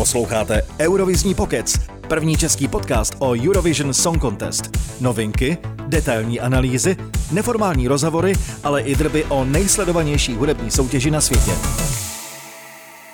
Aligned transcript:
Posloucháte 0.00 0.62
Eurovizní 0.78 1.34
pokec, 1.34 1.78
první 2.08 2.36
český 2.36 2.68
podcast 2.68 3.16
o 3.18 3.30
Eurovision 3.30 3.94
Song 3.94 4.20
Contest. 4.20 4.70
Novinky, 5.00 5.58
detailní 5.86 6.40
analýzy, 6.40 6.96
neformální 7.32 7.88
rozhovory, 7.88 8.32
ale 8.64 8.82
i 8.82 8.96
drby 8.96 9.24
o 9.24 9.44
nejsledovanější 9.44 10.34
hudební 10.34 10.70
soutěži 10.70 11.10
na 11.10 11.20
světě. 11.20 11.50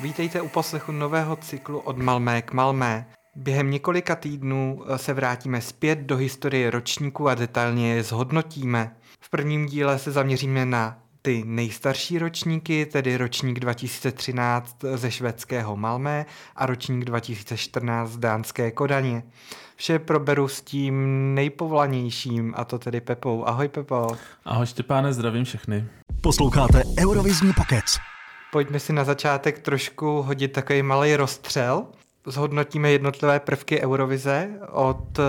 Vítejte 0.01 0.41
u 0.41 0.49
poslechu 0.49 0.93
nového 0.93 1.37
cyklu 1.37 1.79
od 1.79 1.99
Malmé 1.99 2.43
k 2.43 2.53
Malmé. 2.53 3.07
Během 3.37 3.71
několika 3.71 4.17
týdnů 4.17 4.83
eh, 4.87 4.99
se 4.99 5.15
vrátíme 5.15 5.61
zpět 5.61 5.99
do 5.99 6.17
historie 6.17 6.71
ročníku 6.71 7.29
a 7.29 7.35
detailně 7.35 7.95
je 7.95 8.03
zhodnotíme. 8.03 8.97
V 9.21 9.31
prvním 9.31 9.67
díle 9.67 9.99
se 9.99 10.13
zaměříme 10.13 10.67
na 10.67 10.99
ty 11.27 11.43
nejstarší 11.47 12.19
ročníky, 12.19 12.87
tedy 12.87 13.17
ročník 13.17 13.61
2013 13.61 14.76
ze 14.95 15.11
švédského 15.11 15.76
Malmé 15.76 16.27
a 16.56 16.66
ročník 16.66 17.05
2014 17.05 18.11
z 18.11 18.19
dánské 18.19 18.71
Kodaně. 18.71 19.23
Vše 19.77 19.99
proberu 19.99 20.49
s 20.49 20.62
tím 20.62 20.95
nejpovolanějším, 21.35 22.55
a 22.57 22.65
to 22.65 22.79
tedy 22.79 23.01
Pepou. 23.01 23.45
Ahoj 23.45 23.69
Pepo. 23.69 24.16
Ahoj 24.45 24.66
Štěpáne, 24.66 25.12
zdravím 25.12 25.45
všechny. 25.45 25.85
Posloucháte 26.21 26.83
Eurovizní 27.01 27.52
pokec. 27.52 27.97
Pojďme 28.52 28.80
si 28.80 28.93
na 28.93 29.05
začátek 29.05 29.59
trošku 29.59 30.23
hodit 30.23 30.49
takový 30.49 30.83
malý 30.83 31.16
rozstřel 31.16 31.87
zhodnotíme 32.27 32.91
jednotlivé 32.91 33.41
prvky 33.41 33.80
Eurovize 33.80 34.51
od 34.73 35.19
uh, 35.19 35.25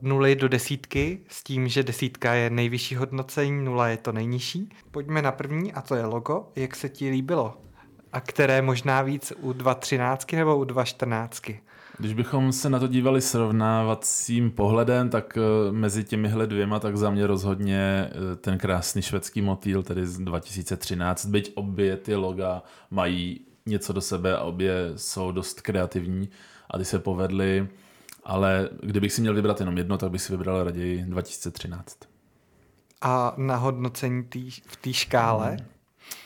nuly 0.00 0.36
do 0.36 0.48
desítky, 0.48 1.18
s 1.28 1.42
tím, 1.42 1.68
že 1.68 1.82
desítka 1.82 2.34
je 2.34 2.50
nejvyšší 2.50 2.96
hodnocení, 2.96 3.64
nula 3.64 3.88
je 3.88 3.96
to 3.96 4.12
nejnižší. 4.12 4.68
Pojďme 4.90 5.22
na 5.22 5.32
první, 5.32 5.72
a 5.72 5.80
to 5.82 5.94
je 5.94 6.04
logo. 6.06 6.48
Jak 6.56 6.76
se 6.76 6.88
ti 6.88 7.10
líbilo? 7.10 7.56
A 8.12 8.20
které 8.20 8.62
možná 8.62 9.02
víc 9.02 9.32
u 9.40 9.52
2.13 9.52 10.36
nebo 10.36 10.56
u 10.56 10.64
2.14? 10.64 11.56
Když 11.98 12.14
bychom 12.14 12.52
se 12.52 12.70
na 12.70 12.78
to 12.78 12.86
dívali 12.86 13.20
srovnávacím 13.20 14.50
pohledem, 14.50 15.10
tak 15.10 15.38
eh, 15.38 15.72
mezi 15.72 16.04
těmihle 16.04 16.46
dvěma, 16.46 16.78
tak 16.78 16.96
za 16.96 17.10
mě 17.10 17.26
rozhodně 17.26 17.78
eh, 17.78 18.36
ten 18.36 18.58
krásný 18.58 19.02
švédský 19.02 19.42
motýl, 19.42 19.82
tedy 19.82 20.06
z 20.06 20.18
2013, 20.18 21.26
byť 21.26 21.52
obě 21.54 21.96
ty 21.96 22.14
loga 22.14 22.62
mají 22.90 23.40
něco 23.66 23.92
do 23.92 24.00
sebe 24.00 24.36
a 24.36 24.40
obě 24.40 24.92
jsou 24.96 25.32
dost 25.32 25.60
kreativní 25.60 26.28
a 26.70 26.78
ty 26.78 26.84
se 26.84 26.98
povedly, 26.98 27.68
ale 28.24 28.68
kdybych 28.82 29.12
si 29.12 29.20
měl 29.20 29.34
vybrat 29.34 29.60
jenom 29.60 29.78
jedno, 29.78 29.98
tak 29.98 30.10
bych 30.10 30.22
si 30.22 30.32
vybral 30.32 30.64
raději 30.64 31.04
2013. 31.04 31.98
A 33.00 33.34
na 33.36 33.56
hodnocení 33.56 34.24
tý, 34.24 34.50
v 34.50 34.76
té 34.76 34.92
škále? 34.92 35.48
Hmm. 35.48 35.66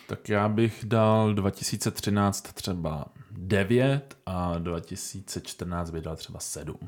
Tak 0.06 0.28
já 0.28 0.48
bych 0.48 0.84
dal 0.84 1.34
2013 1.34 2.52
třeba 2.52 3.04
9 3.30 4.16
a 4.26 4.58
2014 4.58 5.90
bych 5.90 6.02
dal 6.02 6.16
třeba 6.16 6.40
7. 6.40 6.78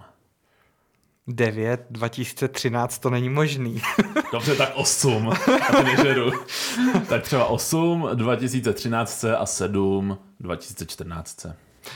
9, 1.29 1.87
2013 1.91 2.99
to 2.99 3.11
není 3.11 3.29
možný. 3.29 3.83
Dobře, 4.33 4.57
tak 4.57 4.73
8. 4.75 5.33
A 5.79 5.83
nežeru. 5.83 6.31
tak 7.09 7.23
třeba 7.23 7.45
8, 7.45 8.09
2013 8.15 9.25
a 9.25 9.47
7, 9.47 10.19
2014. 10.41 11.47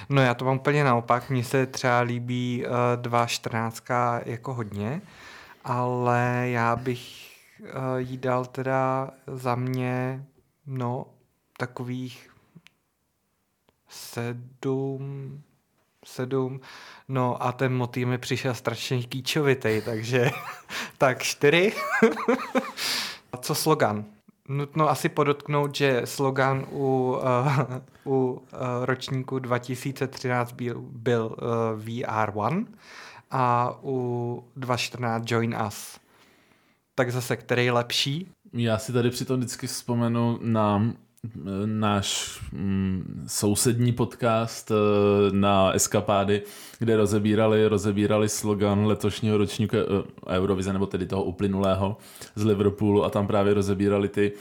No 0.08 0.22
já 0.22 0.34
to 0.34 0.44
mám 0.44 0.56
úplně 0.56 0.84
naopak. 0.84 1.30
Mně 1.30 1.44
se 1.44 1.66
třeba 1.66 2.00
líbí 2.00 2.64
uh, 2.66 2.72
2.14 3.02 4.22
jako 4.26 4.54
hodně, 4.54 5.02
ale 5.64 6.48
já 6.48 6.76
bych 6.76 7.30
uh, 7.60 7.96
jí 7.96 8.18
dal 8.18 8.44
teda 8.44 9.10
za 9.26 9.54
mě 9.54 10.24
no 10.66 11.06
takových 11.58 12.30
sedm, 13.88 15.42
sedm, 16.04 16.60
no 17.08 17.42
a 17.42 17.52
ten 17.52 17.74
motiv 17.74 18.08
mi 18.08 18.18
přišel 18.18 18.54
strašně 18.54 19.02
kýčovitý, 19.02 19.82
takže 19.84 20.30
tak 20.98 21.22
čtyři. 21.22 21.72
a 23.32 23.36
co 23.36 23.54
slogan? 23.54 24.04
Nutno 24.48 24.90
asi 24.90 25.08
podotknout, 25.08 25.74
že 25.74 26.02
slogan 26.04 26.66
u, 26.70 27.16
uh, 28.04 28.12
u 28.14 28.32
uh, 28.32 28.40
ročníku 28.82 29.38
2013 29.38 30.52
byl, 30.52 30.80
byl 30.80 31.36
uh, 31.38 31.80
VR1 31.84 32.66
a 33.30 33.76
u 33.82 34.44
2014 34.56 35.30
Join 35.30 35.56
Us. 35.66 36.00
Tak 36.94 37.12
zase, 37.12 37.36
který 37.36 37.64
je 37.64 37.72
lepší? 37.72 38.32
Já 38.52 38.78
si 38.78 38.92
tady 38.92 39.10
přitom 39.10 39.36
vždycky 39.36 39.66
vzpomenu 39.66 40.38
na 40.42 40.92
náš 41.66 42.38
mm, 42.52 43.24
sousední 43.26 43.92
podcast 43.92 44.70
uh, 44.70 44.76
na 45.32 45.72
Eskapády, 45.72 46.42
kde 46.78 46.96
rozebírali, 46.96 47.68
rozebírali 47.68 48.28
slogan 48.28 48.86
letošního 48.86 49.36
ročníku 49.36 49.76
uh, 49.76 49.82
Eurovize, 50.28 50.72
nebo 50.72 50.86
tedy 50.86 51.06
toho 51.06 51.24
uplynulého 51.24 51.96
z 52.34 52.44
Liverpoolu 52.44 53.04
a 53.04 53.10
tam 53.10 53.26
právě 53.26 53.54
rozebírali 53.54 54.08
ty 54.08 54.32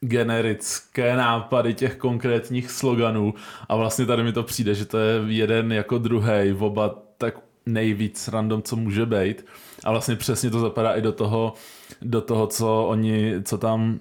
generické 0.00 1.16
nápady 1.16 1.74
těch 1.74 1.96
konkrétních 1.96 2.70
sloganů. 2.70 3.34
A 3.68 3.76
vlastně 3.76 4.06
tady 4.06 4.22
mi 4.22 4.32
to 4.32 4.42
přijde, 4.42 4.74
že 4.74 4.84
to 4.84 4.98
je 4.98 5.22
jeden 5.26 5.72
jako 5.72 5.98
druhý, 5.98 6.52
oba 6.58 6.94
tak 7.18 7.34
nejvíc 7.66 8.28
random, 8.28 8.62
co 8.62 8.76
může 8.76 9.06
být. 9.06 9.46
A 9.84 9.90
vlastně 9.90 10.16
přesně 10.16 10.50
to 10.50 10.60
zapadá 10.60 10.92
i 10.92 11.02
do 11.02 11.12
toho, 11.12 11.54
do 12.02 12.20
toho 12.20 12.46
co 12.46 12.86
oni, 12.88 13.34
co 13.42 13.58
tam 13.58 13.98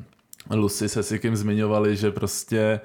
Lucy 0.56 0.90
se 0.90 1.04
Sikim 1.04 1.36
zmiňovali, 1.36 1.96
že 1.96 2.12
prostě 2.12 2.80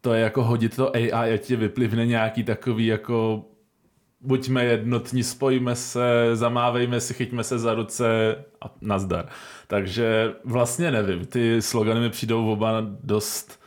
to 0.00 0.12
je 0.12 0.20
jako 0.20 0.44
hodit 0.44 0.76
to 0.76 0.96
AI 0.96 1.12
a 1.12 1.36
ti 1.36 1.56
vyplivne 1.56 2.06
nějaký 2.06 2.44
takový 2.44 2.86
jako 2.86 3.44
buďme 4.20 4.64
jednotní, 4.64 5.22
spojíme 5.22 5.76
se, 5.76 6.30
zamávejme 6.36 7.00
si, 7.00 7.14
chyťme 7.14 7.44
se 7.44 7.58
za 7.58 7.74
ruce 7.74 8.36
a 8.60 8.74
nazdar. 8.80 9.28
Takže 9.66 10.34
vlastně 10.44 10.90
nevím, 10.90 11.26
ty 11.26 11.62
slogany 11.62 12.00
mi 12.00 12.10
přijdou 12.10 12.52
oba 12.52 12.86
dost 13.02 13.60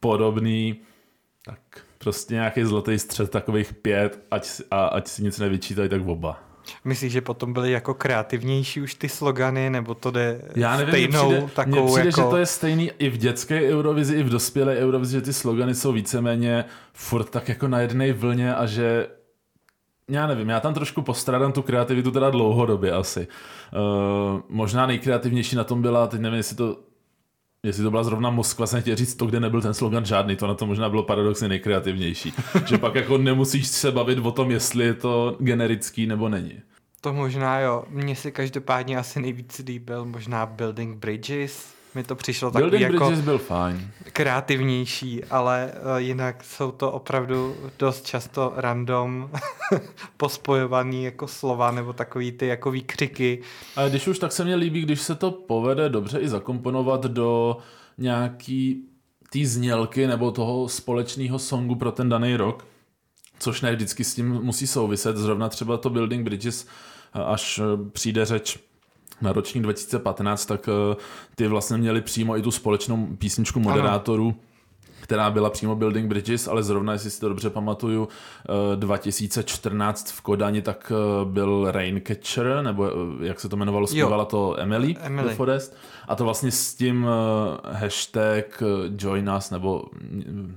podobný, 0.00 0.80
tak 1.44 1.60
prostě 1.98 2.34
nějaký 2.34 2.64
zlatý 2.64 2.98
střed 2.98 3.30
takových 3.30 3.72
pět, 3.72 4.20
ať, 4.30 4.48
a 4.70 4.86
ať 4.86 5.08
si 5.08 5.22
nic 5.22 5.38
nevyčítají, 5.38 5.88
tak 5.88 6.06
oba. 6.06 6.53
Myslíš, 6.84 7.12
že 7.12 7.20
potom 7.20 7.52
byly 7.52 7.70
jako 7.70 7.94
kreativnější 7.94 8.80
už 8.80 8.94
ty 8.94 9.08
slogany, 9.08 9.70
nebo 9.70 9.94
to 9.94 10.10
jde 10.10 10.40
Já 10.56 10.76
nevím, 10.76 10.88
stejnou 10.88 11.28
mně 11.28 11.36
přijde, 11.36 11.52
takovou 11.54 11.82
mně 11.82 11.92
přijde, 11.92 12.08
jako... 12.08 12.20
že 12.20 12.26
to 12.26 12.36
je 12.36 12.46
stejný 12.46 12.90
i 12.98 13.08
v 13.08 13.16
dětské 13.16 13.62
Eurovizi, 13.62 14.14
i 14.14 14.22
v 14.22 14.28
dospělé 14.28 14.76
Eurovizi, 14.76 15.12
že 15.12 15.20
ty 15.20 15.32
slogany 15.32 15.74
jsou 15.74 15.92
víceméně 15.92 16.64
furt 16.92 17.24
tak 17.24 17.48
jako 17.48 17.68
na 17.68 17.80
jedné 17.80 18.12
vlně 18.12 18.54
a 18.54 18.66
že 18.66 19.06
já 20.08 20.26
nevím, 20.26 20.48
já 20.48 20.60
tam 20.60 20.74
trošku 20.74 21.02
postradám 21.02 21.52
tu 21.52 21.62
kreativitu 21.62 22.10
teda 22.10 22.30
dlouhodobě 22.30 22.92
asi. 22.92 23.28
Uh, 23.72 24.40
možná 24.48 24.86
nejkreativnější 24.86 25.56
na 25.56 25.64
tom 25.64 25.82
byla, 25.82 26.06
teď 26.06 26.20
nevím, 26.20 26.36
jestli 26.36 26.56
to 26.56 26.76
Jestli 27.64 27.82
to 27.82 27.90
byla 27.90 28.04
zrovna 28.04 28.30
Moskva, 28.30 28.66
jsem 28.66 28.80
chtěl 28.80 28.96
říct 28.96 29.14
to, 29.14 29.26
kde 29.26 29.40
nebyl 29.40 29.62
ten 29.62 29.74
slogan 29.74 30.04
žádný, 30.04 30.36
to 30.36 30.46
na 30.46 30.54
to 30.54 30.66
možná 30.66 30.88
bylo 30.88 31.02
paradoxně 31.02 31.48
nejkreativnější. 31.48 32.32
že 32.66 32.78
pak 32.78 32.94
jako 32.94 33.18
nemusíš 33.18 33.66
se 33.66 33.92
bavit 33.92 34.18
o 34.18 34.32
tom, 34.32 34.50
jestli 34.50 34.84
je 34.84 34.94
to 34.94 35.36
generický 35.40 36.06
nebo 36.06 36.28
není. 36.28 36.60
To 37.00 37.12
možná 37.12 37.60
jo. 37.60 37.84
Mně 37.88 38.16
se 38.16 38.30
každopádně 38.30 38.98
asi 38.98 39.20
nejvíc 39.20 39.58
líbil 39.66 40.04
možná 40.04 40.46
Building 40.46 40.96
Bridges, 40.96 41.74
mi 41.94 42.04
to 42.04 42.14
přišlo 42.14 42.50
takový 42.50 42.70
Building 42.70 42.92
jako 42.92 43.06
Bridges 43.06 43.24
byl 43.24 43.38
fajn. 43.38 43.90
Kreativnější, 44.14 45.24
ale 45.24 45.72
uh, 45.74 45.96
jinak 45.96 46.44
jsou 46.44 46.72
to 46.72 46.92
opravdu 46.92 47.56
dost 47.78 48.06
často 48.06 48.52
random 48.56 49.30
pospojovaný 50.16 51.04
jako 51.04 51.28
slova 51.28 51.70
nebo 51.70 51.92
takový 51.92 52.32
ty 52.32 52.46
jako 52.46 52.70
výkřiky. 52.70 53.42
A 53.76 53.88
když 53.88 54.08
už 54.08 54.18
tak 54.18 54.32
se 54.32 54.44
mně 54.44 54.54
líbí, 54.54 54.82
když 54.82 55.00
se 55.00 55.14
to 55.14 55.30
povede 55.30 55.88
dobře 55.88 56.18
i 56.18 56.28
zakomponovat 56.28 57.04
do 57.04 57.56
nějaký 57.98 58.88
té 59.32 59.46
znělky 59.46 60.06
nebo 60.06 60.30
toho 60.30 60.68
společného 60.68 61.38
songu 61.38 61.74
pro 61.74 61.92
ten 61.92 62.08
daný 62.08 62.36
rok, 62.36 62.66
což 63.38 63.60
ne 63.60 63.74
vždycky 63.74 64.04
s 64.04 64.14
tím 64.14 64.28
musí 64.42 64.66
souviset. 64.66 65.16
Zrovna 65.16 65.48
třeba 65.48 65.76
to 65.76 65.90
Building 65.90 66.24
Bridges, 66.24 66.66
až 67.12 67.60
přijde 67.92 68.24
řeč 68.24 68.58
na 69.24 69.32
ročník 69.32 69.62
2015, 69.62 70.46
tak 70.46 70.68
eh, 70.68 70.96
ty 71.34 71.48
vlastně 71.48 71.76
měli 71.76 72.00
přímo 72.00 72.36
i 72.36 72.42
tu 72.42 72.50
společnou 72.50 73.06
písničku 73.18 73.60
moderátorů. 73.60 74.26
Ano 74.26 74.53
která 75.04 75.30
byla 75.30 75.50
přímo 75.50 75.76
Building 75.76 76.08
Bridges, 76.08 76.48
ale 76.48 76.62
zrovna, 76.62 76.92
jestli 76.92 77.10
si 77.10 77.20
to 77.20 77.28
dobře 77.28 77.50
pamatuju, 77.50 78.08
2014 78.74 80.12
v 80.12 80.20
Kodani, 80.20 80.62
tak 80.62 80.92
eh, 80.94 81.24
byl 81.24 81.66
Raincatcher, 81.70 82.62
nebo 82.62 82.86
eh, 82.86 83.26
jak 83.26 83.40
se 83.40 83.48
to 83.48 83.56
jmenovalo, 83.56 83.86
zpívala 83.86 84.24
to 84.24 84.60
Emily, 84.60 84.96
Emily. 85.00 85.34
Forest. 85.34 85.76
A 86.08 86.14
to 86.14 86.24
vlastně 86.24 86.50
s 86.50 86.74
tím 86.74 87.06
hashtag 87.72 88.62
Join 88.98 89.30
Us, 89.38 89.50
nebo 89.50 89.84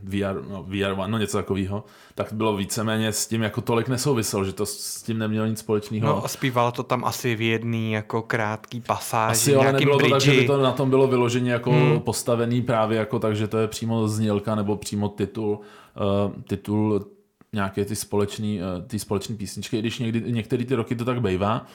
VR, 0.03 0.43
no, 0.49 0.63
VR1, 0.63 1.07
no 1.07 1.17
něco 1.17 1.37
takového, 1.37 1.83
tak 2.15 2.33
bylo 2.33 2.55
víceméně 2.55 3.11
s 3.11 3.27
tím 3.27 3.41
jako 3.41 3.61
tolik 3.61 3.87
nesouvisel, 3.87 4.45
že 4.45 4.53
to 4.53 4.65
s 4.65 5.03
tím 5.03 5.17
nemělo 5.17 5.47
nic 5.47 5.59
společného. 5.59 6.07
No 6.07 6.25
a 6.25 6.27
zpívalo 6.27 6.71
to 6.71 6.83
tam 6.83 7.05
asi 7.05 7.35
v 7.35 7.41
jedný 7.41 7.91
jako 7.91 8.21
krátký 8.21 8.81
pasáži, 8.81 9.31
Asi 9.31 9.55
ale 9.55 9.73
nebylo 9.73 9.97
bridži. 9.97 10.09
to 10.09 10.15
tak, 10.15 10.21
že 10.21 10.41
by 10.41 10.47
to 10.47 10.61
na 10.61 10.71
tom 10.71 10.89
bylo 10.89 11.07
vyloženě 11.07 11.51
jako 11.51 11.71
hmm. 11.71 11.99
postavený 11.99 12.61
právě 12.61 12.97
jako 12.97 13.19
tak, 13.19 13.35
že 13.35 13.47
to 13.47 13.57
je 13.57 13.67
přímo 13.67 14.07
znělka 14.37 14.55
nebo 14.55 14.77
přímo 14.77 15.09
titul, 15.09 15.59
uh, 15.59 16.41
titul 16.47 17.07
nějaké 17.53 17.85
ty 17.85 17.95
společné 17.95 18.59
ty 18.87 18.99
společný 18.99 19.35
písničky, 19.35 19.77
i 19.77 19.79
když 19.79 19.99
někdy, 19.99 20.31
některé 20.31 20.65
ty 20.65 20.75
roky 20.75 20.95
to 20.95 21.05
tak 21.05 21.21
bývá. 21.21 21.65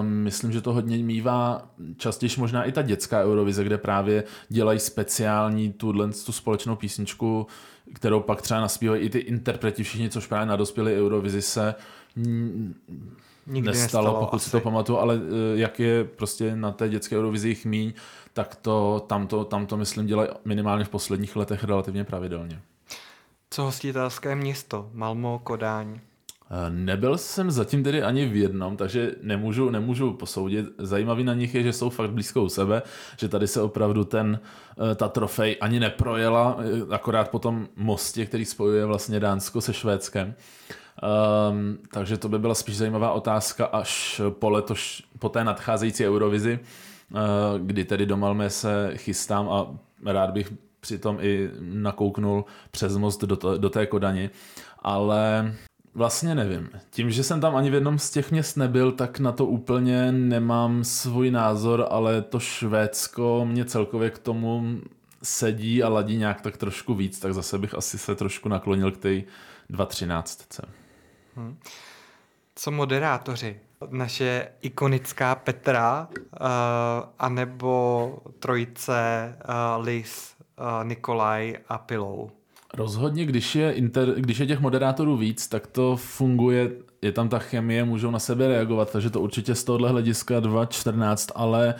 Um, 0.00 0.06
myslím, 0.06 0.52
že 0.52 0.60
to 0.60 0.72
hodně 0.72 0.96
mývá 0.98 1.68
častěji 1.96 2.30
možná 2.38 2.64
i 2.64 2.72
ta 2.72 2.82
dětská 2.82 3.24
Eurovize, 3.24 3.64
kde 3.64 3.78
právě 3.78 4.24
dělají 4.48 4.78
speciální 4.78 5.72
tuhle 5.72 6.08
tu 6.26 6.32
společnou 6.32 6.76
písničku, 6.76 7.46
kterou 7.94 8.20
pak 8.20 8.42
třeba 8.42 8.60
naspívají 8.60 9.02
i 9.02 9.10
ty 9.10 9.18
interpreti 9.18 9.82
všichni, 9.82 10.10
což 10.10 10.26
právě 10.26 10.46
na 10.46 10.56
dospělé 10.56 10.92
Eurovizi 10.92 11.42
se 11.42 11.74
Nikdy 13.46 13.68
nestalo, 13.68 14.04
nestalo 14.04 14.20
pokud 14.20 14.36
asi. 14.36 14.44
si 14.44 14.50
to 14.50 14.60
pamatuju, 14.60 14.98
ale 14.98 15.14
eh, 15.16 15.58
jak 15.58 15.80
je 15.80 16.04
prostě 16.04 16.56
na 16.56 16.72
té 16.72 16.88
dětské 16.88 17.16
Eurovizi 17.16 17.48
jich 17.48 17.66
míň, 17.66 17.92
tak 18.32 18.56
to, 18.56 19.04
tam, 19.06 19.26
to, 19.26 19.44
tam 19.44 19.66
to 19.66 19.76
myslím 19.76 20.06
dělají 20.06 20.28
minimálně 20.44 20.84
v 20.84 20.88
posledních 20.88 21.36
letech 21.36 21.64
relativně 21.64 22.04
pravidelně. 22.04 22.60
Co 23.50 23.62
hostitelské 23.62 24.34
město? 24.34 24.90
Malmo, 24.92 25.40
Kodáň. 25.44 26.00
Eh, 26.50 26.70
Nebyl 26.70 27.18
jsem 27.18 27.50
zatím 27.50 27.84
tedy 27.84 28.02
ani 28.02 28.26
v 28.26 28.36
jednom, 28.36 28.76
takže 28.76 29.14
nemůžu, 29.22 29.70
nemůžu 29.70 30.12
posoudit. 30.12 30.66
Zajímavý 30.78 31.24
na 31.24 31.34
nich 31.34 31.54
je, 31.54 31.62
že 31.62 31.72
jsou 31.72 31.90
fakt 31.90 32.10
blízko 32.10 32.42
u 32.42 32.48
sebe, 32.48 32.82
že 33.16 33.28
tady 33.28 33.46
se 33.46 33.62
opravdu 33.62 34.04
ten, 34.04 34.40
eh, 34.92 34.94
ta 34.94 35.08
trofej 35.08 35.56
ani 35.60 35.80
neprojela, 35.80 36.56
eh, 36.58 36.94
akorát 36.94 37.28
po 37.28 37.38
tom 37.38 37.68
mostě, 37.76 38.26
který 38.26 38.44
spojuje 38.44 38.84
vlastně 38.86 39.20
Dánsko 39.20 39.60
se 39.60 39.72
Švédskem. 39.72 40.34
Um, 41.50 41.78
takže 41.92 42.16
to 42.16 42.28
by 42.28 42.38
byla 42.38 42.54
spíš 42.54 42.76
zajímavá 42.76 43.12
otázka 43.12 43.64
až 43.64 44.20
po 44.30 44.50
letoš, 44.50 45.02
po 45.18 45.28
té 45.28 45.44
nadcházející 45.44 46.06
Eurovizi, 46.06 46.58
kdy 47.58 47.84
tedy 47.84 48.06
do 48.06 48.16
Malmé 48.16 48.50
se 48.50 48.92
chystám 48.96 49.48
a 49.48 49.66
rád 50.04 50.30
bych 50.30 50.52
přitom 50.80 51.18
i 51.20 51.50
nakouknul 51.60 52.44
přes 52.70 52.96
most 52.96 53.20
do, 53.20 53.36
to, 53.36 53.58
do 53.58 53.70
té 53.70 53.86
Kodani. 53.86 54.30
Ale 54.78 55.52
Vlastně 55.94 56.34
nevím. 56.34 56.70
Tím, 56.90 57.10
že 57.10 57.24
jsem 57.24 57.40
tam 57.40 57.56
ani 57.56 57.70
v 57.70 57.74
jednom 57.74 57.98
z 57.98 58.10
těch 58.10 58.30
měst 58.30 58.56
nebyl, 58.56 58.92
tak 58.92 59.18
na 59.18 59.32
to 59.32 59.46
úplně 59.46 60.12
nemám 60.12 60.84
svůj 60.84 61.30
názor, 61.30 61.86
ale 61.90 62.22
to 62.22 62.40
Švédsko 62.40 63.44
mě 63.44 63.64
celkově 63.64 64.10
k 64.10 64.18
tomu 64.18 64.80
sedí 65.22 65.82
a 65.82 65.88
ladí 65.88 66.16
nějak 66.16 66.40
tak 66.40 66.56
trošku 66.56 66.94
víc, 66.94 67.18
tak 67.18 67.34
zase 67.34 67.58
bych 67.58 67.74
asi 67.74 67.98
se 67.98 68.14
trošku 68.14 68.48
naklonil 68.48 68.92
k 68.92 68.96
té 68.96 69.08
2.13. 69.08 70.64
Co 72.54 72.70
moderátoři? 72.70 73.60
Naše 73.88 74.48
ikonická 74.60 75.34
Petra, 75.34 76.08
uh, 76.10 76.46
anebo 77.18 78.18
trojice 78.38 79.34
uh, 79.48 79.84
Liz, 79.84 80.34
uh, 80.58 80.84
Nikolaj 80.84 81.56
a 81.68 81.78
Pilou. 81.78 82.30
Rozhodně, 82.74 83.24
když 83.24 83.54
je, 83.54 83.72
inter, 83.72 84.14
když 84.16 84.38
je 84.38 84.46
těch 84.46 84.60
moderátorů 84.60 85.16
víc, 85.16 85.48
tak 85.48 85.66
to 85.66 85.96
funguje, 85.96 86.70
je 87.02 87.12
tam 87.12 87.28
ta 87.28 87.38
chemie, 87.38 87.84
můžou 87.84 88.10
na 88.10 88.18
sebe 88.18 88.48
reagovat, 88.48 88.92
takže 88.92 89.10
to 89.10 89.20
určitě 89.20 89.54
z 89.54 89.64
tohohle 89.64 89.90
hlediska 89.90 90.40
2.14, 90.40 91.32
ale 91.34 91.74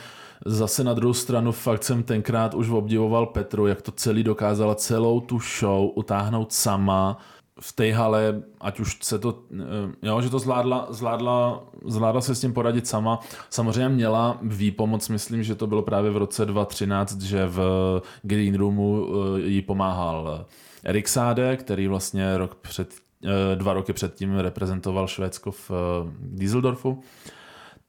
zase 0.45 0.83
na 0.83 0.93
druhou 0.93 1.13
stranu 1.13 1.51
fakt 1.51 1.83
jsem 1.83 2.03
tenkrát 2.03 2.53
už 2.53 2.69
obdivoval 2.69 3.25
Petru, 3.25 3.67
jak 3.67 3.81
to 3.81 3.91
celý 3.91 4.23
dokázala 4.23 4.75
celou 4.75 5.19
tu 5.19 5.39
show 5.39 5.91
utáhnout 5.95 6.53
sama 6.53 7.17
v 7.59 7.73
té 7.73 7.91
hale, 7.91 8.41
ať 8.61 8.79
už 8.79 8.97
se 9.01 9.19
to, 9.19 9.39
eh, 9.53 10.07
jo, 10.07 10.21
že 10.21 10.29
to 10.29 10.39
zvládla, 10.39 10.87
zvládla, 10.89 11.63
zvládla 11.85 12.21
se 12.21 12.35
s 12.35 12.41
tím 12.41 12.53
poradit 12.53 12.87
sama. 12.87 13.19
Samozřejmě 13.49 13.89
měla 13.89 14.37
výpomoc, 14.41 15.09
myslím, 15.09 15.43
že 15.43 15.55
to 15.55 15.67
bylo 15.67 15.81
právě 15.81 16.11
v 16.11 16.17
roce 16.17 16.45
2013, 16.45 17.21
že 17.21 17.45
v 17.45 17.59
Green 18.21 18.55
Roomu 18.55 19.07
eh, 19.07 19.41
jí 19.41 19.61
pomáhal 19.61 20.45
Erik 20.83 21.07
Sáde, 21.07 21.57
který 21.57 21.87
vlastně 21.87 22.37
rok 22.37 22.55
před, 22.55 22.93
eh, 23.25 23.55
dva 23.55 23.73
roky 23.73 23.93
předtím 23.93 24.37
reprezentoval 24.37 25.07
Švédsko 25.07 25.51
v 25.51 25.71
Düsseldorfu 26.19 27.03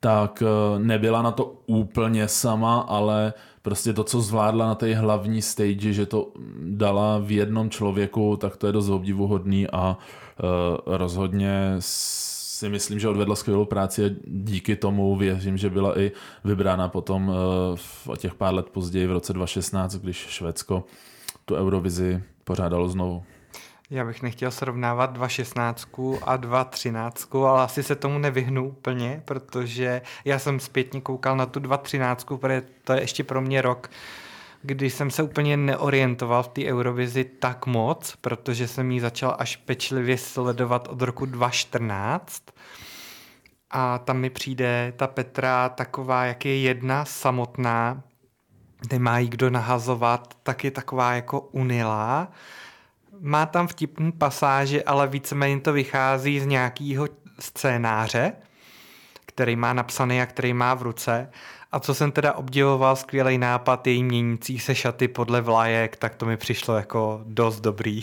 tak 0.04 0.42
nebyla 0.78 1.22
na 1.22 1.30
to 1.30 1.44
úplně 1.66 2.28
sama, 2.28 2.80
ale 2.80 3.32
prostě 3.62 3.92
to, 3.92 4.04
co 4.04 4.20
zvládla 4.20 4.66
na 4.66 4.74
té 4.74 4.94
hlavní 4.94 5.42
stage, 5.42 5.92
že 5.92 6.06
to 6.06 6.32
dala 6.60 7.18
v 7.18 7.30
jednom 7.30 7.70
člověku, 7.70 8.36
tak 8.36 8.56
to 8.56 8.66
je 8.66 8.72
dost 8.72 8.88
obdivuhodný 8.88 9.66
a 9.70 9.96
uh, 9.96 10.48
rozhodně 10.86 11.76
si 11.78 12.68
myslím, 12.68 12.98
že 12.98 13.08
odvedla 13.08 13.36
skvělou 13.36 13.64
práci 13.64 14.04
a 14.04 14.10
díky 14.26 14.76
tomu 14.76 15.16
věřím, 15.16 15.56
že 15.56 15.70
byla 15.70 15.98
i 15.98 16.12
vybrána 16.44 16.88
potom 16.88 17.28
uh, 17.28 17.34
o 18.12 18.16
těch 18.16 18.34
pár 18.34 18.54
let 18.54 18.70
později 18.70 19.06
v 19.06 19.12
roce 19.12 19.32
2016, 19.32 19.94
když 19.94 20.16
Švédsko 20.16 20.84
tu 21.44 21.54
Eurovizi 21.54 22.22
pořádalo 22.44 22.88
znovu. 22.88 23.22
Já 23.92 24.04
bych 24.04 24.22
nechtěl 24.22 24.50
srovnávat 24.50 25.18
2.16 25.18 26.18
a 26.22 26.36
2.13, 26.36 27.46
ale 27.48 27.62
asi 27.62 27.82
se 27.82 27.96
tomu 27.96 28.18
nevyhnu 28.18 28.68
úplně, 28.68 29.22
protože 29.24 30.02
já 30.24 30.38
jsem 30.38 30.60
zpětně 30.60 31.00
koukal 31.00 31.36
na 31.36 31.46
tu 31.46 31.60
2.13, 31.60 32.38
protože 32.38 32.62
to 32.84 32.92
je 32.92 33.00
ještě 33.00 33.24
pro 33.24 33.40
mě 33.40 33.62
rok, 33.62 33.90
kdy 34.62 34.90
jsem 34.90 35.10
se 35.10 35.22
úplně 35.22 35.56
neorientoval 35.56 36.42
v 36.42 36.48
té 36.48 36.64
Eurovizi 36.64 37.24
tak 37.24 37.66
moc, 37.66 38.16
protože 38.20 38.68
jsem 38.68 38.90
ji 38.90 39.00
začal 39.00 39.36
až 39.38 39.56
pečlivě 39.56 40.18
sledovat 40.18 40.88
od 40.88 41.02
roku 41.02 41.26
2014. 41.26 42.42
A 43.70 43.98
tam 43.98 44.18
mi 44.18 44.30
přijde 44.30 44.92
ta 44.96 45.06
Petra 45.06 45.68
taková, 45.68 46.24
jak 46.24 46.44
je 46.44 46.60
jedna 46.60 47.04
samotná, 47.04 48.02
nemá 48.92 49.18
jí 49.18 49.28
kdo 49.28 49.50
nahazovat, 49.50 50.34
tak 50.42 50.64
je 50.64 50.70
taková 50.70 51.12
jako 51.12 51.40
unilá 51.40 52.28
má 53.22 53.46
tam 53.46 53.68
vtipný 53.68 54.12
pasáže, 54.12 54.82
ale 54.82 55.08
víceméně 55.08 55.60
to 55.60 55.72
vychází 55.72 56.40
z 56.40 56.46
nějakého 56.46 57.08
scénáře, 57.40 58.32
který 59.26 59.56
má 59.56 59.72
napsaný 59.72 60.20
a 60.22 60.26
který 60.26 60.54
má 60.54 60.74
v 60.74 60.82
ruce. 60.82 61.30
A 61.72 61.80
co 61.80 61.94
jsem 61.94 62.12
teda 62.12 62.32
obdivoval, 62.32 62.96
skvělý 62.96 63.38
nápad 63.38 63.86
její 63.86 64.04
měnící 64.04 64.58
se 64.58 64.74
šaty 64.74 65.08
podle 65.08 65.40
vlajek, 65.40 65.96
tak 65.96 66.14
to 66.14 66.26
mi 66.26 66.36
přišlo 66.36 66.76
jako 66.76 67.20
dost 67.24 67.60
dobrý. 67.60 68.02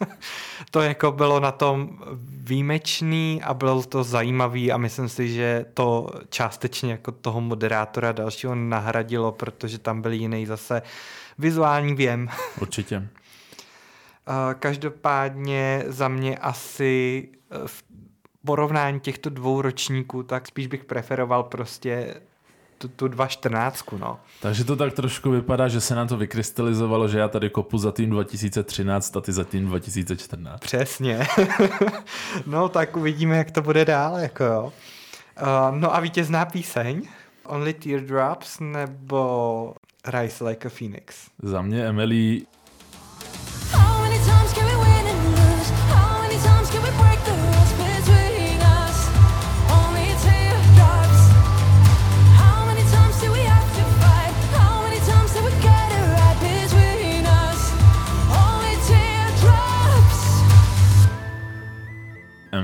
to 0.70 0.80
jako 0.80 1.12
bylo 1.12 1.40
na 1.40 1.52
tom 1.52 1.98
výjimečný 2.26 3.42
a 3.42 3.54
bylo 3.54 3.82
to 3.82 4.04
zajímavý 4.04 4.72
a 4.72 4.76
myslím 4.76 5.08
si, 5.08 5.28
že 5.28 5.66
to 5.74 6.08
částečně 6.28 6.92
jako 6.92 7.12
toho 7.12 7.40
moderátora 7.40 8.12
dalšího 8.12 8.54
nahradilo, 8.54 9.32
protože 9.32 9.78
tam 9.78 10.02
byl 10.02 10.12
jiný 10.12 10.46
zase 10.46 10.82
vizuální 11.38 11.94
věm. 11.94 12.28
Určitě. 12.60 13.08
Každopádně 14.58 15.84
za 15.86 16.08
mě 16.08 16.38
asi 16.38 17.28
v 17.66 17.84
porovnání 18.44 19.00
těchto 19.00 19.30
dvou 19.30 19.62
ročníků, 19.62 20.22
tak 20.22 20.46
spíš 20.46 20.66
bych 20.66 20.84
preferoval 20.84 21.42
prostě 21.42 22.14
tu, 22.78 22.88
tu 22.88 23.06
2.14, 23.06 23.98
no. 23.98 24.18
Takže 24.42 24.64
to 24.64 24.76
tak 24.76 24.92
trošku 24.92 25.30
vypadá, 25.30 25.68
že 25.68 25.80
se 25.80 25.94
nám 25.94 26.08
to 26.08 26.16
vykrystalizovalo, 26.16 27.08
že 27.08 27.18
já 27.18 27.28
tady 27.28 27.50
kopu 27.50 27.78
za 27.78 27.92
tým 27.92 28.10
2013 28.10 29.16
a 29.16 29.20
ty 29.20 29.32
za 29.32 29.44
tým 29.44 29.66
2014. 29.66 30.60
Přesně. 30.60 31.26
no 32.46 32.68
tak 32.68 32.96
uvidíme, 32.96 33.36
jak 33.36 33.50
to 33.50 33.62
bude 33.62 33.84
dál, 33.84 34.18
jako 34.18 34.44
jo. 34.44 34.72
Uh, 35.42 35.78
no 35.78 35.94
a 35.94 36.00
vítězná 36.00 36.44
píseň? 36.44 37.02
Only 37.46 37.74
Teardrops 37.74 38.60
nebo 38.60 39.74
Rise 40.06 40.44
Like 40.44 40.68
a 40.68 40.70
Phoenix? 40.70 41.16
Za 41.42 41.62
mě 41.62 41.86
Emily 41.86 42.42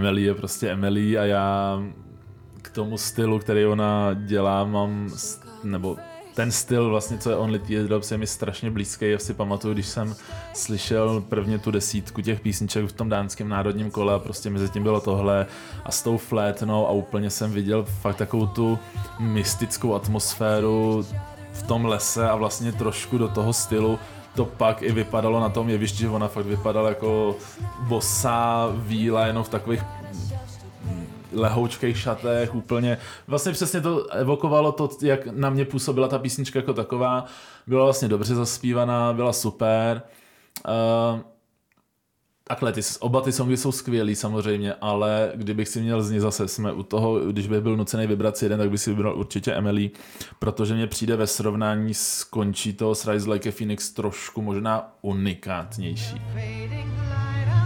Emily 0.00 0.22
je 0.22 0.34
prostě 0.34 0.70
Emily 0.70 1.18
a 1.18 1.24
já 1.24 1.78
k 2.62 2.70
tomu 2.70 2.98
stylu, 2.98 3.38
který 3.38 3.66
ona 3.66 4.14
dělá, 4.14 4.64
mám, 4.64 5.10
nebo 5.64 5.96
ten 6.34 6.52
styl 6.52 6.90
vlastně, 6.90 7.18
co 7.18 7.30
je 7.30 7.36
Only 7.36 7.58
Teardrops, 7.58 8.10
je 8.10 8.18
mi 8.18 8.26
strašně 8.26 8.70
blízký. 8.70 9.10
Já 9.10 9.18
si 9.18 9.34
pamatuju, 9.34 9.74
když 9.74 9.86
jsem 9.86 10.14
slyšel 10.54 11.24
prvně 11.28 11.58
tu 11.58 11.70
desítku 11.70 12.20
těch 12.20 12.40
písniček 12.40 12.84
v 12.84 12.92
tom 12.92 13.08
dánském 13.08 13.48
národním 13.48 13.90
kole 13.90 14.14
a 14.14 14.18
prostě 14.18 14.50
mezi 14.50 14.68
tím 14.68 14.82
bylo 14.82 15.00
tohle 15.00 15.46
a 15.84 15.90
s 15.90 16.02
tou 16.02 16.16
flétnou 16.16 16.86
a 16.86 16.90
úplně 16.90 17.30
jsem 17.30 17.52
viděl 17.52 17.84
fakt 17.84 18.16
takovou 18.16 18.46
tu 18.46 18.78
mystickou 19.18 19.94
atmosféru 19.94 21.06
v 21.52 21.62
tom 21.62 21.84
lese 21.84 22.28
a 22.28 22.36
vlastně 22.36 22.72
trošku 22.72 23.18
do 23.18 23.28
toho 23.28 23.52
stylu 23.52 23.98
to 24.34 24.44
pak 24.44 24.82
i 24.82 24.92
vypadalo 24.92 25.40
na 25.40 25.48
tom 25.48 25.68
jevišti, 25.68 25.98
že 25.98 26.08
ona 26.08 26.28
fakt 26.28 26.46
vypadala 26.46 26.88
jako 26.88 27.36
bosá 27.80 28.68
víla 28.74 29.26
jenom 29.26 29.44
v 29.44 29.48
takových 29.48 29.82
lehoučkých 31.32 31.98
šatech, 31.98 32.54
úplně, 32.54 32.98
vlastně 33.26 33.52
přesně 33.52 33.80
to 33.80 34.06
evokovalo 34.06 34.72
to, 34.72 34.90
jak 35.02 35.26
na 35.26 35.50
mě 35.50 35.64
působila 35.64 36.08
ta 36.08 36.18
písnička 36.18 36.58
jako 36.58 36.72
taková, 36.74 37.24
byla 37.66 37.84
vlastně 37.84 38.08
dobře 38.08 38.34
zaspívaná, 38.34 39.12
byla 39.12 39.32
super. 39.32 40.02
Uh, 41.14 41.20
Takhle, 42.50 42.72
ty, 42.72 42.80
oba 43.00 43.20
ty 43.20 43.32
songy 43.32 43.56
jsou 43.56 43.72
skvělý 43.72 44.14
samozřejmě, 44.14 44.74
ale 44.80 45.32
kdybych 45.34 45.68
si 45.68 45.80
měl 45.80 46.02
z 46.02 46.10
ní 46.10 46.20
zase, 46.20 46.48
jsme 46.48 46.72
u 46.72 46.82
toho, 46.82 47.18
když 47.18 47.46
bych 47.46 47.60
byl 47.60 47.76
nucený 47.76 48.06
vybrat 48.06 48.36
si 48.36 48.44
jeden, 48.44 48.58
tak 48.58 48.70
bych 48.70 48.80
si 48.80 48.90
vybral 48.90 49.18
určitě 49.18 49.52
Emily, 49.52 49.90
protože 50.38 50.74
mě 50.74 50.86
přijde 50.86 51.16
ve 51.16 51.26
srovnání 51.26 51.94
s 51.94 52.26
Conchito 52.34 52.94
s 52.94 53.06
Rise 53.06 53.30
Like 53.30 53.48
a 53.48 53.52
Phoenix 53.52 53.90
trošku 53.90 54.42
možná 54.42 54.92
unikátnější. 55.02 56.22
Fading 56.34 57.59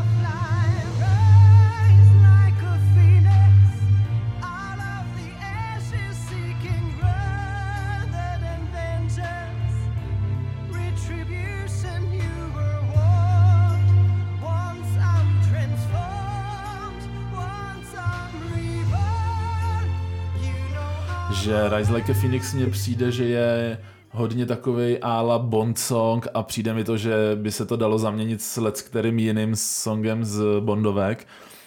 že 21.34 21.68
Rise 21.68 21.94
Like 21.94 22.12
a 22.12 22.14
Phoenix 22.14 22.54
mně 22.54 22.66
přijde, 22.66 23.12
že 23.12 23.24
je 23.24 23.80
hodně 24.10 24.46
takový 24.46 24.98
ála 24.98 25.38
Bond 25.38 25.78
song 25.78 26.26
a 26.34 26.42
přijde 26.42 26.74
mi 26.74 26.84
to, 26.84 26.96
že 26.96 27.14
by 27.34 27.52
se 27.52 27.66
to 27.66 27.76
dalo 27.76 27.98
zaměnit 27.98 28.42
s 28.42 28.56
let 28.56 28.82
kterým 28.82 29.18
jiným 29.18 29.56
songem 29.56 30.24
z 30.24 30.42
Bondovek, 30.60 31.26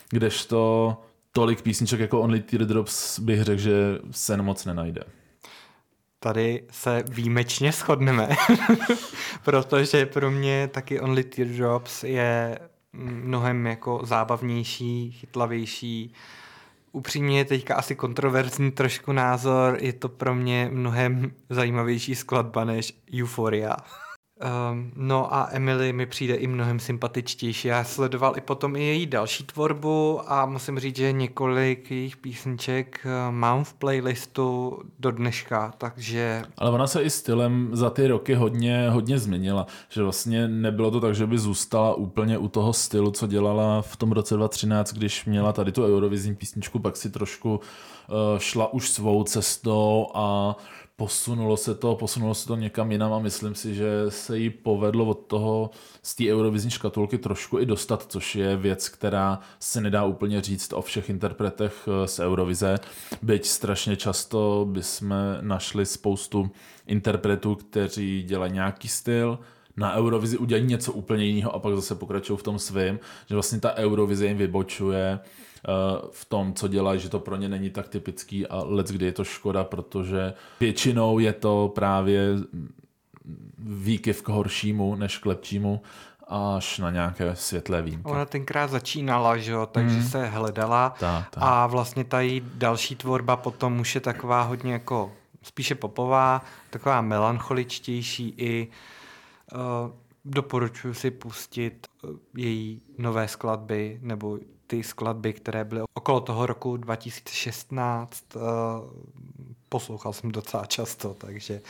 kdežto 0.09 0.97
tolik 1.31 1.61
písniček 1.61 1.99
jako 1.99 2.21
Only 2.21 2.39
Teardrops 2.39 3.19
bych 3.19 3.43
řekl, 3.43 3.61
že 3.61 3.99
se 4.11 4.37
moc 4.37 4.65
nenajde. 4.65 5.01
Tady 6.19 6.63
se 6.71 7.03
výjimečně 7.09 7.71
shodneme, 7.71 8.29
protože 9.43 10.05
pro 10.05 10.31
mě 10.31 10.69
taky 10.73 10.99
Only 10.99 11.23
Teardrops 11.23 12.03
je 12.03 12.59
mnohem 13.23 13.67
jako 13.67 14.01
zábavnější, 14.03 15.11
chytlavější, 15.11 16.13
upřímně 16.97 17.45
teďka 17.45 17.75
asi 17.75 17.95
kontroverzní 17.95 18.71
trošku 18.71 19.11
názor, 19.11 19.77
je 19.81 19.93
to 19.93 20.09
pro 20.09 20.35
mě 20.35 20.69
mnohem 20.73 21.31
zajímavější 21.49 22.15
skladba 22.15 22.65
než 22.65 22.93
Euphoria. 23.21 23.77
Um, 24.71 24.91
no 24.95 25.33
a 25.33 25.47
Emily 25.51 25.93
mi 25.93 26.05
přijde 26.05 26.35
i 26.35 26.47
mnohem 26.47 26.79
sympatičtější. 26.79 27.67
Já 27.67 27.83
sledoval 27.83 28.37
i 28.37 28.41
potom 28.41 28.75
i 28.75 28.83
její 28.83 29.05
další 29.05 29.43
tvorbu 29.43 30.21
a 30.31 30.45
musím 30.45 30.79
říct, 30.79 30.95
že 30.95 31.11
několik 31.11 31.91
jejich 31.91 32.17
písniček 32.17 32.99
uh, 33.05 33.35
mám 33.35 33.63
v 33.63 33.73
playlistu 33.73 34.77
do 34.99 35.11
dneška, 35.11 35.73
takže... 35.77 36.43
Ale 36.57 36.71
ona 36.71 36.87
se 36.87 37.03
i 37.03 37.09
stylem 37.09 37.69
za 37.73 37.89
ty 37.89 38.07
roky 38.07 38.33
hodně, 38.33 38.89
hodně 38.89 39.19
změnila, 39.19 39.67
že 39.89 40.03
vlastně 40.03 40.47
nebylo 40.47 40.91
to 40.91 40.99
tak, 40.99 41.15
že 41.15 41.27
by 41.27 41.37
zůstala 41.37 41.93
úplně 41.93 42.37
u 42.37 42.47
toho 42.47 42.73
stylu, 42.73 43.11
co 43.11 43.27
dělala 43.27 43.81
v 43.81 43.95
tom 43.95 44.11
roce 44.11 44.35
2013, 44.35 44.93
když 44.93 45.25
měla 45.25 45.53
tady 45.53 45.71
tu 45.71 45.85
eurovizní 45.85 46.35
písničku, 46.35 46.79
pak 46.79 46.97
si 46.97 47.09
trošku 47.09 47.55
uh, 47.55 48.39
šla 48.39 48.73
už 48.73 48.89
svou 48.89 49.23
cestou 49.23 50.07
a 50.13 50.55
posunulo 50.99 51.57
se 51.57 51.75
to, 51.75 51.95
posunulo 51.95 52.33
se 52.33 52.47
to 52.47 52.55
někam 52.55 52.91
jinam 52.91 53.13
a 53.13 53.19
myslím 53.19 53.55
si, 53.55 53.75
že 53.75 53.89
se 54.09 54.37
jí 54.37 54.49
povedlo 54.49 55.05
od 55.05 55.25
toho 55.27 55.69
z 56.03 56.15
té 56.15 56.23
eurovizní 56.33 56.71
škatulky 56.71 57.17
trošku 57.17 57.59
i 57.59 57.65
dostat, 57.65 58.05
což 58.09 58.35
je 58.35 58.57
věc, 58.57 58.89
která 58.89 59.39
se 59.59 59.81
nedá 59.81 60.03
úplně 60.03 60.41
říct 60.41 60.73
o 60.73 60.81
všech 60.81 61.09
interpretech 61.09 61.87
eh, 61.87 62.07
z 62.07 62.19
Eurovize. 62.19 62.79
Byť 63.21 63.45
strašně 63.45 63.95
často 63.95 64.67
bychom 64.69 65.15
našli 65.41 65.85
spoustu 65.85 66.51
interpretů, 66.87 67.55
kteří 67.55 68.23
dělají 68.23 68.53
nějaký 68.53 68.87
styl, 68.87 69.39
na 69.77 69.95
Eurovizi 69.95 70.37
udělají 70.37 70.65
něco 70.65 70.93
úplně 70.93 71.25
jiného 71.25 71.55
a 71.55 71.59
pak 71.59 71.75
zase 71.75 71.95
pokračují 71.95 72.39
v 72.39 72.43
tom 72.43 72.59
svém, 72.59 72.99
že 73.29 73.35
vlastně 73.35 73.59
ta 73.59 73.75
Eurovize 73.75 74.27
jim 74.27 74.37
vybočuje 74.37 75.19
Eh, 75.67 76.07
v 76.11 76.25
tom, 76.25 76.53
co 76.53 76.67
dělají, 76.67 76.99
že 76.99 77.09
to 77.09 77.19
pro 77.19 77.35
ně 77.35 77.49
není 77.49 77.69
tak 77.69 77.87
typický 77.87 78.47
a 78.47 78.63
let, 78.65 78.87
kdy 78.87 79.05
je 79.05 79.11
to 79.11 79.23
škoda, 79.23 79.63
protože 79.63 80.33
většinou 80.59 81.19
je 81.19 81.33
to 81.33 81.71
právě 81.75 82.29
výkyv 83.57 84.21
k 84.21 84.29
horšímu 84.29 84.95
než 84.95 85.17
k 85.17 85.25
lepšímu 85.25 85.81
až 86.27 86.79
na 86.79 86.91
nějaké 86.91 87.35
světlé 87.35 87.81
výjimky. 87.81 88.09
Ona 88.09 88.25
tenkrát 88.25 88.67
začínala, 88.67 89.37
že 89.37 89.51
jo, 89.51 89.65
takže 89.65 89.95
mm. 89.95 90.03
se 90.03 90.25
hledala 90.25 90.95
ta, 90.99 91.27
ta. 91.31 91.41
a 91.41 91.67
vlastně 91.67 92.03
ta 92.03 92.21
její 92.21 92.41
další 92.55 92.95
tvorba 92.95 93.35
potom 93.35 93.79
už 93.79 93.95
je 93.95 94.01
taková 94.01 94.41
hodně 94.41 94.73
jako 94.73 95.11
spíše 95.43 95.75
popová, 95.75 96.41
taková 96.69 97.01
melancholičtější 97.01 98.33
i 98.37 98.67
uh, 98.67 98.73
doporučuji 100.25 100.93
si 100.93 101.11
pustit 101.11 101.87
uh, 102.03 102.09
její 102.37 102.81
nové 102.97 103.27
skladby 103.27 103.99
nebo 104.01 104.39
ty 104.67 104.83
skladby, 104.83 105.33
které 105.33 105.65
byly 105.65 105.81
okolo 105.93 106.21
toho 106.21 106.45
roku 106.45 106.77
2016, 106.77 108.35
uh, 108.35 108.41
eh, 108.41 108.45
poslouchal 109.69 110.13
jsem 110.13 110.31
docela 110.31 110.65
často, 110.65 111.13
takže, 111.13 111.61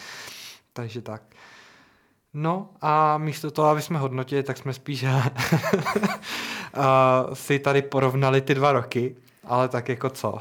takže 0.74 1.02
tak. 1.02 1.22
No 2.34 2.70
a 2.82 3.18
místo 3.18 3.52
toho, 3.52 3.68
aby 3.68 3.82
jsme 3.82 4.00
hodnotili, 4.00 4.44
tak 4.44 4.58
jsme 4.58 4.74
spíš 4.74 5.06
si 7.34 7.60
tady 7.60 7.82
porovnali 7.82 8.42
ty 8.42 8.56
dva 8.56 8.72
roky, 8.72 9.16
ale 9.44 9.70
tak 9.70 9.90
jako 9.90 10.10
co. 10.10 10.38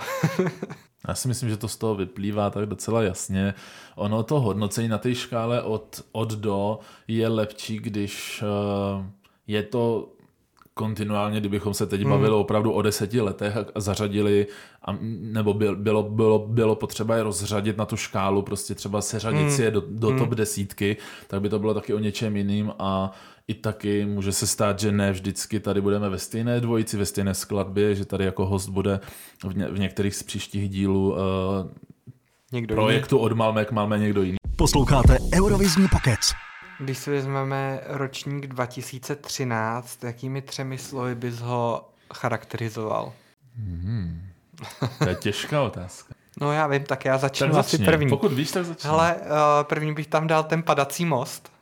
Já 1.08 1.14
si 1.14 1.28
myslím, 1.28 1.50
že 1.50 1.56
to 1.56 1.68
z 1.68 1.76
toho 1.76 1.94
vyplývá 1.94 2.50
tak 2.50 2.66
docela 2.66 3.02
jasně. 3.02 3.54
Ono 3.96 4.22
to 4.22 4.40
hodnocení 4.40 4.88
na 4.88 4.98
té 4.98 5.14
škále 5.14 5.62
od, 5.62 6.04
od 6.12 6.32
do 6.32 6.78
je 7.08 7.28
lepší, 7.28 7.78
když 7.78 8.42
uh, 8.42 9.04
je 9.46 9.62
to 9.62 10.08
kontinuálně, 10.78 11.40
kdybychom 11.40 11.74
se 11.74 11.86
teď 11.86 12.00
hmm. 12.00 12.10
bavili 12.10 12.34
opravdu 12.34 12.72
o 12.72 12.82
deseti 12.82 13.20
letech 13.20 13.56
a 13.74 13.80
zařadili, 13.80 14.46
a, 14.84 14.98
nebo 15.20 15.54
byl, 15.54 15.76
bylo, 15.76 16.02
bylo, 16.02 16.38
bylo 16.38 16.76
potřeba 16.76 17.16
je 17.16 17.22
rozřadit 17.22 17.76
na 17.76 17.84
tu 17.84 17.96
škálu, 17.96 18.42
prostě 18.42 18.74
třeba 18.74 19.00
seřadit 19.00 19.40
hmm. 19.40 19.50
si 19.50 19.62
je 19.62 19.70
do, 19.70 19.82
do 19.88 20.08
hmm. 20.08 20.18
top 20.18 20.28
desítky, 20.28 20.96
tak 21.26 21.40
by 21.40 21.48
to 21.48 21.58
bylo 21.58 21.74
taky 21.74 21.94
o 21.94 21.98
něčem 21.98 22.36
jiným 22.36 22.72
a 22.78 23.12
i 23.48 23.54
taky 23.54 24.06
může 24.06 24.32
se 24.32 24.46
stát, 24.46 24.78
že 24.78 24.92
ne 24.92 25.12
vždycky 25.12 25.60
tady 25.60 25.80
budeme 25.80 26.08
ve 26.08 26.18
stejné 26.18 26.60
dvojici, 26.60 26.96
ve 26.96 27.06
stejné 27.06 27.34
skladbě, 27.34 27.94
že 27.94 28.04
tady 28.04 28.24
jako 28.24 28.46
host 28.46 28.68
bude 28.68 29.00
v, 29.48 29.56
ně, 29.56 29.68
v 29.68 29.78
některých 29.78 30.14
z 30.16 30.22
příštích 30.22 30.68
dílů 30.68 31.10
uh, 31.10 31.18
někdo 32.52 32.74
projektu 32.74 33.16
jiný. 33.16 33.24
od 33.24 33.32
Malmé 33.32 33.64
k 33.64 33.72
Malmé 33.72 33.98
někdo 33.98 34.22
jiný. 34.22 34.36
Posloucháte 34.56 35.18
Eurovizní 35.34 35.88
pokec. 35.88 36.32
Když 36.80 36.98
si 36.98 37.10
vezmeme 37.10 37.80
ročník 37.86 38.46
2013, 38.46 40.04
jakými 40.04 40.42
třemi 40.42 40.78
slovy 40.78 41.14
bys 41.14 41.38
ho 41.38 41.88
charakterizoval? 42.14 43.12
Hmm. 43.56 44.22
To 44.98 45.08
je 45.08 45.14
těžká 45.14 45.62
otázka. 45.62 46.14
No 46.40 46.52
já 46.52 46.66
vím, 46.66 46.84
tak 46.84 47.04
já 47.04 47.18
začnu 47.18 47.46
tak 47.48 47.56
asi 47.56 47.78
první. 47.78 48.08
Pokud 48.08 48.32
víš, 48.32 48.50
tak 48.50 48.64
začni. 48.64 48.90
Ale 48.90 49.14
uh, 49.14 49.22
první 49.62 49.94
bych 49.94 50.06
tam 50.06 50.26
dal 50.26 50.44
ten 50.44 50.62
padací 50.62 51.04
most. 51.04 51.52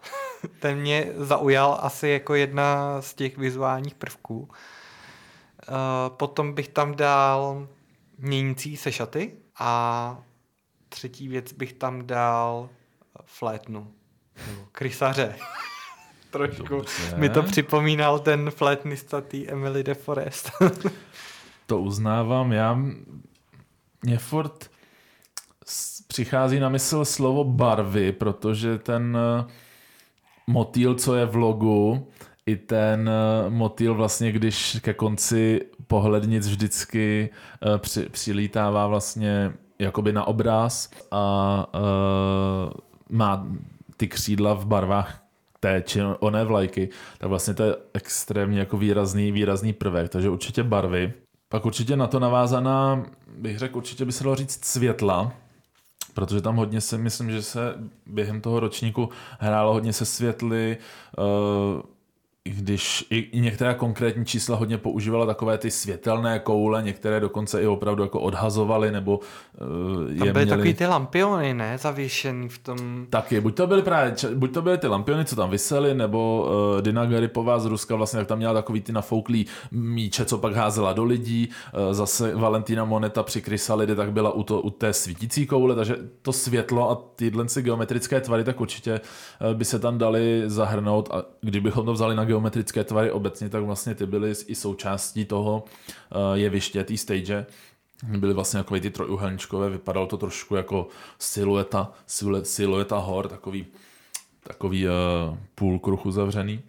Ten 0.61 0.79
mě 0.79 1.07
zaujal 1.17 1.79
asi 1.83 2.09
jako 2.09 2.35
jedna 2.35 3.01
z 3.03 3.15
těch 3.15 3.39
vizuálních 3.39 3.95
prvků. 3.95 4.39
Uh, 4.39 4.49
potom 6.09 6.53
bych 6.53 6.69
tam 6.69 6.95
dal 6.95 7.69
měnící 8.19 8.77
se 8.77 8.93
šaty 8.93 9.33
a 9.59 10.19
třetí 10.89 11.29
věc 11.29 11.53
bych 11.53 11.73
tam 11.73 12.07
dal 12.07 12.69
flétnu 13.25 13.93
krysaře. 14.73 15.37
Trošku 16.31 16.69
Dobře. 16.69 17.17
mi 17.17 17.29
to 17.29 17.43
připomínal 17.43 18.19
ten 18.19 18.51
flétnista 18.51 19.21
tý 19.21 19.49
Emily 19.49 19.85
de 19.85 19.95
Forest. 19.95 20.51
to 21.67 21.81
uznávám. 21.81 22.53
Já 22.53 22.79
mě 24.03 24.19
furt 24.19 24.71
přichází 26.07 26.61
na 26.61 26.69
mysl 26.69 27.05
slovo 27.05 27.45
barvy, 27.45 28.13
protože 28.13 28.79
ten 28.79 29.19
eh, 29.41 29.45
motýl, 30.47 30.95
co 30.95 31.15
je 31.15 31.27
v 31.27 31.37
logu, 31.37 32.09
i 32.47 32.57
ten 32.57 33.11
eh, 33.11 33.51
motýl 33.51 33.95
vlastně, 33.95 34.33
když 34.33 34.79
ke 34.81 34.95
konci 34.95 35.61
pohlednic 35.87 36.49
vždycky 36.49 37.31
uh, 37.67 37.79
při, 37.79 38.09
přilítává 38.09 38.87
vlastně 38.87 39.53
jakoby 39.79 40.13
na 40.13 40.25
obraz 40.25 40.91
a 41.11 41.67
uh, 41.75 42.73
má 43.09 43.47
ty 43.97 44.09
křídla 44.09 44.55
v 44.55 44.67
barvách 44.67 45.23
té 45.61 45.83
či 45.87 46.01
oné 46.19 46.45
vlajky, 46.45 46.89
tak 47.19 47.29
vlastně 47.29 47.55
to 47.55 47.63
je 47.63 47.77
extrémně 47.95 48.59
jako 48.59 48.77
výrazný, 48.77 49.33
výrazný 49.33 49.73
prvek, 49.73 50.09
takže 50.09 50.31
určitě 50.31 50.63
barvy. 50.63 51.13
Pak 51.49 51.67
určitě 51.67 51.97
na 51.97 52.07
to 52.07 52.21
navázaná, 52.21 53.05
bych 53.39 53.59
řekl, 53.59 53.77
určitě 53.77 54.05
by 54.05 54.13
se 54.13 54.25
dalo 54.25 54.37
říct 54.37 54.65
světla, 54.65 55.33
protože 56.15 56.41
tam 56.41 56.57
hodně 56.57 56.81
se, 56.81 56.99
myslím, 56.99 57.31
že 57.31 57.43
se 57.43 57.75
během 58.07 58.41
toho 58.41 58.61
ročníku 58.61 59.09
hrálo 59.39 59.73
hodně 59.73 59.93
se 59.93 60.05
světly, 60.05 60.77
uh, 61.19 61.83
když 62.49 63.07
i, 63.11 63.19
i 63.19 63.41
některá 63.41 63.75
konkrétní 63.75 64.25
čísla 64.25 64.57
hodně 64.57 64.79
používala 64.79 65.27
takové 65.27 65.59
ty 65.59 65.71
světelné 65.71 66.39
koule, 66.39 66.83
některé 66.83 67.21
dokonce 67.21 67.63
i 67.63 67.67
opravdu 67.67 68.03
jako 68.03 68.21
odhazovaly 68.21 68.93
nebo 68.93 69.19
uh, 69.19 70.11
je 70.11 70.19
Tam 70.19 70.33
byly 70.33 70.33
měli... 70.33 70.47
takový 70.47 70.75
ty 70.75 70.87
lampiony, 70.87 71.55
ne? 71.55 71.79
Zavěšený 71.79 72.49
v 72.49 72.59
tom... 72.59 73.07
Taky, 73.11 73.41
buď 73.41 73.57
to 73.57 73.67
byly 73.67 73.83
právě, 73.83 74.15
buď 74.35 74.55
to 74.55 74.63
byly 74.63 74.79
ty 74.79 74.87
lampiony, 74.87 75.25
co 75.25 75.37
tam 75.37 75.51
vysely, 75.51 75.95
nebo 75.95 76.49
uh, 76.77 76.83
Dina 76.83 77.07
Garipová 77.07 77.59
z 77.59 77.67
Ruska 77.67 77.97
vlastně, 77.97 78.19
jak 78.19 78.29
tam 78.29 78.39
měla 78.39 78.55
takový 78.55 78.81
ty 78.81 78.93
nafouklý 78.93 79.47
míče, 79.71 80.25
co 80.25 80.39
pak 80.39 80.55
házela 80.55 80.93
do 80.93 81.05
lidí, 81.05 81.49
uh, 81.49 81.95
zase 81.95 82.35
Valentína 82.35 82.85
Moneta 82.85 83.23
při 83.23 83.43
Krysalide 83.43 83.95
tak 83.95 84.13
byla 84.13 84.31
u, 84.31 84.43
to, 84.43 84.61
u 84.61 84.71
té 84.71 84.93
svítící 84.93 85.47
koule, 85.47 85.75
takže 85.75 85.97
to 86.23 86.33
světlo 86.33 86.91
a 86.91 87.03
tyhle 87.17 87.45
geometrické 87.61 88.21
tvary, 88.21 88.45
tak 88.45 88.61
určitě 88.61 89.01
uh, 89.01 89.55
by 89.55 89.65
se 89.65 89.79
tam 89.79 89.99
dali 89.99 90.43
zahrnout 90.47 91.09
a 91.13 91.25
kdybychom 91.41 91.87
to 91.87 91.93
vzali 91.93 92.17
na 92.17 92.25
geometrické 92.35 92.85
tvary 92.85 93.11
obecně, 93.11 93.49
tak 93.49 93.63
vlastně 93.63 93.95
ty 93.95 94.07
byly 94.07 94.33
i 94.47 94.55
součástí 94.55 95.25
toho 95.25 95.65
uh, 95.65 96.35
jeviště, 96.35 96.85
té 96.85 96.97
stage. 96.97 97.47
Byly 98.03 98.35
vlastně 98.35 98.59
jako 98.59 98.81
ty 98.81 98.91
trojuhelníčkové, 98.91 99.71
vypadalo 99.71 100.07
to 100.07 100.17
trošku 100.17 100.57
jako 100.57 100.89
silueta, 101.19 101.93
silueta 102.43 102.99
hor, 102.99 103.29
takový, 103.29 103.67
takový 104.43 104.87
uh, 104.87 104.93
půl 105.55 105.79
kruh 105.79 106.07
uzavřený. 106.07 106.61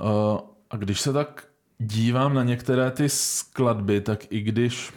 Uh, 0.00 0.38
a 0.70 0.76
když 0.76 1.00
se 1.00 1.12
tak 1.12 1.46
dívám 1.78 2.34
na 2.34 2.44
některé 2.44 2.90
ty 2.90 3.08
skladby, 3.08 4.00
tak 4.00 4.32
i 4.32 4.40
když 4.40 4.92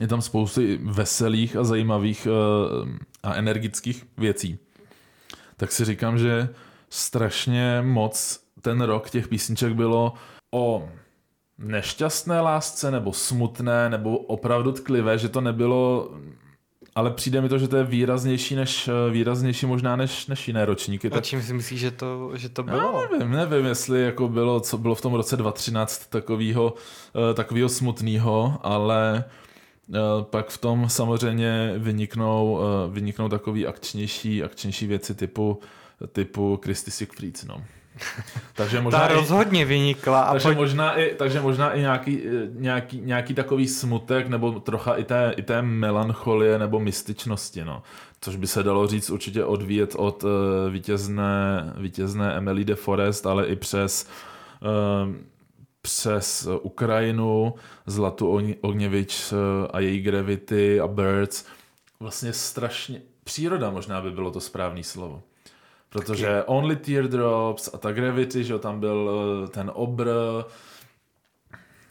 je 0.00 0.08
tam 0.08 0.22
spousty 0.22 0.78
veselých 0.82 1.56
a 1.56 1.64
zajímavých 1.64 2.26
uh, 2.26 2.88
a 3.22 3.34
energických 3.34 4.06
věcí, 4.16 4.58
tak 5.56 5.72
si 5.72 5.84
říkám, 5.84 6.18
že 6.18 6.48
strašně 6.90 7.82
moc 7.82 8.40
ten 8.62 8.80
rok 8.80 9.10
těch 9.10 9.28
písniček 9.28 9.72
bylo 9.72 10.14
o 10.50 10.88
nešťastné 11.58 12.40
lásce, 12.40 12.90
nebo 12.90 13.12
smutné, 13.12 13.90
nebo 13.90 14.18
opravdu 14.18 14.72
tklivé, 14.72 15.18
že 15.18 15.28
to 15.28 15.40
nebylo 15.40 16.10
ale 16.98 17.10
přijde 17.10 17.40
mi 17.40 17.48
to, 17.48 17.58
že 17.58 17.68
to 17.68 17.76
je 17.76 17.84
výraznější 17.84 18.54
než 18.54 18.90
výraznější 19.10 19.66
možná 19.66 19.96
než, 19.96 20.26
než 20.26 20.48
jiné 20.48 20.64
ročníky. 20.64 21.10
A 21.10 21.20
čím 21.20 21.42
si 21.42 21.52
myslíš, 21.52 21.80
že 21.80 21.90
to, 21.90 22.30
že 22.34 22.48
to 22.48 22.62
bylo? 22.62 23.02
Já 23.02 23.18
nevím, 23.18 23.30
nevím, 23.30 23.66
jestli 23.66 24.02
jako 24.02 24.28
bylo, 24.28 24.60
co 24.60 24.78
bylo 24.78 24.94
v 24.94 25.00
tom 25.00 25.14
roce 25.14 25.36
2013 25.36 26.06
takového, 26.06 26.74
eh, 27.30 27.34
takového 27.34 27.68
smutného, 27.68 28.58
ale 28.62 29.24
eh, 29.94 29.98
pak 30.22 30.48
v 30.48 30.58
tom 30.58 30.88
samozřejmě 30.88 31.74
vyniknou, 31.78 32.60
eh, 32.60 32.90
vyniknou 32.90 33.28
takový 33.28 33.66
akčnější, 33.66 34.42
akčnější 34.42 34.86
věci 34.86 35.14
typu, 35.14 35.60
typu 36.06 36.60
Christy 36.64 36.90
Siegfried, 36.90 37.44
no. 37.48 37.64
takže 38.54 38.80
možná 38.80 38.98
Ta 38.98 39.08
rozhodně 39.08 39.64
vynikla. 39.64 40.22
A 40.22 40.32
takže, 40.32 40.48
pojď... 40.48 40.56
možná 40.56 40.94
i, 40.94 41.14
takže 41.14 41.40
možná 41.40 41.72
i 41.72 41.80
nějaký, 41.80 42.22
nějaký, 42.50 43.00
nějaký 43.00 43.34
takový 43.34 43.68
smutek 43.68 44.28
nebo 44.28 44.60
trocha 44.60 44.94
i 44.94 45.04
té, 45.04 45.34
i 45.36 45.42
té 45.42 45.62
melancholie 45.62 46.58
nebo 46.58 46.80
mystičnosti, 46.80 47.64
no. 47.64 47.82
Což 48.20 48.36
by 48.36 48.46
se 48.46 48.62
dalo 48.62 48.86
říct 48.86 49.10
určitě 49.10 49.44
odvíjet 49.44 49.94
od 49.96 50.24
uh, 50.24 50.30
vítězné, 50.70 51.72
vítězné 51.76 52.34
Emily 52.34 52.64
de 52.64 52.74
Forest, 52.74 53.26
ale 53.26 53.46
i 53.46 53.56
přes 53.56 54.08
uh, 54.62 55.14
přes 55.82 56.48
Ukrajinu, 56.62 57.54
Zlatu 57.86 58.40
Ogněvič 58.60 59.32
a 59.70 59.80
její 59.80 60.00
Gravity 60.00 60.80
a 60.80 60.86
Birds. 60.88 61.44
Vlastně 62.00 62.32
strašně... 62.32 63.02
Příroda 63.24 63.70
možná 63.70 64.00
by 64.00 64.10
bylo 64.10 64.30
to 64.30 64.40
správné 64.40 64.82
slovo. 64.82 65.22
Protože 65.88 66.26
Taky. 66.26 66.46
Only 66.46 66.76
Teardrops 66.76 67.74
a 67.74 67.78
ta 67.78 67.92
Gravity, 67.92 68.44
že 68.44 68.58
tam 68.58 68.80
byl 68.80 69.10
eh, 69.44 69.48
ten 69.48 69.70
obr, 69.74 70.08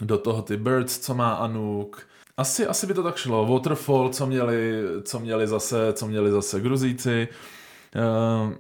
do 0.01 0.18
toho 0.18 0.42
ty 0.42 0.58
Birds, 0.58 1.00
co 1.00 1.13
má 1.13 1.34
Anuk. 1.34 2.08
Asi, 2.38 2.68
asi 2.68 2.88
by 2.88 2.94
to 2.94 3.04
tak 3.04 3.18
šlo. 3.18 3.46
Waterfall, 3.46 4.10
co 4.10 4.25
měli, 4.27 4.84
co 5.04 5.20
měli 5.20 5.48
zase, 5.48 5.94
co 5.94 6.08
měli 6.08 6.32
zase 6.32 6.60
Gruzíci. 6.60 7.27
Uh, 7.96 8.54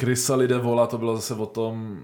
Chrysalide 0.00 0.58
Vola, 0.58 0.86
to 0.86 0.98
bylo 0.98 1.16
zase 1.16 1.34
o 1.34 1.46
tom, 1.46 2.02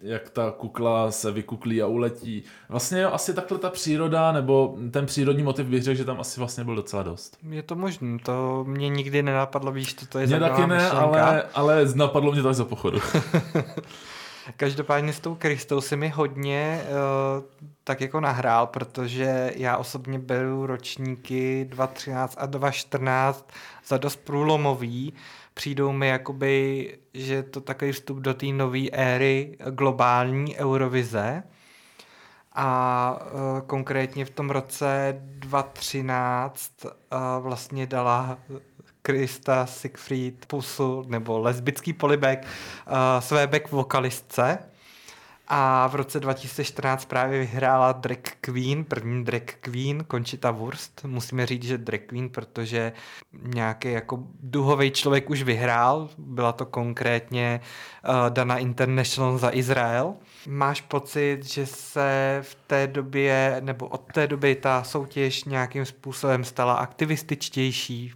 jak 0.00 0.30
ta 0.30 0.50
kukla 0.50 1.10
se 1.10 1.32
vykuklí 1.32 1.82
a 1.82 1.86
uletí. 1.86 2.42
Vlastně 2.68 3.00
jo, 3.00 3.10
asi 3.12 3.34
takhle 3.34 3.58
ta 3.58 3.70
příroda, 3.70 4.32
nebo 4.32 4.76
ten 4.90 5.06
přírodní 5.06 5.42
motiv 5.42 5.66
bych 5.66 5.82
řekl, 5.82 5.96
že 5.96 6.04
tam 6.04 6.20
asi 6.20 6.40
vlastně 6.40 6.64
byl 6.64 6.76
docela 6.76 7.02
dost. 7.02 7.38
Je 7.50 7.62
to 7.62 7.76
možné, 7.76 8.18
to 8.24 8.64
mě 8.68 8.88
nikdy 8.88 9.22
nenapadlo, 9.22 9.72
víš, 9.72 9.94
to, 9.94 10.06
to 10.06 10.18
je 10.18 10.26
Mě 10.26 10.40
taky 10.40 10.66
ne, 10.66 10.90
ale, 10.90 11.42
ale 11.42 11.86
napadlo 11.94 12.32
mě 12.32 12.42
to 12.42 12.48
až 12.48 12.56
za 12.56 12.64
pochodu. 12.64 12.98
Každopádně 14.56 15.12
s 15.12 15.20
tou 15.20 15.34
Kristou 15.34 15.80
si 15.80 15.96
mi 15.96 16.08
hodně 16.08 16.82
uh, 16.82 17.44
tak 17.84 18.00
jako 18.00 18.20
nahrál, 18.20 18.66
protože 18.66 19.52
já 19.56 19.76
osobně 19.76 20.18
beru 20.18 20.66
ročníky 20.66 21.64
2013 21.64 22.36
a 22.38 22.46
2014 22.46 23.50
za 23.86 23.98
dost 23.98 24.16
průlomový, 24.16 25.12
přijdou 25.54 25.92
mi 25.92 26.08
jakoby, 26.08 26.98
že 27.14 27.42
to 27.42 27.60
takový 27.60 27.92
vstup 27.92 28.18
do 28.18 28.34
té 28.34 28.46
nové 28.46 28.90
éry 28.92 29.56
globální 29.70 30.56
Eurovize. 30.56 31.42
A 32.52 33.18
uh, 33.20 33.60
konkrétně 33.66 34.24
v 34.24 34.30
tom 34.30 34.50
roce 34.50 35.14
2013 35.18 36.70
uh, 36.84 36.90
vlastně 37.40 37.86
dala 37.86 38.38
Krista 39.02 39.66
Siegfried 39.66 40.46
pusu 40.46 41.04
nebo 41.06 41.38
lesbický 41.38 41.92
polibek 41.92 42.46
uh, 42.46 42.94
své 43.20 43.46
back 43.46 43.72
vokalistce 43.72 44.58
a 45.56 45.86
v 45.86 45.94
roce 45.94 46.20
2014 46.20 47.04
právě 47.04 47.38
vyhrála 47.38 47.92
drag 47.92 48.18
queen, 48.40 48.84
první 48.84 49.24
drag 49.24 49.42
queen, 49.60 50.04
Conchita 50.10 50.50
Wurst. 50.50 51.04
Musíme 51.04 51.46
říct, 51.46 51.62
že 51.62 51.78
drag 51.78 52.00
queen, 52.06 52.28
protože 52.28 52.92
nějaký 53.32 53.92
jako 53.92 54.22
duhový 54.42 54.90
člověk 54.90 55.30
už 55.30 55.42
vyhrál. 55.42 56.08
Byla 56.18 56.52
to 56.52 56.66
konkrétně 56.66 57.60
uh, 58.08 58.30
Dana 58.30 58.58
International 58.58 59.38
za 59.38 59.50
Izrael. 59.52 60.14
Máš 60.46 60.80
pocit, 60.80 61.44
že 61.44 61.66
se 61.66 62.38
v 62.42 62.54
té 62.66 62.86
době, 62.86 63.56
nebo 63.60 63.86
od 63.86 64.12
té 64.12 64.26
doby 64.26 64.54
ta 64.54 64.82
soutěž 64.82 65.44
nějakým 65.44 65.84
způsobem 65.84 66.44
stala 66.44 66.74
aktivističtější? 66.74 68.12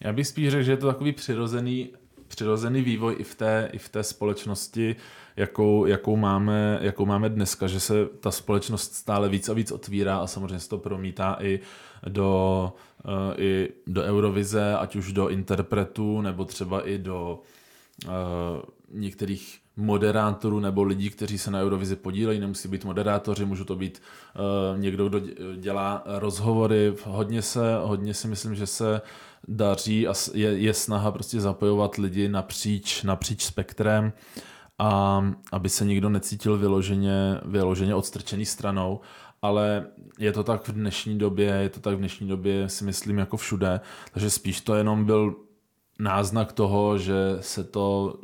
Já 0.00 0.12
bych 0.12 0.26
spíš 0.26 0.48
řekl, 0.48 0.62
že 0.62 0.72
je 0.72 0.76
to 0.76 0.86
takový 0.86 1.12
přirozený, 1.12 1.90
přirozený 2.28 2.82
vývoj 2.82 3.16
i 3.18 3.24
v 3.24 3.34
té, 3.34 3.68
i 3.72 3.78
v 3.78 3.88
té 3.88 4.02
společnosti, 4.02 4.96
jakou, 5.36 5.86
jakou, 5.86 6.16
máme, 6.16 6.78
jakou 6.82 7.06
máme 7.06 7.28
dneska, 7.28 7.66
že 7.66 7.80
se 7.80 8.06
ta 8.20 8.30
společnost 8.30 8.94
stále 8.94 9.28
víc 9.28 9.48
a 9.48 9.52
víc 9.52 9.72
otvírá 9.72 10.18
a 10.18 10.26
samozřejmě 10.26 10.60
se 10.60 10.68
to 10.68 10.78
promítá 10.78 11.36
i 11.40 11.60
do, 12.08 12.72
uh, 13.04 13.12
i 13.36 13.68
do 13.86 14.02
Eurovize, 14.02 14.76
ať 14.76 14.96
už 14.96 15.12
do 15.12 15.28
interpretů, 15.28 16.20
nebo 16.20 16.44
třeba 16.44 16.88
i 16.88 16.98
do 16.98 17.42
uh, 18.04 18.10
některých 18.90 19.58
moderátorů 19.76 20.60
nebo 20.60 20.82
lidí, 20.82 21.10
kteří 21.10 21.38
se 21.38 21.50
na 21.50 21.60
Eurovizi 21.60 21.96
podílejí, 21.96 22.40
nemusí 22.40 22.68
být 22.68 22.84
moderátoři, 22.84 23.44
můžu 23.44 23.64
to 23.64 23.76
být 23.76 24.02
uh, 24.72 24.80
někdo, 24.80 25.08
kdo 25.08 25.20
dělá 25.56 26.02
rozhovory. 26.06 26.94
Hodně 27.04 27.42
se, 27.42 27.76
hodně 27.82 28.14
si 28.14 28.28
myslím, 28.28 28.54
že 28.54 28.66
se 28.66 29.00
daří 29.48 30.08
a 30.08 30.14
je, 30.34 30.58
je 30.58 30.74
snaha 30.74 31.10
prostě 31.10 31.40
zapojovat 31.40 31.96
lidi 31.96 32.28
napříč, 32.28 33.02
napříč 33.02 33.44
spektrem. 33.44 34.04
Uh, 34.36 34.42
a 34.78 35.22
aby 35.52 35.68
se 35.68 35.84
nikdo 35.84 36.08
necítil 36.08 36.58
vyloženě, 36.58 37.40
vyloženě 37.44 37.94
odstrčený 37.94 38.46
stranou, 38.46 39.00
ale 39.42 39.86
je 40.18 40.32
to 40.32 40.44
tak 40.44 40.68
v 40.68 40.72
dnešní 40.72 41.18
době, 41.18 41.46
je 41.46 41.68
to 41.68 41.80
tak 41.80 41.94
v 41.94 41.98
dnešní 41.98 42.28
době 42.28 42.68
si 42.68 42.84
myslím 42.84 43.18
jako 43.18 43.36
všude, 43.36 43.80
takže 44.12 44.30
spíš 44.30 44.60
to 44.60 44.74
jenom 44.74 45.04
byl 45.04 45.36
náznak 45.98 46.52
toho, 46.52 46.98
že 46.98 47.14
se 47.40 47.64
to 47.64 48.14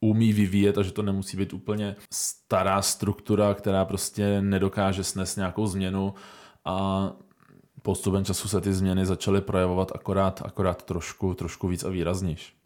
umí 0.00 0.32
vyvíjet 0.32 0.78
a 0.78 0.82
že 0.82 0.92
to 0.92 1.02
nemusí 1.02 1.36
být 1.36 1.52
úplně 1.52 1.96
stará 2.12 2.82
struktura, 2.82 3.54
která 3.54 3.84
prostě 3.84 4.42
nedokáže 4.42 5.04
snést 5.04 5.36
nějakou 5.36 5.66
změnu. 5.66 6.14
A 6.64 7.10
postupem 7.82 8.24
času 8.24 8.48
se 8.48 8.60
ty 8.60 8.72
změny 8.72 9.06
začaly 9.06 9.40
projevovat 9.40 9.92
akorát, 9.94 10.42
akorát 10.44 10.82
trošku, 10.82 11.34
trošku 11.34 11.68
víc 11.68 11.84
a 11.84 11.88
výraznější. 11.88 12.63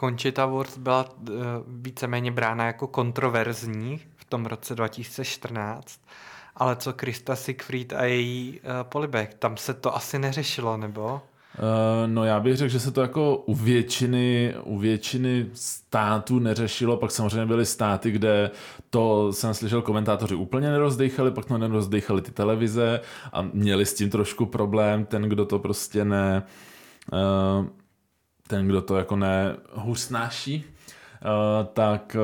Conchita 0.00 0.46
Wurst 0.46 0.78
byla 0.78 1.04
uh, 1.10 1.36
víceméně 1.66 2.30
brána 2.30 2.66
jako 2.66 2.86
kontroverzní 2.86 4.00
v 4.16 4.24
tom 4.24 4.46
roce 4.46 4.74
2014, 4.74 6.00
ale 6.56 6.76
co 6.76 6.92
Krista 6.92 7.36
Siegfried 7.36 7.92
a 7.92 8.04
její 8.04 8.60
uh, 8.60 8.70
polibek, 8.82 9.34
tam 9.34 9.56
se 9.56 9.74
to 9.74 9.96
asi 9.96 10.18
neřešilo, 10.18 10.76
nebo? 10.76 11.20
No 12.06 12.24
já 12.24 12.40
bych 12.40 12.56
řekl, 12.56 12.72
že 12.72 12.80
se 12.80 12.90
to 12.90 13.00
jako 13.00 13.36
u 13.36 13.54
většiny, 13.54 14.54
u 14.64 14.78
většiny 14.78 15.46
států 15.52 16.38
neřešilo, 16.38 16.96
pak 16.96 17.10
samozřejmě 17.10 17.46
byly 17.46 17.66
státy, 17.66 18.10
kde 18.10 18.50
to 18.90 19.32
jsem 19.32 19.54
slyšel 19.54 19.82
komentátoři 19.82 20.34
úplně 20.34 20.70
nerozdechali, 20.70 21.30
pak 21.30 21.44
to 21.44 21.58
nerozdechali 21.58 22.22
ty 22.22 22.30
televize 22.30 23.00
a 23.32 23.42
měli 23.42 23.86
s 23.86 23.94
tím 23.94 24.10
trošku 24.10 24.46
problém, 24.46 25.04
ten, 25.04 25.22
kdo 25.22 25.46
to 25.46 25.58
prostě 25.58 26.04
ne, 26.04 26.42
ten, 28.52 28.66
kdo 28.66 28.82
to 28.82 28.96
jako 28.96 29.16
ne 29.16 29.56
hůř 29.72 30.00
snáší. 30.00 30.64
tak 31.72 32.16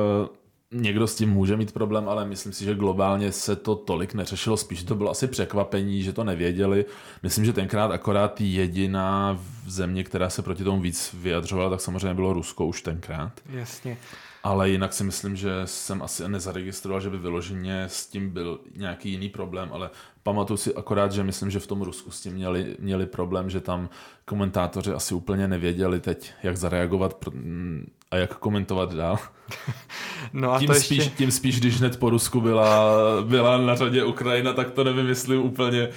někdo 0.71 1.07
s 1.07 1.15
tím 1.15 1.29
může 1.29 1.57
mít 1.57 1.71
problém, 1.71 2.09
ale 2.09 2.25
myslím 2.25 2.53
si, 2.53 2.65
že 2.65 2.75
globálně 2.75 3.31
se 3.31 3.55
to 3.55 3.75
tolik 3.75 4.13
neřešilo, 4.13 4.57
spíš 4.57 4.83
to 4.83 4.95
bylo 4.95 5.11
asi 5.11 5.27
překvapení, 5.27 6.03
že 6.03 6.13
to 6.13 6.23
nevěděli. 6.23 6.85
Myslím, 7.23 7.45
že 7.45 7.53
tenkrát 7.53 7.91
akorát 7.91 8.41
jediná 8.41 9.39
země, 9.67 10.03
která 10.03 10.29
se 10.29 10.41
proti 10.41 10.63
tomu 10.63 10.81
víc 10.81 11.15
vyjadřovala, 11.17 11.69
tak 11.69 11.81
samozřejmě 11.81 12.13
bylo 12.13 12.33
Rusko 12.33 12.65
už 12.65 12.81
tenkrát. 12.81 13.31
Jasně. 13.49 13.97
Ale 14.43 14.69
jinak 14.69 14.93
si 14.93 15.03
myslím, 15.03 15.35
že 15.35 15.51
jsem 15.65 16.01
asi 16.01 16.29
nezaregistroval, 16.29 17.01
že 17.01 17.09
by 17.09 17.17
vyloženě 17.17 17.83
s 17.83 18.07
tím 18.07 18.29
byl 18.29 18.59
nějaký 18.75 19.11
jiný 19.11 19.29
problém, 19.29 19.69
ale 19.73 19.89
pamatuju 20.29 20.57
si 20.57 20.75
akorát, 20.75 21.11
že 21.11 21.23
myslím, 21.23 21.49
že 21.49 21.59
v 21.59 21.67
tom 21.67 21.81
Rusku 21.81 22.11
s 22.11 22.21
tím 22.21 22.33
měli, 22.33 22.75
měli 22.79 23.05
problém, 23.05 23.49
že 23.49 23.59
tam 23.59 23.89
komentátoři 24.25 24.91
asi 24.91 25.13
úplně 25.13 25.47
nevěděli 25.47 25.99
teď, 25.99 26.33
jak 26.43 26.57
zareagovat 26.57 27.25
a 28.11 28.15
jak 28.15 28.37
komentovat 28.37 28.93
dál. 28.93 29.17
No 30.33 30.53
a 30.53 30.59
tím, 30.59 30.67
to 30.67 30.73
spíš, 30.73 30.97
ještě... 30.97 31.15
tím 31.17 31.31
spíš, 31.31 31.59
když 31.59 31.79
hned 31.79 31.99
po 31.99 32.09
Rusku 32.09 32.41
byla, 32.41 32.93
byla 33.23 33.57
na 33.57 33.75
řadě 33.75 34.03
Ukrajina, 34.03 34.53
tak 34.53 34.71
to 34.71 34.83
nevím, 34.83 35.07
jestli 35.07 35.37
úplně 35.37 35.89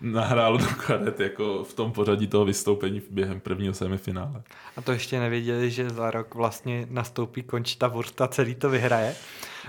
nahrálo 0.00 0.58
do 0.58 0.66
karet 0.86 1.20
jako 1.20 1.64
v 1.64 1.74
tom 1.74 1.92
pořadí 1.92 2.26
toho 2.26 2.44
vystoupení 2.44 3.02
během 3.10 3.40
prvního 3.40 3.74
semifinále. 3.74 4.42
A 4.76 4.82
to 4.82 4.92
ještě 4.92 5.20
nevěděli, 5.20 5.70
že 5.70 5.90
za 5.90 6.10
rok 6.10 6.34
vlastně 6.34 6.86
nastoupí 6.90 7.42
Končita 7.42 7.88
Wurst 7.88 8.20
a 8.20 8.28
celý 8.28 8.54
to 8.54 8.70
vyhraje, 8.70 9.14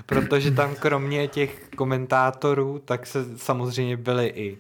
protože 0.06 0.52
tam 0.52 0.76
kromě 0.76 1.28
těch 1.28 1.70
komentátorů, 1.76 2.80
tak 2.86 3.08
se 3.08 3.38
samozřejmě 3.38 3.98
byly 3.98 4.28
i 4.28 4.58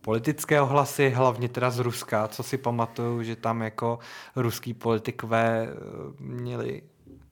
politické 0.00 0.60
ohlasy, 0.60 1.10
hlavně 1.10 1.48
teda 1.48 1.70
z 1.70 1.78
Ruska, 1.78 2.28
co 2.28 2.42
si 2.42 2.58
pamatuju, 2.58 3.22
že 3.22 3.36
tam 3.36 3.62
jako 3.62 3.98
ruský 4.36 4.74
politikové 4.74 5.68
eh, 5.68 5.76
měli 6.18 6.82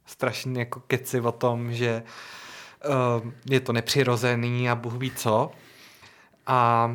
strašně 0.07 0.59
jako 0.59 0.81
keci 0.81 1.21
o 1.21 1.33
tom, 1.33 1.73
že 1.73 2.03
uh, 3.23 3.31
je 3.51 3.61
to 3.61 3.73
nepřirozený 3.73 4.71
a 4.71 4.75
Bůh 4.75 4.95
ví 4.95 5.11
co. 5.11 5.51
A 6.47 6.91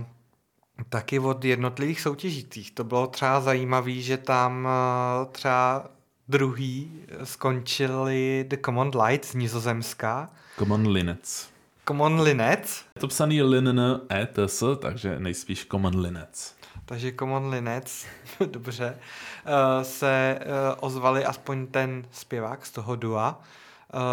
taky 0.89 1.19
od 1.19 1.45
jednotlivých 1.45 2.01
soutěžících. 2.01 2.71
To 2.71 2.83
bylo 2.83 3.07
třeba 3.07 3.41
zajímavé, 3.41 3.91
že 3.91 4.17
tam 4.17 4.65
uh, 4.65 5.31
třeba 5.31 5.89
druhý 6.27 6.91
skončili 7.23 8.45
The 8.47 8.57
Common 8.65 8.91
Light 9.03 9.25
z 9.25 9.33
Nizozemska. 9.33 10.29
Common 10.59 10.87
Linets. 10.87 11.49
Common 11.87 12.21
Linets. 12.21 12.83
Je 12.95 13.01
to 13.01 13.07
psaný 13.07 13.41
linen 13.41 14.01
ETS, 14.11 14.63
takže 14.79 15.19
nejspíš 15.19 15.67
Common 15.71 15.99
Linets. 15.99 16.55
Takže 16.85 17.13
Common 17.19 17.49
Linets, 17.49 18.05
dobře, 18.45 18.97
uh, 19.45 19.83
se 19.83 20.39
uh, 20.41 20.51
ozvali 20.79 21.25
aspoň 21.25 21.67
ten 21.67 22.05
zpěvák 22.11 22.65
z 22.65 22.71
toho 22.71 22.95
dua. 22.95 23.41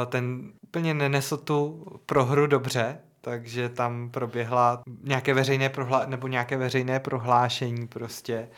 Ten 0.08 0.52
úplně 0.62 0.94
nenesl 0.94 1.36
tu 1.36 1.86
prohru 2.06 2.46
dobře, 2.46 2.98
takže 3.20 3.68
tam 3.68 4.10
proběhla 4.10 4.82
nějaké 5.02 5.34
veřejné 5.34 5.68
prohlá- 5.68 6.08
nebo 6.08 6.28
nějaké 6.28 6.56
veřejné 6.56 7.00
prohlášení 7.00 7.86
prostě, 7.86 8.48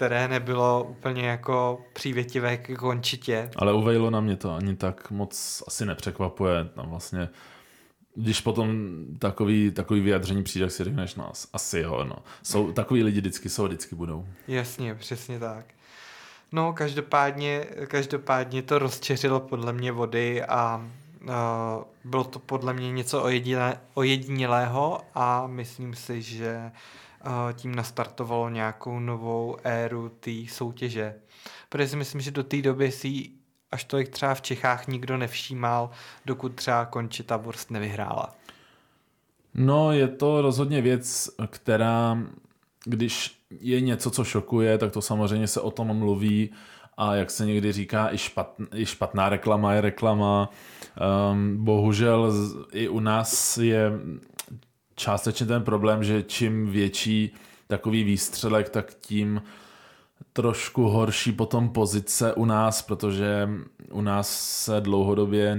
které 0.00 0.28
nebylo 0.28 0.84
úplně 0.84 1.28
jako 1.28 1.80
přívětivé 1.92 2.56
k 2.56 2.76
končitě. 2.76 3.50
Ale 3.56 3.72
u 3.72 3.82
Vejlona 3.82 4.20
mě 4.20 4.36
to 4.36 4.54
ani 4.54 4.76
tak 4.76 5.10
moc 5.10 5.62
asi 5.66 5.86
nepřekvapuje. 5.86 6.64
Tam 6.64 6.90
vlastně 6.90 7.28
když 8.14 8.40
potom 8.40 8.70
takový, 9.18 9.70
takový 9.70 10.00
vyjadření 10.00 10.42
přijde, 10.42 10.66
tak 10.66 10.72
si 10.72 10.84
řekneš, 10.84 11.14
no 11.14 11.32
asi 11.52 11.78
jo, 11.78 12.04
no. 12.04 12.16
Jsou, 12.42 12.72
takový 12.72 13.02
lidi 13.02 13.20
vždycky 13.20 13.48
jsou, 13.48 13.66
vždycky 13.66 13.94
budou. 13.94 14.26
Jasně, 14.48 14.94
přesně 14.94 15.38
tak. 15.38 15.64
No, 16.52 16.72
každopádně, 16.72 17.66
každopádně 17.86 18.62
to 18.62 18.78
rozčeřilo 18.78 19.40
podle 19.40 19.72
mě 19.72 19.92
vody 19.92 20.44
a 20.44 20.86
uh, 21.22 21.32
bylo 22.04 22.24
to 22.24 22.38
podle 22.38 22.72
mě 22.72 22.92
něco 22.92 23.24
ojedinělého 23.94 25.00
a 25.14 25.46
myslím 25.46 25.94
si, 25.94 26.22
že 26.22 26.70
tím 27.52 27.74
nastartovalo 27.74 28.48
nějakou 28.48 29.00
novou 29.00 29.56
éru 29.64 30.08
té 30.08 30.30
soutěže. 30.48 31.14
Protože 31.68 31.88
si 31.88 31.96
myslím, 31.96 32.20
že 32.20 32.30
do 32.30 32.44
té 32.44 32.62
doby 32.62 32.90
si 32.92 33.30
až 33.72 33.84
tolik 33.84 34.08
třeba 34.08 34.34
v 34.34 34.42
Čechách 34.42 34.86
nikdo 34.88 35.16
nevšímal, 35.16 35.90
dokud 36.26 36.54
třeba 36.54 36.84
Končita 36.84 37.36
Wurst 37.36 37.70
nevyhrála. 37.70 38.34
No, 39.54 39.92
je 39.92 40.08
to 40.08 40.42
rozhodně 40.42 40.82
věc, 40.82 41.30
která, 41.46 42.18
když 42.84 43.40
je 43.60 43.80
něco, 43.80 44.10
co 44.10 44.24
šokuje, 44.24 44.78
tak 44.78 44.92
to 44.92 45.02
samozřejmě 45.02 45.46
se 45.46 45.60
o 45.60 45.70
tom 45.70 45.98
mluví 45.98 46.50
a 46.96 47.14
jak 47.14 47.30
se 47.30 47.46
někdy 47.46 47.72
říká, 47.72 48.14
i, 48.14 48.18
špatn, 48.18 48.64
i 48.74 48.86
špatná 48.86 49.28
reklama 49.28 49.72
je 49.72 49.80
reklama. 49.80 50.50
Um, 51.32 51.64
bohužel 51.64 52.32
i 52.72 52.88
u 52.88 53.00
nás 53.00 53.58
je 53.58 53.92
částečně 55.00 55.46
ten 55.46 55.62
problém, 55.62 56.04
že 56.04 56.22
čím 56.22 56.70
větší 56.70 57.34
takový 57.66 58.04
výstřelek, 58.04 58.68
tak 58.68 58.94
tím 58.94 59.42
trošku 60.32 60.82
horší 60.82 61.32
potom 61.32 61.68
pozice 61.68 62.34
u 62.34 62.44
nás, 62.44 62.82
protože 62.82 63.48
u 63.92 64.00
nás 64.00 64.40
se 64.64 64.80
dlouhodobě 64.80 65.58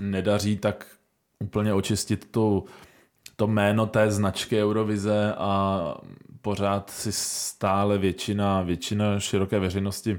nedaří 0.00 0.56
tak 0.56 0.86
úplně 1.38 1.74
očistit 1.74 2.28
tu, 2.30 2.64
to 3.36 3.46
jméno 3.46 3.86
té 3.86 4.10
značky 4.10 4.62
Eurovize 4.62 5.34
a 5.38 5.94
pořád 6.42 6.90
si 6.90 7.12
stále 7.12 7.98
většina, 7.98 8.62
většina 8.62 9.20
široké 9.20 9.58
veřejnosti 9.58 10.18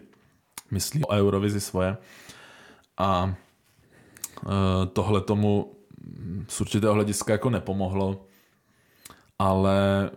myslí 0.71 1.05
o 1.05 1.11
Eurovizi 1.11 1.61
svoje. 1.61 1.97
A 2.97 3.33
e, 3.33 4.85
tohle 4.85 5.21
tomu 5.21 5.76
z 6.47 6.61
určitého 6.61 6.93
hlediska 6.93 7.31
jako 7.31 7.49
nepomohlo, 7.49 8.25
ale 9.39 10.09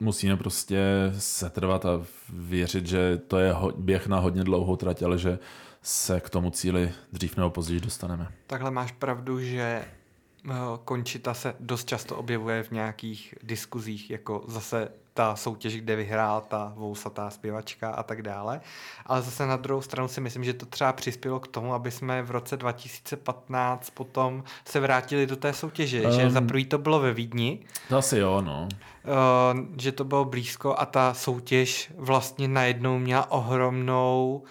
musíme 0.00 0.36
prostě 0.36 0.80
setrvat 1.18 1.86
a 1.86 2.02
věřit, 2.32 2.86
že 2.86 3.16
to 3.16 3.38
je 3.38 3.54
běh 3.76 4.06
na 4.06 4.18
hodně 4.18 4.44
dlouhou 4.44 4.76
trať, 4.76 5.02
ale 5.02 5.18
že 5.18 5.38
se 5.82 6.20
k 6.20 6.30
tomu 6.30 6.50
cíli 6.50 6.92
dřív 7.12 7.36
nebo 7.36 7.50
později 7.50 7.80
dostaneme. 7.80 8.28
Takhle 8.46 8.70
máš 8.70 8.92
pravdu, 8.92 9.40
že 9.40 9.62
eh, 9.62 10.54
Končita 10.84 11.34
se 11.34 11.54
dost 11.60 11.88
často 11.88 12.16
objevuje 12.16 12.62
v 12.62 12.70
nějakých 12.70 13.34
diskuzích, 13.42 14.10
jako 14.10 14.44
zase 14.48 14.88
ta 15.14 15.36
soutěž, 15.36 15.76
kde 15.76 15.96
vyhrál 15.96 16.40
ta 16.40 16.72
vousatá 16.76 17.30
zpěvačka 17.30 17.90
a 17.90 18.02
tak 18.02 18.22
dále. 18.22 18.60
Ale 19.06 19.22
zase 19.22 19.46
na 19.46 19.56
druhou 19.56 19.82
stranu 19.82 20.08
si 20.08 20.20
myslím, 20.20 20.44
že 20.44 20.54
to 20.54 20.66
třeba 20.66 20.92
přispělo 20.92 21.40
k 21.40 21.48
tomu, 21.48 21.74
aby 21.74 21.90
jsme 21.90 22.22
v 22.22 22.30
roce 22.30 22.56
2015 22.56 23.90
potom 23.90 24.44
se 24.64 24.80
vrátili 24.80 25.26
do 25.26 25.36
té 25.36 25.52
soutěže, 25.52 26.02
um, 26.02 26.12
že 26.12 26.30
za 26.30 26.40
prvý 26.40 26.64
to 26.64 26.78
bylo 26.78 27.00
ve 27.00 27.12
Vídni. 27.12 27.58
To 27.88 27.96
asi 27.96 28.18
jo, 28.18 28.40
no. 28.40 28.68
Uh, 29.04 29.60
že 29.78 29.92
to 29.92 30.04
bylo 30.04 30.24
blízko 30.24 30.74
a 30.78 30.86
ta 30.86 31.14
soutěž 31.14 31.92
vlastně 31.96 32.48
najednou 32.48 32.98
měla 32.98 33.30
ohromnou 33.30 34.42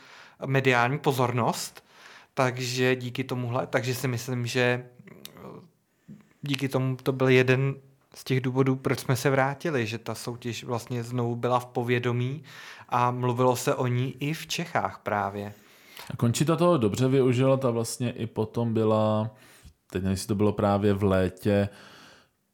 mediální 0.45 1.00
pozornost, 1.00 1.84
takže 2.34 2.95
díky 2.95 3.24
tomuhle, 3.24 3.67
takže 3.67 3.95
si 3.95 4.08
myslím, 4.08 4.45
že 4.45 4.86
díky 6.41 6.69
tomu 6.69 6.95
to 6.95 7.12
byl 7.12 7.30
jeden 7.30 7.76
z 8.15 8.24
těch 8.24 8.41
důvodů, 8.41 8.76
proč 8.76 9.00
jsme 9.00 9.15
se 9.15 9.30
vrátili, 9.30 9.88
že 9.88 9.97
ta 9.97 10.15
soutěž 10.15 10.63
vlastně 10.63 11.04
znovu 11.04 11.36
byla 11.36 11.60
v 11.60 11.65
povědomí 11.65 12.43
a 12.89 13.12
mluvilo 13.12 13.56
se 13.56 13.76
o 13.76 13.88
ní 13.88 14.15
i 14.19 14.34
v 14.34 14.47
Čechách 14.47 15.00
právě. 15.04 15.54
A 16.13 16.17
Končita 16.17 16.56
toho 16.56 16.78
dobře 16.78 17.08
využila, 17.08 17.58
ta 17.58 17.69
vlastně 17.69 18.12
i 18.12 18.28
potom 18.28 18.74
byla, 18.74 19.30
teď 19.91 20.02
nevím, 20.04 20.12
jestli 20.12 20.28
to 20.28 20.36
bylo 20.36 20.52
právě 20.52 20.93
v 20.93 21.04
létě 21.04 21.69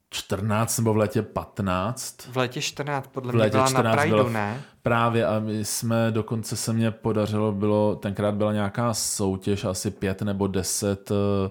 14 0.09 0.77
nebo 0.77 0.93
v 0.93 0.97
létě 0.97 1.21
15. 1.21 2.27
V 2.27 2.37
létě 2.37 2.61
14 2.61 3.07
podle 3.07 3.33
mě 3.33 3.49
byla 3.49 3.67
14 3.67 3.85
na 3.85 3.95
Prideu, 3.95 4.17
byla 4.17 4.29
ne? 4.29 4.61
Právě 4.83 5.25
a 5.25 5.39
my 5.39 5.65
jsme, 5.65 6.11
dokonce 6.11 6.55
se 6.55 6.73
mně 6.73 6.91
podařilo, 6.91 7.51
bylo, 7.51 7.95
tenkrát 7.95 8.35
byla 8.35 8.53
nějaká 8.53 8.93
soutěž, 8.93 9.63
asi 9.63 9.91
pět 9.91 10.21
nebo 10.21 10.47
deset 10.47 11.11
Eh, 11.11 11.49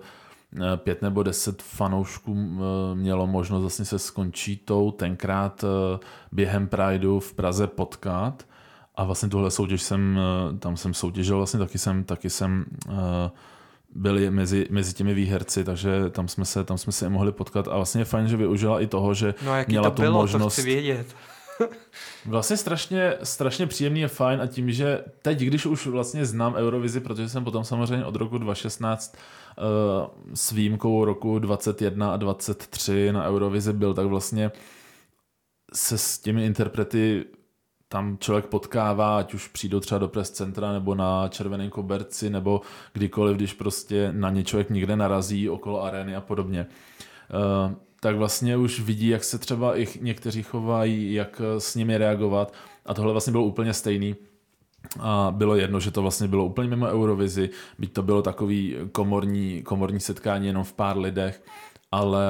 pět 0.76 1.02
nebo 1.02 1.22
deset 1.22 1.62
fanoušků 1.62 2.36
eh, 2.36 2.94
mělo 2.94 3.26
možnost 3.26 3.60
vlastně 3.60 3.84
se 3.84 3.98
s 3.98 4.10
Končítou 4.10 4.90
tenkrát 4.90 5.64
eh, 5.64 5.98
během 6.32 6.68
Prideu 6.68 7.20
v 7.20 7.34
Praze 7.34 7.66
potkat 7.66 8.46
a 8.94 9.04
vlastně 9.04 9.28
tuhle 9.28 9.50
soutěž 9.50 9.82
jsem, 9.82 10.18
tam 10.58 10.76
jsem 10.76 10.94
soutěžil, 10.94 11.36
vlastně 11.36 11.58
taky 11.58 11.78
jsem, 11.78 12.04
taky 12.04 12.30
jsem 12.30 12.64
byli 13.94 14.30
mezi, 14.30 14.66
mezi 14.70 14.94
těmi 14.94 15.14
výherci, 15.14 15.64
takže 15.64 16.10
tam 16.10 16.28
jsme, 16.28 16.44
se, 16.44 16.64
tam 16.64 16.78
jsme 16.78 16.92
se 16.92 17.08
mohli 17.08 17.32
potkat 17.32 17.68
a 17.68 17.76
vlastně 17.76 18.00
je 18.00 18.04
fajn, 18.04 18.28
že 18.28 18.36
využila 18.36 18.80
i 18.80 18.86
toho, 18.86 19.14
že 19.14 19.34
no, 19.44 19.52
měla 19.68 19.90
to 19.90 19.96
tu 19.96 20.02
bylo, 20.02 20.20
možnost. 20.20 20.56
To 20.56 20.60
chci 20.60 20.62
vědět. 20.62 21.06
Vlastně 22.26 22.56
strašně, 22.56 23.14
strašně 23.22 23.66
příjemný 23.66 24.00
je 24.00 24.08
fajn 24.08 24.40
a 24.40 24.46
tím, 24.46 24.72
že 24.72 25.04
teď, 25.22 25.38
když 25.38 25.66
už 25.66 25.86
vlastně 25.86 26.26
znám 26.26 26.54
Eurovizi, 26.54 27.00
protože 27.00 27.28
jsem 27.28 27.44
potom 27.44 27.64
samozřejmě 27.64 28.04
od 28.04 28.16
roku 28.16 28.38
2016 28.38 29.14
uh, 29.14 29.20
eh, 29.20 29.45
s 30.34 30.52
výjimkou 30.52 31.04
roku 31.04 31.38
21 31.38 32.12
a 32.12 32.16
23 32.16 33.12
na 33.12 33.28
Eurovizi 33.28 33.72
byl, 33.72 33.94
tak 33.94 34.06
vlastně 34.06 34.50
se 35.72 35.98
s 35.98 36.18
těmi 36.18 36.46
interprety 36.46 37.24
tam 37.88 38.18
člověk 38.20 38.46
potkává, 38.46 39.18
ať 39.18 39.34
už 39.34 39.48
přijdou 39.48 39.80
třeba 39.80 39.98
do 39.98 40.08
press 40.08 40.30
centra 40.30 40.72
nebo 40.72 40.94
na 40.94 41.28
červeném 41.28 41.70
koberci, 41.70 42.30
nebo 42.30 42.60
kdykoliv, 42.92 43.36
když 43.36 43.52
prostě 43.52 44.12
na 44.12 44.30
ně 44.30 44.44
člověk 44.44 44.70
někde 44.70 44.96
narazí 44.96 45.48
okolo 45.48 45.82
arény 45.82 46.16
a 46.16 46.20
podobně. 46.20 46.66
Uh, 47.66 47.72
tak 48.00 48.16
vlastně 48.16 48.56
už 48.56 48.80
vidí, 48.80 49.08
jak 49.08 49.24
se 49.24 49.38
třeba 49.38 49.78
i 49.78 49.86
někteří 50.00 50.42
chovají, 50.42 51.14
jak 51.14 51.40
s 51.58 51.74
nimi 51.74 51.98
reagovat 51.98 52.54
a 52.86 52.94
tohle 52.94 53.12
vlastně 53.12 53.30
bylo 53.30 53.44
úplně 53.44 53.72
stejný. 53.72 54.16
A 55.00 55.30
bylo 55.36 55.56
jedno, 55.56 55.80
že 55.80 55.90
to 55.90 56.02
vlastně 56.02 56.28
bylo 56.28 56.44
úplně 56.44 56.68
mimo 56.68 56.86
Eurovizi, 56.86 57.50
byť 57.78 57.92
to 57.92 58.02
bylo 58.02 58.22
takový 58.22 58.76
komorní, 58.92 59.62
komorní 59.62 60.00
setkání 60.00 60.46
jenom 60.46 60.64
v 60.64 60.72
pár 60.72 60.98
lidech, 60.98 61.42
ale 61.92 62.26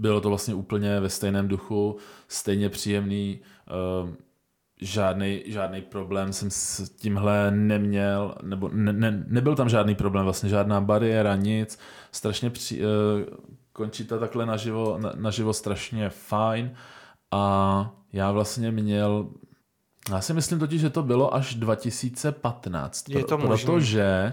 bylo 0.00 0.20
to 0.20 0.28
vlastně 0.28 0.54
úplně 0.54 1.00
ve 1.00 1.08
stejném 1.08 1.48
duchu, 1.48 1.96
stejně 2.28 2.68
příjemný, 2.68 3.40
žádný, 4.80 5.42
žádný 5.46 5.80
problém 5.80 6.32
jsem 6.32 6.50
s 6.50 6.90
tímhle 6.90 7.50
neměl, 7.50 8.34
nebo 8.42 8.70
ne, 8.72 8.92
ne, 8.92 9.24
nebyl 9.26 9.56
tam 9.56 9.68
žádný 9.68 9.94
problém, 9.94 10.24
vlastně 10.24 10.48
žádná 10.48 10.80
bariéra, 10.80 11.36
nic, 11.36 11.78
strašně 12.12 12.50
při, 12.50 12.80
uh, 12.80 12.86
končí 13.72 14.04
to 14.04 14.18
takhle 14.18 14.46
naživo, 14.46 14.98
na, 14.98 15.12
naživo 15.16 15.52
strašně 15.52 16.10
fajn. 16.10 16.74
A 17.30 17.94
já 18.12 18.32
vlastně 18.32 18.70
měl 18.70 19.30
já 20.08 20.20
si 20.20 20.34
myslím 20.34 20.58
totiž, 20.58 20.80
že 20.80 20.90
to 20.90 21.02
bylo 21.02 21.34
až 21.34 21.54
2015, 21.54 23.08
Je 23.08 23.24
to 23.24 23.38
protože 23.38 24.32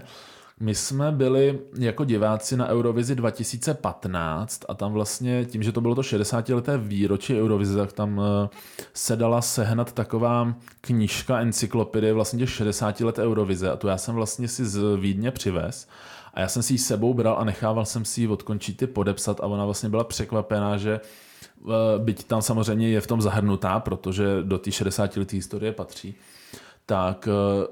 my 0.60 0.74
jsme 0.74 1.12
byli 1.12 1.58
jako 1.78 2.04
diváci 2.04 2.56
na 2.56 2.68
Eurovizi 2.68 3.14
2015 3.14 4.60
a 4.68 4.74
tam 4.74 4.92
vlastně 4.92 5.44
tím, 5.44 5.62
že 5.62 5.72
to 5.72 5.80
bylo 5.80 5.94
to 5.94 6.02
60 6.02 6.48
leté 6.48 6.78
výročí 6.78 7.40
Eurovize, 7.40 7.76
tak 7.76 7.92
tam 7.92 8.20
eh, 8.20 8.48
se 8.94 9.16
dala 9.16 9.42
sehnat 9.42 9.92
taková 9.92 10.54
knížka, 10.80 11.40
encyklopedie 11.40 12.12
vlastně 12.12 12.38
těch 12.38 12.50
60 12.50 13.00
let 13.00 13.18
Eurovize 13.18 13.70
a 13.70 13.76
tu 13.76 13.88
já 13.88 13.98
jsem 13.98 14.14
vlastně 14.14 14.48
si 14.48 14.66
z 14.66 14.96
Vídně 14.96 15.30
přivez 15.30 15.88
a 16.34 16.40
já 16.40 16.48
jsem 16.48 16.62
si 16.62 16.74
ji 16.74 16.78
sebou 16.78 17.14
bral 17.14 17.36
a 17.38 17.44
nechával 17.44 17.84
jsem 17.84 18.04
si 18.04 18.20
ji 18.20 18.28
od 18.28 18.42
Končíty 18.42 18.86
podepsat 18.86 19.40
a 19.40 19.46
ona 19.46 19.64
vlastně 19.64 19.88
byla 19.88 20.04
překvapená, 20.04 20.76
že 20.76 21.00
byť 21.98 22.24
tam 22.24 22.42
samozřejmě 22.42 22.88
je 22.88 23.00
v 23.00 23.06
tom 23.06 23.22
zahrnutá, 23.22 23.80
protože 23.80 24.42
do 24.42 24.58
té 24.58 24.72
60 24.72 25.16
leté 25.16 25.36
historie 25.36 25.72
patří, 25.72 26.14
tak 26.86 27.28
eh, 27.28 27.66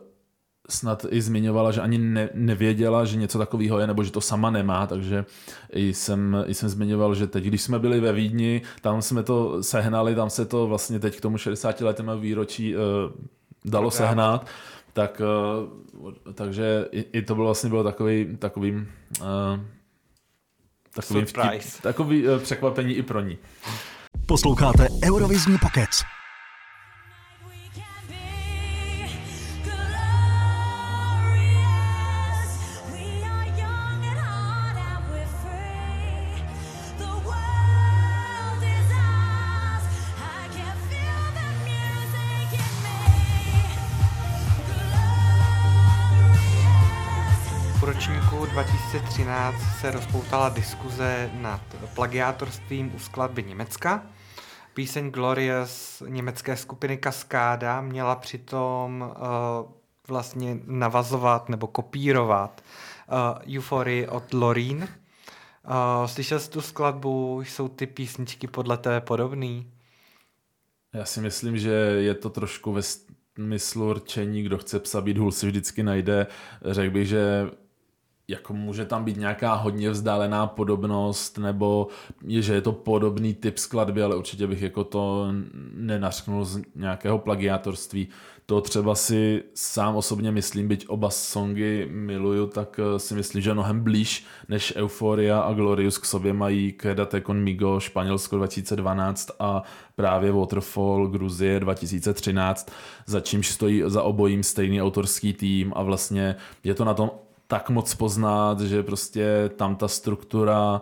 snad 0.69 1.07
i 1.11 1.23
zmiňovala, 1.23 1.71
že 1.71 1.81
ani 1.81 1.99
ne, 1.99 2.29
nevěděla, 2.35 3.05
že 3.05 3.17
něco 3.17 3.39
takového 3.39 3.79
je, 3.79 3.87
nebo 3.87 4.05
že 4.05 4.13
to 4.13 4.21
sama 4.21 4.51
nemá, 4.51 4.87
takže 4.87 5.25
jsem, 5.73 6.45
jsem 6.47 6.69
zmiňoval, 6.69 7.15
že 7.15 7.27
teď, 7.27 7.45
když 7.45 7.63
jsme 7.63 7.79
byli 7.79 8.01
ve 8.01 8.13
Vídni, 8.13 8.63
tam 8.81 9.03
jsme 9.03 9.23
to 9.23 9.63
sehnali, 9.63 10.15
tam 10.15 10.31
se 10.31 10.45
to 10.45 10.67
vlastně 10.67 10.99
teď 10.99 11.17
k 11.17 11.21
tomu 11.21 11.39
60 11.39 11.81
letému 11.81 12.19
výročí 12.19 12.77
uh, 12.77 12.83
dalo 13.65 13.91
tak 13.91 13.97
sehnat, 13.97 14.47
tak, 14.93 15.23
uh, 16.01 16.13
takže 16.35 16.89
i, 16.93 17.01
i 17.13 17.23
to 17.23 17.35
bylo 17.35 17.47
vlastně 17.47 17.71
bylo 17.71 17.85
takový, 17.85 18.37
takovým 18.39 18.89
uh, 19.21 19.27
takovým 20.97 21.27
vtip, 21.27 21.83
takový 21.83 22.29
uh, 22.29 22.39
překvapení 22.39 22.95
i 22.95 23.03
pro 23.03 23.21
ní. 23.21 23.39
Posloucháte 24.27 24.89
Eurovizní 25.05 25.59
pokec. 25.59 26.16
2013 48.99 49.81
se 49.81 49.91
rozpoutala 49.91 50.49
diskuze 50.49 51.31
nad 51.35 51.61
plagiátorstvím 51.95 52.95
u 52.95 52.99
skladby 52.99 53.43
Německa. 53.43 54.07
Píseň 54.75 55.11
Glorious 55.11 56.03
německé 56.09 56.57
skupiny 56.57 56.97
Kaskáda 56.97 57.81
měla 57.81 58.17
přitom 58.17 59.01
uh, 59.01 59.73
vlastně 60.09 60.59
navazovat 60.65 61.49
nebo 61.49 61.67
kopírovat 61.67 62.65
uh, 63.45 63.57
Euphorii 63.57 64.09
od 64.09 64.33
Lorin. 64.33 64.83
Uh, 64.83 66.07
slyšel 66.07 66.41
jsi 66.41 66.51
tu 66.51 66.61
skladbu, 66.61 67.43
jsou 67.43 67.69
ty 67.69 67.87
písničky 67.87 68.47
podle 68.47 68.77
tebe 68.77 69.01
podobný? 69.01 69.73
Já 70.93 71.05
si 71.05 71.21
myslím, 71.21 71.59
že 71.59 71.71
je 71.99 72.15
to 72.15 72.31
trošku 72.31 72.73
ve 72.73 72.83
smyslu 72.83 73.93
rčení, 73.93 74.43
kdo 74.43 74.59
chce 74.59 74.81
psa 74.81 75.01
být 75.01 75.19
hůl 75.19 75.33
si 75.33 75.47
vždycky 75.47 75.83
najde. 75.83 76.27
Řekl 76.65 76.93
bych, 76.93 77.09
že 77.09 77.51
jako 78.29 78.55
může 78.55 78.85
tam 78.85 79.05
být 79.05 79.17
nějaká 79.17 79.55
hodně 79.55 79.91
vzdálená 79.91 80.47
podobnost, 80.47 81.39
nebo 81.39 81.89
je, 82.25 82.43
že 82.43 82.55
je 82.55 82.61
to 82.61 82.73
podobný 82.73 83.35
typ 83.35 83.59
skladby, 83.59 84.03
ale 84.03 84.17
určitě 84.17 84.47
bych 84.47 84.63
jako 84.63 84.85
to 84.85 85.29
nenařknul 85.75 86.45
z 86.45 86.61
nějakého 86.75 87.19
plagiátorství. 87.19 88.09
To 88.47 88.61
třeba 88.61 88.95
si 88.95 89.43
sám 89.55 89.97
osobně 89.97 90.33
myslím, 90.33 90.69
byť 90.69 90.89
oba 90.89 91.11
songy 91.11 91.89
miluju, 91.91 92.47
tak 92.47 92.81
eh, 92.83 92.99
si 92.99 93.15
myslím, 93.15 93.43
že 93.43 93.55
mnohem 93.55 93.81
blíž 93.81 94.27
než 94.49 94.77
Euphoria 94.77 95.41
a 95.41 95.53
Glorious 95.53 95.99
k 95.99 96.05
sobě 96.05 96.33
mají 96.33 96.73
Quédate 96.73 97.21
conmigo 97.21 97.81
Španělsko 97.81 98.37
2012 98.37 99.31
a 99.39 99.63
právě 99.97 100.33
Waterfall 100.33 101.07
Gruzie 101.07 101.61
2013, 101.61 102.73
za 103.07 103.21
čímž 103.21 103.49
stojí 103.49 103.83
za 103.87 104.03
obojím 104.03 104.43
stejný 104.43 104.83
autorský 104.83 105.33
tým 105.33 105.73
a 105.77 105.83
vlastně 105.83 106.37
je 106.65 106.75
to 106.75 106.85
na 106.85 106.95
tom 106.95 107.11
tak 107.47 107.71
moc 107.71 107.95
poznat, 107.95 108.61
že 108.61 108.83
prostě 108.83 109.51
tam 109.57 109.77
ta 109.77 109.89
struktura 109.89 110.81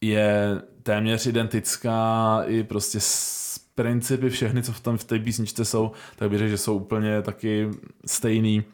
je 0.00 0.62
téměř 0.82 1.26
identická 1.26 2.42
i 2.46 2.62
prostě 2.64 3.00
s 3.00 3.44
principy 3.74 4.30
všechny, 4.30 4.62
co 4.62 4.72
v 4.72 4.80
tom 4.80 4.98
v 4.98 5.04
té 5.04 5.18
písničce 5.18 5.64
jsou, 5.64 5.92
tak 6.16 6.30
bych 6.30 6.38
řekl, 6.38 6.50
že 6.50 6.58
jsou 6.58 6.76
úplně 6.76 7.22
taky 7.22 7.70
stejný 8.06 8.64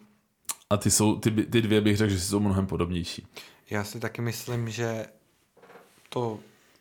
a 0.71 0.77
ty, 0.77 0.90
jsou, 0.90 1.16
ty, 1.16 1.31
ty 1.31 1.62
dvě 1.62 1.81
bych 1.81 1.97
řekl, 1.97 2.12
že 2.12 2.21
jsou 2.21 2.40
mnohem 2.40 2.66
podobnější. 2.66 3.27
Já 3.71 3.85
si 3.85 4.01
taky 4.01 4.23
myslím, 4.23 4.71
že 4.71 5.07
to 6.09 6.38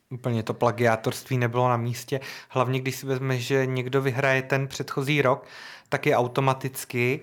úplně 0.10 0.44
to 0.44 0.54
plagiátorství 0.54 1.38
nebylo 1.38 1.70
na 1.70 1.78
místě. 1.78 2.20
Hlavně 2.50 2.80
když 2.80 2.96
si 2.96 3.06
vezme, 3.06 3.38
že 3.38 3.66
někdo 3.66 4.02
vyhraje 4.02 4.42
ten 4.42 4.68
předchozí 4.68 5.22
rok, 5.22 5.46
tak 5.90 6.06
je 6.06 6.16
automaticky 6.16 7.20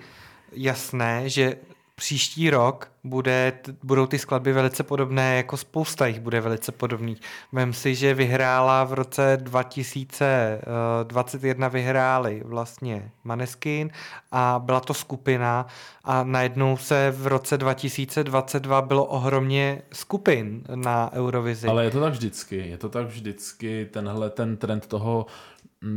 jasné, 0.53 1.29
že 1.29 1.57
příští 1.97 2.51
rok 2.51 2.91
bude, 3.05 3.53
budou 3.83 4.07
ty 4.07 4.19
skladby 4.19 4.53
velice 4.53 4.83
podobné, 4.83 5.37
jako 5.37 5.57
spousta 5.57 6.07
jich 6.07 6.21
bude 6.21 6.41
velice 6.41 6.73
podobných. 6.73 7.21
Vem 7.53 7.73
si, 7.73 7.95
že 7.95 8.15
vyhrála 8.15 8.85
v 8.85 8.93
roce 8.93 9.39
2021 9.43 11.69
vyhráli 11.69 12.43
vlastně 12.45 13.11
Maneskin 13.25 13.91
a 14.33 14.63
byla 14.65 14.81
to 14.81 14.95
skupina 14.95 15.67
a 16.05 16.25
najednou 16.25 16.77
se 16.77 17.15
v 17.17 17.27
roce 17.27 17.59
2022 17.59 18.83
bylo 18.83 19.05
ohromně 19.05 19.83
skupin 19.93 20.63
na 20.75 21.13
Eurovizi. 21.13 21.69
Ale 21.69 21.85
je 21.85 21.91
to 21.91 22.01
tak 22.01 22.13
vždycky, 22.13 22.57
je 22.57 22.79
to 22.79 22.89
tak 22.89 23.07
vždycky, 23.07 23.89
tenhle 23.93 24.31
ten 24.31 24.57
trend 24.57 24.87
toho 24.87 25.27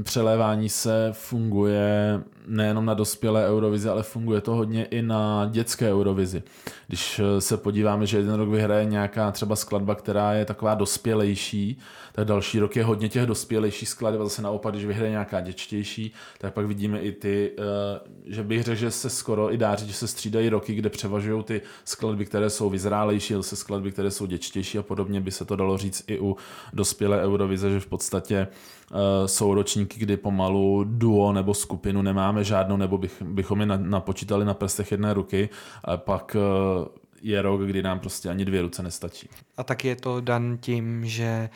přelévání 0.04 0.70
se 0.70 1.10
funguje 1.12 2.20
nejenom 2.48 2.86
na 2.86 2.94
dospělé 2.94 3.48
Eurovizi, 3.48 3.90
ale 3.90 4.04
funguje 4.04 4.42
to 4.42 4.56
hodně 4.56 4.86
i 4.86 5.02
na 5.02 5.50
dětské 5.52 5.94
Eurovizi. 5.94 6.44
Když 6.88 7.20
eh, 7.20 7.42
se 7.42 7.58
podíváme, 7.58 8.06
že 8.06 8.18
jeden 8.18 8.36
rok 8.36 8.50
vyhraje 8.50 8.86
nějaká 8.86 9.32
třeba 9.32 9.56
skladba, 9.56 9.96
která 9.96 10.34
je 10.34 10.46
taková 10.46 10.76
dospělejší, 10.76 11.80
tak 12.12 12.28
další 12.28 12.60
rok 12.60 12.76
je 12.76 12.84
hodně 12.84 13.10
těch 13.10 13.26
dospělejších 13.26 13.90
skladeb 13.90 14.22
a 14.22 14.24
zase 14.24 14.42
naopak, 14.42 14.74
když 14.74 14.86
vyhraje 14.86 15.12
nějaká 15.12 15.42
děčtější, 15.42 16.14
tak 16.38 16.54
pak 16.54 16.66
vidíme 16.66 17.00
i 17.00 17.12
ty, 17.12 17.52
eh, 17.58 18.00
že 18.26 18.44
bych 18.44 18.64
řekl, 18.64 18.80
že 18.80 18.92
se 18.92 19.10
skoro 19.10 19.54
i 19.54 19.58
dá 19.58 19.76
říct, 19.76 19.88
že 19.88 19.94
se 19.94 20.08
střídají 20.08 20.50
roky, 20.50 20.76
kde 20.76 20.90
převažují 20.90 21.44
ty 21.44 21.62
skladby, 21.86 22.26
které 22.26 22.50
jsou 22.50 22.70
vyzrálejší, 22.70 23.34
zase 23.34 23.56
skladby, 23.56 23.92
které 23.92 24.12
jsou 24.12 24.26
děčtější 24.26 24.78
a 24.78 24.84
podobně 24.84 25.22
by 25.22 25.32
se 25.32 25.46
to 25.46 25.56
dalo 25.56 25.78
říct 25.78 26.04
i 26.08 26.20
u 26.20 26.38
dospělé 26.74 27.22
Eurovize, 27.24 27.70
že 27.72 27.80
v 27.80 27.88
podstatě 27.88 28.48
Eh, 28.92 29.28
jsou 29.28 29.54
ročníky, 29.54 30.00
kdy 30.00 30.18
pomalu 30.18 30.84
duo 30.84 31.34
nebo 31.34 31.54
skupinu 31.54 32.02
nemáme 32.02 32.44
žádnou, 32.44 32.78
nebo 32.78 32.98
bych, 32.98 33.22
bychom 33.22 33.60
je 33.60 33.66
napočítali 33.66 34.46
na 34.46 34.54
prstech 34.54 34.92
jedné 34.92 35.14
ruky, 35.14 35.50
a 35.84 35.98
pak 35.98 36.36
eh, 36.36 36.86
je 37.22 37.42
rok, 37.42 37.62
kdy 37.62 37.84
nám 37.84 38.00
prostě 38.00 38.30
ani 38.30 38.46
dvě 38.46 38.62
ruce 38.62 38.84
nestačí. 38.84 39.30
A 39.58 39.64
tak 39.64 39.86
je 39.86 39.96
to 39.96 40.22
dan 40.22 40.58
tím, 40.58 41.06
že 41.06 41.50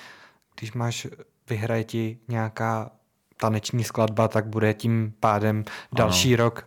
když 0.60 0.74
máš, 0.74 1.08
vyhraje 1.50 1.84
ti 1.84 2.18
nějaká 2.28 2.92
taneční 3.38 3.84
skladba, 3.84 4.28
tak 4.28 4.48
bude 4.48 4.74
tím 4.74 5.14
pádem 5.20 5.64
další 5.94 6.34
ano. 6.34 6.44
rok 6.44 6.66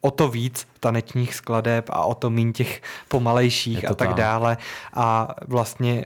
o 0.00 0.10
to 0.10 0.28
víc 0.28 0.68
tanečních 0.80 1.34
skladeb 1.34 1.90
a 1.90 2.04
o 2.04 2.14
to 2.14 2.30
méně 2.30 2.52
těch 2.52 2.82
pomalejších 3.08 3.84
a 3.84 3.88
tak, 3.88 4.08
tak 4.08 4.14
dále. 4.16 4.56
A 4.94 5.34
vlastně 5.46 6.04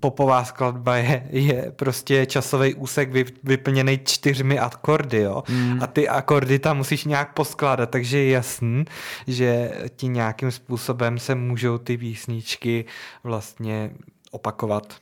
popová 0.00 0.44
skladba 0.44 0.96
je, 0.96 1.26
je 1.30 1.72
prostě 1.76 2.26
časový 2.26 2.74
úsek 2.74 3.12
vy, 3.12 3.24
vyplněný 3.44 4.00
čtyřmi 4.04 4.58
akordy, 4.58 5.20
jo. 5.20 5.42
Mm. 5.48 5.82
A 5.82 5.86
ty 5.86 6.08
akordy 6.08 6.58
tam 6.58 6.76
musíš 6.76 7.04
nějak 7.04 7.34
poskládat, 7.34 7.90
takže 7.90 8.18
je 8.18 8.30
jasný, 8.30 8.84
že 9.26 9.72
ti 9.96 10.08
nějakým 10.08 10.50
způsobem 10.50 11.18
se 11.18 11.34
můžou 11.34 11.78
ty 11.78 11.98
písničky 11.98 12.84
vlastně 13.24 13.90
opakovat. 14.30 14.94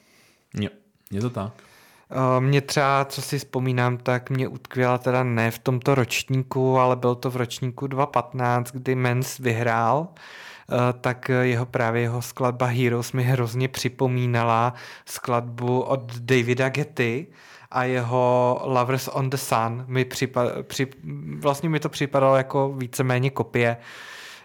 Jo, 0.54 0.70
je 1.10 1.20
to 1.20 1.30
tak. 1.30 1.52
Mě 2.38 2.60
třeba, 2.60 3.04
co 3.04 3.22
si 3.22 3.38
vzpomínám, 3.38 3.96
tak 3.96 4.30
mě 4.30 4.48
utkvěla 4.48 4.98
teda 4.98 5.22
ne 5.22 5.50
v 5.50 5.58
tomto 5.58 5.94
ročníku, 5.94 6.78
ale 6.78 6.96
byl 6.96 7.14
to 7.14 7.30
v 7.30 7.36
ročníku 7.36 7.86
2015, 7.86 8.70
kdy 8.72 8.94
Mens 8.94 9.38
vyhrál 9.38 10.08
tak 11.00 11.30
jeho 11.42 11.66
právě 11.66 12.02
jeho 12.02 12.22
skladba 12.22 12.66
Heroes 12.66 13.12
mi 13.12 13.22
hrozně 13.22 13.68
připomínala 13.68 14.74
skladbu 15.06 15.80
od 15.80 16.16
Davida 16.18 16.68
Getty 16.68 17.26
a 17.70 17.84
jeho 17.84 18.60
Lovers 18.64 19.08
on 19.12 19.30
the 19.30 19.36
Sun 19.36 19.84
mi 19.86 20.04
připa- 20.04 20.62
při, 20.62 20.86
vlastně 21.38 21.68
mi 21.68 21.80
to 21.80 21.88
připadalo 21.88 22.36
jako 22.36 22.72
víceméně 22.72 23.30
kopie 23.30 23.76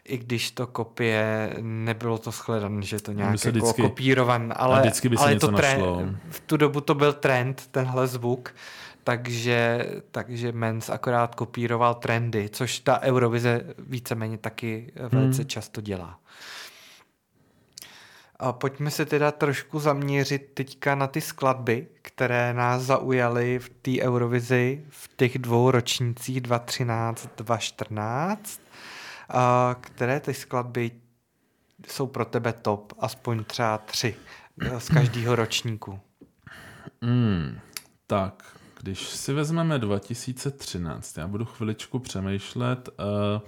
i 0.06 0.18
když 0.18 0.52
to 0.52 0.68
kopie 0.68 1.54
nebylo 1.62 2.18
to 2.18 2.32
shledané, 2.32 2.82
že 2.82 3.00
to 3.00 3.12
nějak 3.12 3.32
jako 3.32 3.50
vždycky, 3.50 3.82
kopírovan, 3.82 4.54
ale, 4.56 4.80
vždycky 4.80 5.10
by 5.10 5.18
se 5.18 5.24
ale 5.24 5.34
něco 5.34 5.48
to 5.48 5.58
trend, 5.58 5.82
v 6.30 6.40
tu 6.40 6.58
dobu 6.58 6.82
to 6.82 6.96
byl 6.96 7.14
trend, 7.14 7.68
tenhle 7.72 8.08
zvuk, 8.08 8.56
takže, 9.04 9.86
takže 10.12 10.52
Mens 10.52 10.90
akorát 10.90 11.36
kopíroval 11.36 11.96
trendy, 11.96 12.50
což 12.50 12.80
ta 12.80 13.02
Eurovize 13.02 13.62
víceméně 13.80 14.38
taky 14.38 14.94
velice 14.96 15.42
hmm. 15.42 15.48
často 15.48 15.82
dělá. 15.82 16.20
A 18.40 18.54
pojďme 18.54 18.92
se 18.92 19.06
teda 19.06 19.32
trošku 19.32 19.80
zaměřit 19.80 20.52
teďka 20.54 20.96
na 20.96 21.08
ty 21.08 21.22
skladby, 21.22 21.88
které 22.02 22.54
nás 22.54 22.82
zaujaly 22.82 23.60
v 23.60 23.70
té 23.70 23.92
Eurovizi 24.02 24.86
v 24.90 25.10
těch 25.16 25.38
dvou 25.38 25.72
ročnících 25.72 26.42
2013, 26.42 27.30
2014. 27.38 28.62
A 29.30 29.76
které 29.82 30.20
ty 30.20 30.34
skladby 30.34 30.92
jsou 31.88 32.08
pro 32.08 32.26
tebe 32.26 32.54
top, 32.54 32.94
aspoň 33.00 33.44
třeba 33.44 33.78
tři 33.78 34.16
z 34.78 34.90
každého 34.90 35.36
ročníku? 35.36 36.00
Hmm, 37.02 37.60
tak, 38.08 38.58
když 38.84 39.10
si 39.10 39.34
vezmeme 39.34 39.80
2013, 39.80 41.18
já 41.18 41.28
budu 41.28 41.46
chviličku 41.46 42.00
přemýšlet, 42.00 42.90
uh, 42.90 43.42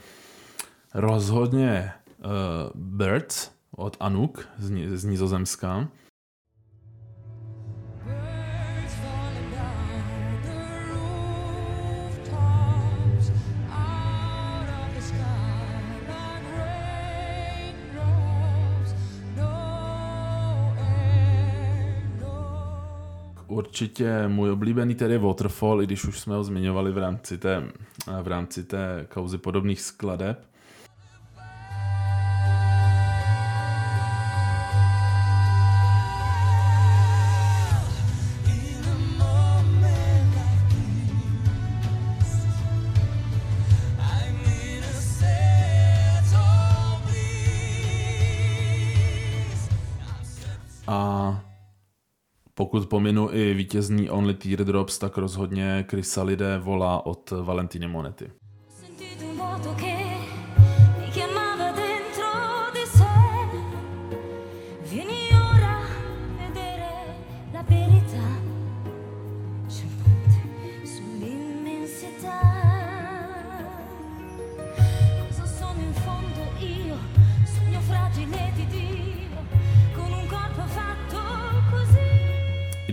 rozhodně 0.93 1.91
uh, 2.17 2.32
Birds 2.76 3.52
od 3.71 3.98
Anuk 4.00 4.48
z, 4.58 4.98
z 4.98 5.06
Nizozemska. 5.06 5.88
Určitě 23.56 24.28
můj 24.28 24.52
oblíbený 24.52 24.96
tedy 24.96 25.18
Waterfall, 25.18 25.82
i 25.82 25.86
když 25.86 26.06
už 26.06 26.20
jsme 26.20 26.36
ho 26.36 26.44
zmiňovali 26.44 26.91
v 26.91 26.98
rámci 26.98 27.38
té, 27.38 27.63
v 28.22 28.28
rámci 28.28 28.63
té 28.63 29.06
kauzy 29.10 29.38
podobných 29.38 29.82
skladeb. 29.82 30.46
Pokud 52.65 52.86
pominu 52.86 53.30
i 53.34 53.54
vítězný 53.54 54.10
Only 54.10 54.34
Teardrops, 54.34 54.97
tak 54.97 55.17
rozhodně 55.17 55.86
Chrysalide 55.89 56.58
volá 56.58 57.06
od 57.06 57.32
Valentine 57.32 57.88
Monety. 57.88 58.32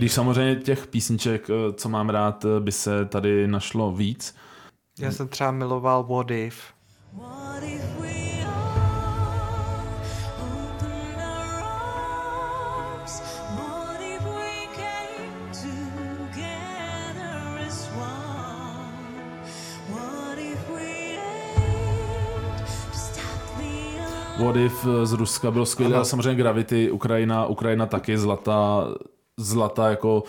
Když 0.03 0.13
samozřejmě 0.13 0.55
těch 0.55 0.87
písniček, 0.87 1.49
eh, 1.49 1.73
co 1.73 1.89
mám 1.89 2.09
rád, 2.09 2.45
eh, 2.45 2.59
by 2.59 2.71
se 2.71 3.05
tady 3.05 3.47
našlo 3.47 3.91
víc. 3.91 4.35
Já 4.99 5.11
jsem 5.11 5.27
třeba 5.27 5.51
miloval 5.51 6.03
What 6.03 6.31
If. 6.31 6.73
What 24.39 24.55
If 24.55 24.85
z 25.03 25.11
Ruska 25.11 25.51
bylo 25.51 25.65
skvělé, 25.65 26.05
samozřejmě 26.05 26.35
Gravity, 26.35 26.91
Ukrajina, 26.91 27.45
Ukrajina 27.45 27.85
taky 27.85 28.17
zlatá, 28.17 28.87
zlata 29.37 29.89
jako 29.89 30.23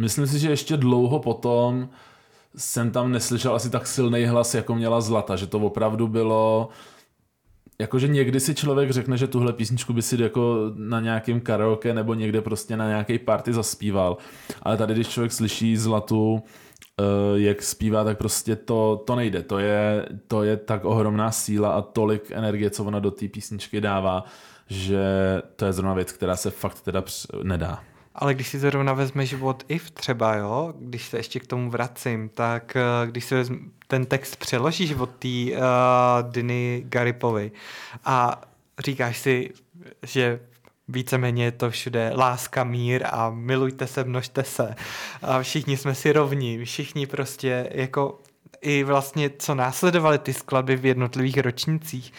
myslím 0.00 0.26
si, 0.26 0.38
že 0.38 0.50
ještě 0.50 0.76
dlouho 0.76 1.18
potom 1.18 1.88
jsem 2.56 2.90
tam 2.90 3.12
neslyšel 3.12 3.54
asi 3.54 3.70
tak 3.70 3.86
silný 3.86 4.24
hlas, 4.24 4.54
jako 4.54 4.74
měla 4.74 5.00
Zlata, 5.00 5.36
že 5.36 5.46
to 5.46 5.58
opravdu 5.58 6.08
bylo 6.08 6.68
jakože 7.80 8.08
někdy 8.08 8.40
si 8.40 8.54
člověk 8.54 8.90
řekne, 8.90 9.16
že 9.16 9.26
tuhle 9.26 9.52
písničku 9.52 9.92
by 9.92 10.02
si 10.02 10.22
jako 10.22 10.72
na 10.76 11.00
nějakém 11.00 11.40
karaoke 11.40 11.94
nebo 11.94 12.14
někde 12.14 12.40
prostě 12.40 12.76
na 12.76 12.88
nějaké 12.88 13.18
party 13.18 13.52
zaspíval. 13.52 14.16
Ale 14.62 14.76
tady, 14.76 14.94
když 14.94 15.08
člověk 15.08 15.32
slyší 15.32 15.76
Zlatu, 15.76 16.42
eh, 17.00 17.04
jak 17.34 17.62
zpívá, 17.62 18.04
tak 18.04 18.18
prostě 18.18 18.56
to, 18.56 19.02
to 19.06 19.16
nejde. 19.16 19.42
To 19.42 19.58
je, 19.58 20.08
to 20.28 20.42
je 20.42 20.56
tak 20.56 20.84
ohromná 20.84 21.32
síla 21.32 21.72
a 21.72 21.82
tolik 21.82 22.30
energie, 22.30 22.70
co 22.70 22.84
ona 22.84 23.00
do 23.00 23.10
té 23.10 23.28
písničky 23.28 23.80
dává, 23.80 24.24
že 24.66 25.02
to 25.56 25.64
je 25.64 25.72
zrovna 25.72 25.94
věc, 25.94 26.12
která 26.12 26.36
se 26.36 26.50
fakt 26.50 26.80
teda 26.80 27.04
nedá. 27.42 27.91
Ale 28.14 28.34
když 28.34 28.48
si 28.48 28.58
zrovna 28.58 28.92
vezmeš 28.92 29.34
What 29.34 29.62
If 29.68 29.90
třeba, 29.90 30.34
jo, 30.34 30.74
když 30.78 31.08
se 31.08 31.16
ještě 31.16 31.40
k 31.40 31.46
tomu 31.46 31.70
vracím, 31.70 32.28
tak 32.28 32.76
eh, 32.76 33.06
když 33.06 33.24
si 33.24 33.34
vezm, 33.34 33.72
ten 33.86 34.06
text 34.06 34.36
přeložíš 34.36 34.92
od 34.92 35.10
té 35.10 35.28
uh, 35.28 35.58
Diny 36.30 36.84
Garipovy 36.86 37.52
a 38.04 38.40
říkáš 38.78 39.18
si, 39.18 39.50
že 40.02 40.40
víceméně 40.88 41.44
je 41.44 41.52
to 41.52 41.70
všude 41.70 42.12
láska, 42.14 42.64
mír 42.64 43.06
a 43.10 43.30
milujte 43.30 43.86
se, 43.86 44.04
množte 44.04 44.44
se. 44.44 44.74
A 45.22 45.42
všichni 45.42 45.76
jsme 45.76 45.94
si 45.94 46.12
rovní, 46.12 46.64
všichni 46.64 47.06
prostě 47.06 47.68
jako 47.70 48.20
i 48.60 48.84
vlastně, 48.84 49.30
co 49.38 49.54
následovali 49.54 50.18
ty 50.18 50.32
skladby 50.32 50.76
v 50.76 50.86
jednotlivých 50.86 51.38
ročnících, 51.38 52.12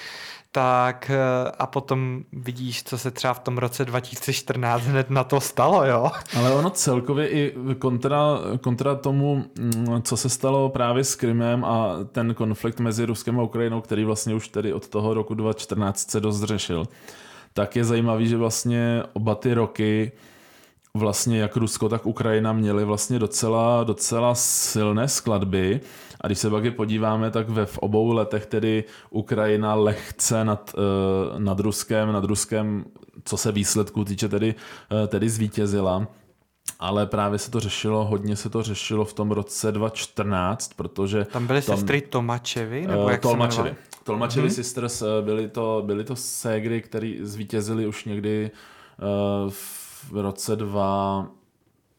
tak 0.56 1.10
eh, 1.10 1.52
a 1.60 1.68
potom 1.68 2.24
vidíš, 2.34 2.84
co 2.84 2.98
se 2.98 3.12
třeba 3.12 3.34
v 3.34 3.40
tom 3.40 3.58
roce 3.58 3.86
2014 3.86 4.84
hned 4.84 5.10
na 5.10 5.24
to 5.24 5.42
stalo, 5.42 5.86
jo? 5.86 6.12
Ale 6.38 6.54
ono 6.54 6.70
celkově 6.70 7.28
i 7.30 7.56
kontra, 7.80 8.40
kontra 8.62 8.96
tomu, 8.96 9.46
mm, 9.60 10.02
co 10.02 10.18
se 10.18 10.30
stalo 10.30 10.70
právě 10.70 11.04
s 11.04 11.16
Krymem 11.16 11.66
a 11.66 11.96
ten 12.12 12.34
konflikt 12.34 12.80
mezi 12.80 13.06
Ruskem 13.06 13.40
a 13.40 13.44
Ukrajinou, 13.44 13.82
který 13.82 14.06
vlastně 14.06 14.36
už 14.36 14.48
tedy 14.48 14.74
od 14.74 14.88
toho 14.88 15.14
roku 15.14 15.34
2014 15.34 16.12
se 16.12 16.20
dost 16.20 16.44
řešil, 16.44 16.86
tak 17.54 17.76
je 17.76 17.84
zajímavý, 17.84 18.28
že 18.28 18.38
vlastně 18.38 19.04
oba 19.14 19.36
ty 19.36 19.54
roky 19.54 20.12
vlastně 20.98 21.40
jak 21.40 21.56
Rusko, 21.58 21.90
tak 21.90 22.06
Ukrajina 22.06 22.54
měly 22.54 22.86
vlastně 22.86 23.20
docela, 23.20 23.84
docela 23.84 24.36
silné 24.36 25.08
skladby 25.08 25.82
a 26.24 26.28
když 26.28 26.40
se 26.40 26.50
pak 26.50 26.64
je 26.64 26.72
podíváme, 26.72 27.32
tak 27.32 27.50
ve 27.50 27.66
v 27.66 27.78
obou 27.78 28.14
letech 28.14 28.46
tedy 28.46 28.84
Ukrajina 29.10 29.76
lehce 29.76 30.46
nad, 30.46 30.76
uh, 30.78 31.40
nad 31.40 31.60
Ruskem, 31.60 32.12
nad 32.12 32.24
Ruskem, 32.24 32.86
co 33.24 33.38
se 33.38 33.52
výsledku 33.52 34.06
týče, 34.06 34.30
tedy, 34.30 34.56
uh, 34.92 35.08
tedy 35.08 35.30
zvítězila. 35.30 36.08
Ale 36.80 37.06
právě 37.06 37.40
se 37.40 37.52
to 37.52 37.60
řešilo, 37.60 38.06
hodně 38.06 38.36
se 38.36 38.50
to 38.50 38.64
řešilo 38.64 39.06
v 39.06 39.14
tom 39.14 39.32
roce 39.32 39.72
2014, 39.72 40.74
protože... 40.74 41.26
Tam 41.26 41.48
byly 41.48 41.62
tam, 41.62 41.78
sestry 41.78 42.02
Tomačevy? 42.02 42.88
Nebo 42.88 43.10
jak 43.10 43.22
Tolmačevy. 43.22 43.76
Tolmačevy 44.04 44.48
hmm. 44.48 44.56
Sisters 44.56 45.04
byly 45.22 45.48
to, 45.48 45.84
byly 45.86 46.04
to 46.04 46.16
ségry, 46.16 46.82
které 46.82 47.14
zvítězily 47.22 47.88
už 47.88 48.06
někdy 48.06 48.52
uh, 49.44 49.52
v 50.12 50.22
roce 50.22 50.56
2 50.56 51.28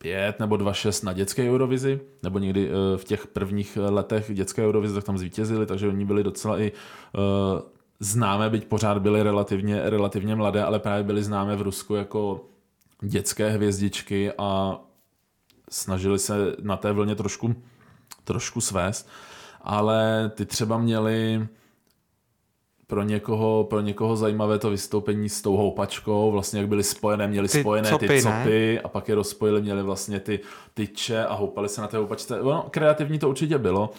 5 0.05 0.41
nebo 0.41 0.57
2-6 0.57 1.07
na 1.07 1.13
dětské 1.13 1.51
Eurovizi, 1.51 2.01
nebo 2.23 2.39
někdy 2.39 2.71
uh, 2.71 2.75
v 2.97 3.05
těch 3.05 3.27
prvních 3.27 3.77
letech 3.77 4.35
dětské 4.35 4.63
Eurovize, 4.63 4.95
tak 4.95 5.05
tam 5.05 5.19
zvítězili, 5.19 5.67
takže 5.67 5.89
oni 5.89 6.05
byli 6.05 6.23
docela 6.25 6.61
i 6.61 6.73
uh, 6.73 7.61
známé, 8.01 8.51
byť 8.51 8.65
pořád 8.65 8.99
byly 8.99 9.23
relativně, 9.23 9.81
relativně 9.91 10.37
mladé, 10.37 10.65
ale 10.65 10.79
právě 10.79 11.03
byly 11.03 11.25
známé 11.25 11.57
v 11.57 11.63
Rusku 11.63 11.95
jako 11.95 12.45
dětské 13.03 13.51
hvězdičky 13.51 14.33
a 14.39 14.81
snažili 15.71 16.19
se 16.19 16.57
na 16.63 16.77
té 16.77 16.93
vlně 16.93 17.15
trošku, 17.15 17.55
trošku 18.25 18.61
svést, 18.61 19.09
ale 19.61 20.31
ty 20.35 20.47
třeba 20.47 20.79
měli 20.79 21.49
pro 22.87 23.03
někoho, 23.03 23.67
pro 23.71 23.81
někoho 23.81 24.17
zajímavé 24.17 24.59
to 24.59 24.71
vystoupení 24.71 25.29
s 25.29 25.43
tou 25.43 25.57
houpačkou, 25.57 26.33
vlastně 26.33 26.61
jak 26.61 26.69
byly 26.69 26.83
spojené, 26.83 27.29
měli 27.29 27.49
ty 27.49 27.61
spojené 27.61 27.89
copy, 27.89 28.09
ty 28.09 28.23
copy 28.23 28.75
ne? 28.75 28.81
a 28.81 28.89
pak 28.89 29.09
je 29.09 29.15
rozpojili, 29.15 29.63
měli 29.63 29.83
vlastně 29.83 30.21
ty 30.21 30.41
tyče 30.75 31.27
a 31.27 31.35
houpali 31.35 31.69
se 31.69 31.81
na 31.81 31.89
té 31.89 31.97
houpačce. 31.97 32.39
No, 32.43 32.67
kreativní 32.71 33.19
to 33.19 33.29
určitě 33.29 33.59
bylo. 33.59 33.91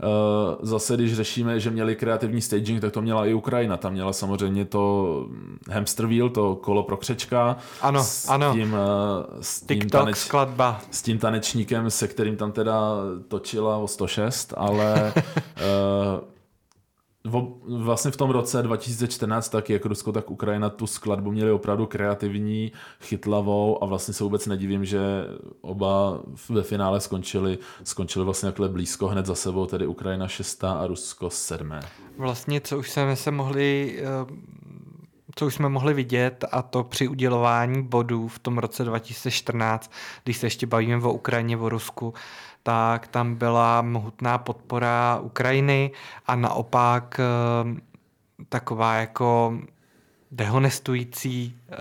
Eh, 0.00 0.56
zase, 0.62 0.94
když 0.96 1.14
řešíme, 1.14 1.60
že 1.60 1.70
měli 1.70 1.96
kreativní 1.96 2.40
staging, 2.40 2.80
tak 2.80 2.92
to 2.92 3.02
měla 3.02 3.26
i 3.26 3.34
Ukrajina. 3.34 3.76
Tam 3.76 3.92
měla 3.92 4.12
samozřejmě 4.12 4.64
to 4.64 5.26
hamster 5.70 6.06
wheel, 6.06 6.30
to 6.30 6.56
kolo 6.56 6.82
pro 6.82 6.96
křečka. 6.96 7.56
Ano, 7.80 8.04
s 8.04 8.28
ano. 8.28 8.52
Tím, 8.52 8.76
eh, 8.76 9.42
s 9.42 9.60
tím 9.60 9.80
TikTok 9.80 10.00
taneč, 10.00 10.16
skladba. 10.16 10.80
S 10.90 11.02
tím 11.02 11.18
tanečníkem, 11.18 11.90
se 11.90 12.08
kterým 12.08 12.36
tam 12.36 12.52
teda 12.52 12.96
točila 13.28 13.76
o 13.76 13.88
106, 13.88 14.54
ale 14.56 15.12
uh, 15.16 16.24
vlastně 17.78 18.10
v 18.10 18.16
tom 18.16 18.30
roce 18.30 18.62
2014 18.62 19.48
tak 19.48 19.70
jak 19.70 19.86
Rusko, 19.86 20.12
tak 20.12 20.30
Ukrajina 20.30 20.70
tu 20.70 20.86
skladbu 20.86 21.30
měli 21.30 21.50
opravdu 21.50 21.86
kreativní, 21.86 22.72
chytlavou 23.00 23.82
a 23.82 23.86
vlastně 23.86 24.14
se 24.14 24.24
vůbec 24.24 24.46
nedivím, 24.46 24.84
že 24.84 25.00
oba 25.60 26.20
ve 26.48 26.62
finále 26.62 27.00
skončili, 27.00 27.58
skončili 27.84 28.24
vlastně 28.24 28.46
takhle 28.46 28.68
blízko 28.68 29.08
hned 29.08 29.26
za 29.26 29.34
sebou, 29.34 29.66
tedy 29.66 29.86
Ukrajina 29.86 30.28
6. 30.28 30.64
a 30.64 30.86
Rusko 30.86 31.30
7. 31.30 31.72
Vlastně, 32.18 32.60
co 32.60 32.78
už 32.78 32.90
jsme 32.90 33.16
se 33.16 33.30
mohli 33.30 33.98
eh, 33.98 34.66
co 35.38 35.46
už 35.46 35.54
jsme 35.54 35.68
mohli 35.68 35.94
vidět, 35.94 36.44
a 36.52 36.62
to 36.62 36.84
při 36.84 37.08
udělování 37.08 37.82
bodů 37.82 38.28
v 38.28 38.38
tom 38.38 38.58
roce 38.58 38.84
2014, 38.84 39.92
když 40.24 40.36
se 40.36 40.46
ještě 40.46 40.66
bavíme 40.66 41.04
o 41.04 41.12
Ukrajině, 41.12 41.56
o 41.56 41.68
Rusku, 41.68 42.14
tak 42.66 43.08
tam 43.08 43.34
byla 43.34 43.82
mohutná 43.82 44.38
podpora 44.38 45.20
Ukrajiny 45.22 45.90
a 46.26 46.36
naopak 46.36 47.20
eh, 47.20 47.80
taková 48.48 48.94
jako 48.94 49.58
dehonestující 50.30 51.56
eh, 51.70 51.76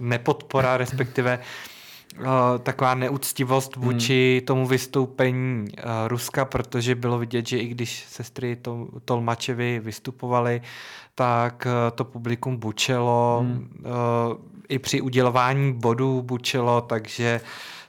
nepodpora, 0.00 0.76
respektive 0.82 1.38
eh, 1.38 2.24
taková 2.58 2.94
neúctivost 2.94 3.76
vůči 3.76 4.38
hmm. 4.38 4.46
tomu 4.46 4.66
vystoupení 4.66 5.68
Ruska, 6.06 6.44
protože 6.44 6.94
bylo 6.94 7.18
vidět, 7.18 7.46
že 7.46 7.58
i 7.58 7.68
když 7.68 8.04
sestry 8.08 8.58
Tolmačevi 9.04 9.80
vystupovali, 9.80 10.62
tak 11.14 11.66
to 11.94 12.04
publikum 12.04 12.56
bučelo, 12.56 13.40
hmm. 13.40 13.68
i 14.68 14.78
při 14.78 15.00
udělování 15.00 15.72
bodů 15.72 16.22
bučelo, 16.22 16.80
takže 16.80 17.40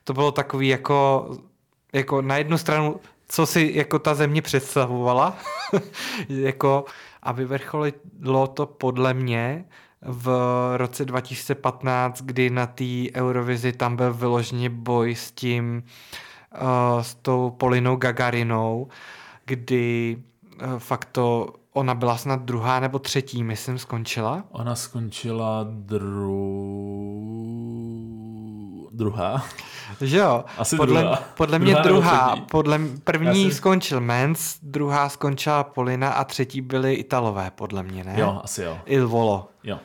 to 0.03 0.13
bylo 0.13 0.31
takový 0.31 0.67
jako 0.67 1.29
jako 1.93 2.21
na 2.21 2.37
jednu 2.37 2.57
stranu, 2.57 2.99
co 3.27 3.45
si 3.45 3.71
jako 3.73 3.99
ta 3.99 4.15
země 4.15 4.41
představovala, 4.41 5.37
jako 6.29 6.85
a 7.23 7.31
vyvrcholilo 7.31 8.47
to 8.53 8.65
podle 8.65 9.13
mě 9.13 9.65
v 10.01 10.29
roce 10.77 11.05
2015, 11.05 12.21
kdy 12.21 12.49
na 12.49 12.65
té 12.65 13.13
Eurovizi 13.15 13.73
tam 13.73 13.95
byl 13.95 14.13
vyloženě 14.13 14.69
boj 14.69 15.15
s 15.15 15.31
tím, 15.31 15.83
uh, 16.61 17.01
s 17.01 17.15
tou 17.15 17.49
Polinou 17.49 17.95
Gagarinou, 17.95 18.87
kdy 19.45 20.17
uh, 20.61 20.79
fakt 20.79 21.09
to 21.11 21.53
ona 21.79 21.95
byla 21.95 22.17
snad 22.17 22.41
druhá 22.41 22.79
nebo 22.79 22.99
třetí, 22.99 23.43
myslím, 23.43 23.77
skončila. 23.77 24.43
Ona 24.51 24.75
skončila 24.75 25.65
dru... 25.69 26.89
druhá. 28.91 29.43
Že 30.01 30.17
jo? 30.17 30.43
Asi 30.57 30.75
podle, 30.77 31.01
druhá. 31.01 31.23
Podle 31.37 31.59
mě 31.59 31.73
druhá. 31.73 31.83
druhá. 31.83 32.35
Podle 32.51 32.79
první 33.03 33.43
Já 33.43 33.51
skončil 33.51 34.01
Mens, 34.01 34.57
druhá 34.61 35.09
skončila 35.09 35.63
Polina 35.63 36.11
a 36.11 36.23
třetí 36.23 36.61
byly 36.61 36.93
Italové, 36.93 37.51
podle 37.51 37.83
mě, 37.83 38.03
ne? 38.03 38.15
Jo, 38.17 38.41
asi 38.43 38.63
jo. 38.63 38.77
Il 38.85 39.07
Volo. 39.07 39.49
Jo. 39.63 39.79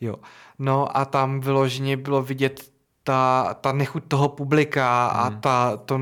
Jo. 0.00 0.16
No 0.58 0.96
a 0.96 1.04
tam 1.04 1.40
vyloženě 1.40 1.96
bylo 1.96 2.22
vidět 2.22 2.60
ta, 3.02 3.54
ta 3.60 3.72
nechuť 3.72 4.02
toho 4.08 4.28
publika 4.28 5.08
hmm. 5.08 5.20
a 5.20 5.40
ta, 5.40 5.76
to, 5.76 6.00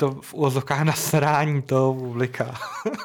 to 0.00 0.10
v 0.20 0.34
úvozovkách 0.34 0.82
nasrání 0.82 1.62
toho 1.62 1.94
publika, 1.94 2.54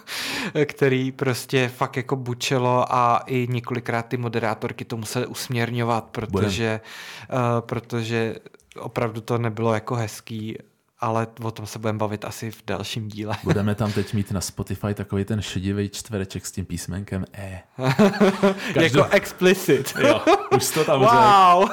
který 0.66 1.12
prostě 1.12 1.68
fakt 1.68 1.98
jako 1.98 2.16
bučelo 2.16 2.96
a 2.96 3.24
i 3.26 3.48
několikrát 3.50 4.06
ty 4.06 4.18
moderátorky 4.18 4.86
to 4.86 4.98
museli 4.98 5.28
usměrňovat, 5.28 6.04
protože, 6.04 6.82
uh, 7.34 7.38
protože 7.60 8.36
opravdu 8.80 9.22
to 9.22 9.38
nebylo 9.38 9.74
jako 9.74 9.96
hezký 9.96 10.58
ale 11.04 11.28
o 11.44 11.52
tom 11.52 11.66
se 11.66 11.80
budeme 11.80 12.00
bavit 12.00 12.26
asi 12.26 12.52
v 12.52 12.64
dalším 12.68 13.08
díle. 13.08 13.36
Budeme 13.44 13.76
tam 13.76 13.92
teď 13.92 14.14
mít 14.14 14.32
na 14.32 14.42
Spotify 14.42 14.94
takový 14.94 15.26
ten 15.26 15.42
šedivý 15.42 15.90
čtvereček 15.90 16.46
s 16.46 16.52
tím 16.52 16.66
písmenkem 16.66 17.26
E. 17.34 17.62
Každou... 18.74 19.00
jako 19.00 19.16
explicit. 19.16 19.94
jo, 20.00 20.22
už 20.56 20.70
to 20.70 20.86
tam 20.86 21.00
wow. 21.00 21.70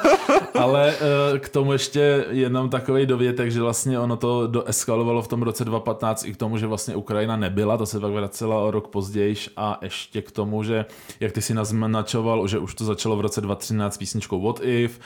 Ale 0.59 0.95
uh, 0.95 1.37
k 1.39 1.49
tomu 1.49 1.73
ještě 1.73 2.25
jenom 2.29 2.69
takový 2.69 3.05
dovětek, 3.05 3.51
že 3.51 3.61
vlastně 3.61 3.99
ono 3.99 4.17
to 4.17 4.47
doeskalovalo 4.47 5.21
v 5.21 5.27
tom 5.27 5.41
roce 5.41 5.65
2015 5.65 6.25
i 6.25 6.33
k 6.33 6.37
tomu, 6.37 6.57
že 6.57 6.67
vlastně 6.67 6.95
Ukrajina 6.95 7.37
nebyla, 7.37 7.77
to 7.77 7.85
se 7.85 7.99
pak 7.99 8.11
vracela 8.11 8.59
o 8.59 8.71
rok 8.71 8.87
později 8.87 9.35
a 9.57 9.79
ještě 9.81 10.21
k 10.21 10.31
tomu, 10.31 10.63
že 10.63 10.85
jak 11.19 11.31
ty 11.31 11.41
si 11.41 11.53
naznačoval, 11.53 12.47
že 12.47 12.59
už 12.59 12.75
to 12.75 12.85
začalo 12.85 13.15
v 13.15 13.21
roce 13.21 13.41
2013 13.41 13.97
písničkou 13.97 14.41
What 14.41 14.59
If, 14.63 14.99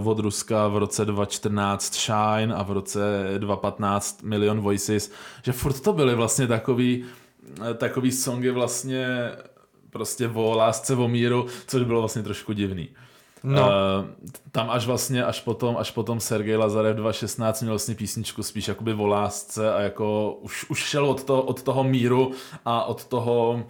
uh, 0.00 0.08
od 0.08 0.18
Ruska 0.18 0.68
v 0.68 0.76
roce 0.76 1.04
2014 1.04 1.94
Shine 1.94 2.54
a 2.54 2.62
v 2.62 2.70
roce 2.70 3.24
20 3.38 3.54
2.15 3.54 4.24
Million 4.24 4.60
Voices, 4.60 5.12
že 5.42 5.52
furt 5.52 5.80
to 5.80 5.92
byly 5.92 6.14
vlastně 6.14 6.46
takový, 6.46 7.04
eh, 7.70 7.74
takový 7.74 8.12
songy 8.12 8.50
vlastně 8.50 9.32
prostě 9.90 10.28
o 10.28 10.56
lásce, 10.56 10.94
o 10.94 11.08
míru, 11.08 11.46
což 11.66 11.82
bylo 11.82 12.00
vlastně 12.00 12.22
trošku 12.22 12.52
divný. 12.52 12.88
No. 13.44 13.62
Uh, 13.62 14.30
tam 14.52 14.70
až 14.70 14.86
vlastně, 14.86 15.24
až 15.24 15.40
potom, 15.40 15.76
až 15.76 15.90
potom 15.90 16.20
Sergej 16.20 16.56
Lazarev 16.56 16.96
2016 16.96 17.62
měl 17.62 17.72
vlastně 17.72 17.94
písničku 17.94 18.42
spíš 18.42 18.68
jakoby 18.68 18.94
o 18.94 19.06
lásce 19.06 19.74
a 19.74 19.80
jako 19.80 20.38
už, 20.40 20.70
už 20.70 20.78
šel 20.78 21.06
od, 21.06 21.24
to, 21.24 21.42
od 21.42 21.62
toho 21.62 21.84
míru 21.84 22.32
a 22.64 22.84
od 22.84 23.04
toho 23.04 23.66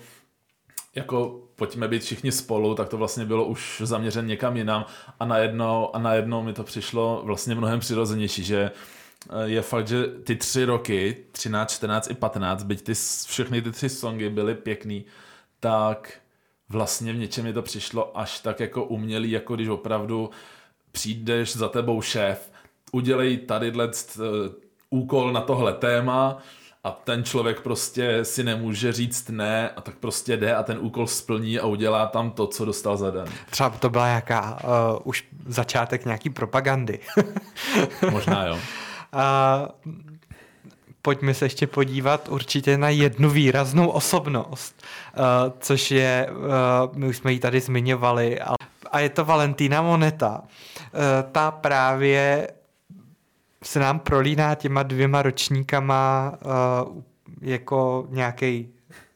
jako 0.94 1.40
pojďme 1.56 1.88
být 1.88 2.02
všichni 2.02 2.32
spolu, 2.32 2.74
tak 2.74 2.88
to 2.88 2.96
vlastně 2.96 3.24
bylo 3.24 3.44
už 3.44 3.82
zaměřen 3.84 4.26
někam 4.26 4.56
jinam 4.56 4.84
a 5.20 5.24
najednou, 5.24 5.96
a 5.96 5.98
najednou 5.98 6.42
mi 6.42 6.52
to 6.52 6.64
přišlo 6.64 7.22
vlastně 7.24 7.54
mnohem 7.54 7.80
přirozenější, 7.80 8.44
že 8.44 8.70
je 9.44 9.62
fakt, 9.62 9.88
že 9.88 10.06
ty 10.06 10.36
tři 10.36 10.64
roky, 10.64 11.16
13, 11.32 11.72
14 11.72 12.10
i 12.10 12.14
15, 12.14 12.62
byť 12.62 12.82
ty, 12.82 12.92
všechny 13.26 13.62
ty 13.62 13.70
tři 13.70 13.88
songy 13.88 14.30
byly 14.30 14.54
pěkný, 14.54 15.04
tak 15.60 16.12
vlastně 16.74 17.12
v 17.12 17.16
něčem 17.16 17.44
mi 17.44 17.52
to 17.52 17.62
přišlo 17.62 18.18
až 18.18 18.40
tak 18.40 18.60
jako 18.60 18.84
umělý, 18.84 19.30
jako 19.30 19.54
když 19.54 19.68
opravdu 19.68 20.30
přijdeš 20.92 21.56
za 21.56 21.68
tebou 21.68 22.02
šéf, 22.02 22.50
udělej 22.92 23.38
tady 23.38 23.72
uh, 23.72 23.84
úkol 24.90 25.32
na 25.32 25.40
tohle 25.40 25.72
téma 25.72 26.38
a 26.84 26.90
ten 26.90 27.24
člověk 27.24 27.60
prostě 27.60 28.24
si 28.24 28.44
nemůže 28.44 28.92
říct 28.92 29.28
ne 29.28 29.70
a 29.70 29.80
tak 29.80 29.94
prostě 29.94 30.36
jde 30.36 30.54
a 30.54 30.62
ten 30.62 30.78
úkol 30.80 31.06
splní 31.06 31.58
a 31.58 31.66
udělá 31.66 32.06
tam 32.06 32.30
to, 32.30 32.46
co 32.46 32.64
dostal 32.64 32.96
za 32.96 33.10
den. 33.10 33.26
Třeba 33.50 33.70
to 33.70 33.90
byla 33.90 34.06
jaká 34.06 34.58
uh, 34.64 34.98
už 35.04 35.28
začátek 35.46 36.04
nějaký 36.04 36.30
propagandy. 36.30 37.00
Možná 38.10 38.46
jo. 38.46 38.58
A 39.16 39.68
pojďme 41.04 41.34
se 41.34 41.44
ještě 41.44 41.66
podívat 41.66 42.28
určitě 42.28 42.78
na 42.78 42.88
jednu 42.88 43.30
výraznou 43.30 43.88
osobnost, 43.88 44.82
což 45.58 45.90
je, 45.90 46.28
my 46.94 47.06
už 47.06 47.16
jsme 47.16 47.32
ji 47.32 47.38
tady 47.38 47.60
zmiňovali, 47.60 48.40
a 48.90 49.00
je 49.00 49.08
to 49.08 49.24
Valentína 49.24 49.82
Moneta. 49.82 50.42
Ta 51.32 51.50
právě 51.50 52.48
se 53.62 53.80
nám 53.80 53.98
prolíná 53.98 54.54
těma 54.54 54.82
dvěma 54.82 55.22
ročníkama 55.22 56.34
jako 57.40 58.06
nějaký 58.10 58.68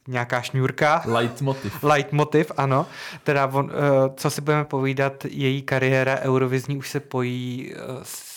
nějaká 0.07 0.41
šňůrka. 0.41 1.01
Leitmotiv. 1.05 1.83
Leitmotiv, 1.83 2.51
ano. 2.57 2.85
Teda, 3.23 3.45
on, 3.45 3.71
co 4.15 4.29
si 4.29 4.41
budeme 4.41 4.65
povídat, 4.65 5.25
její 5.25 5.61
kariéra 5.61 6.19
eurovizní 6.19 6.77
už 6.77 6.89
se 6.89 6.99
pojí 6.99 7.73
s 8.03 8.28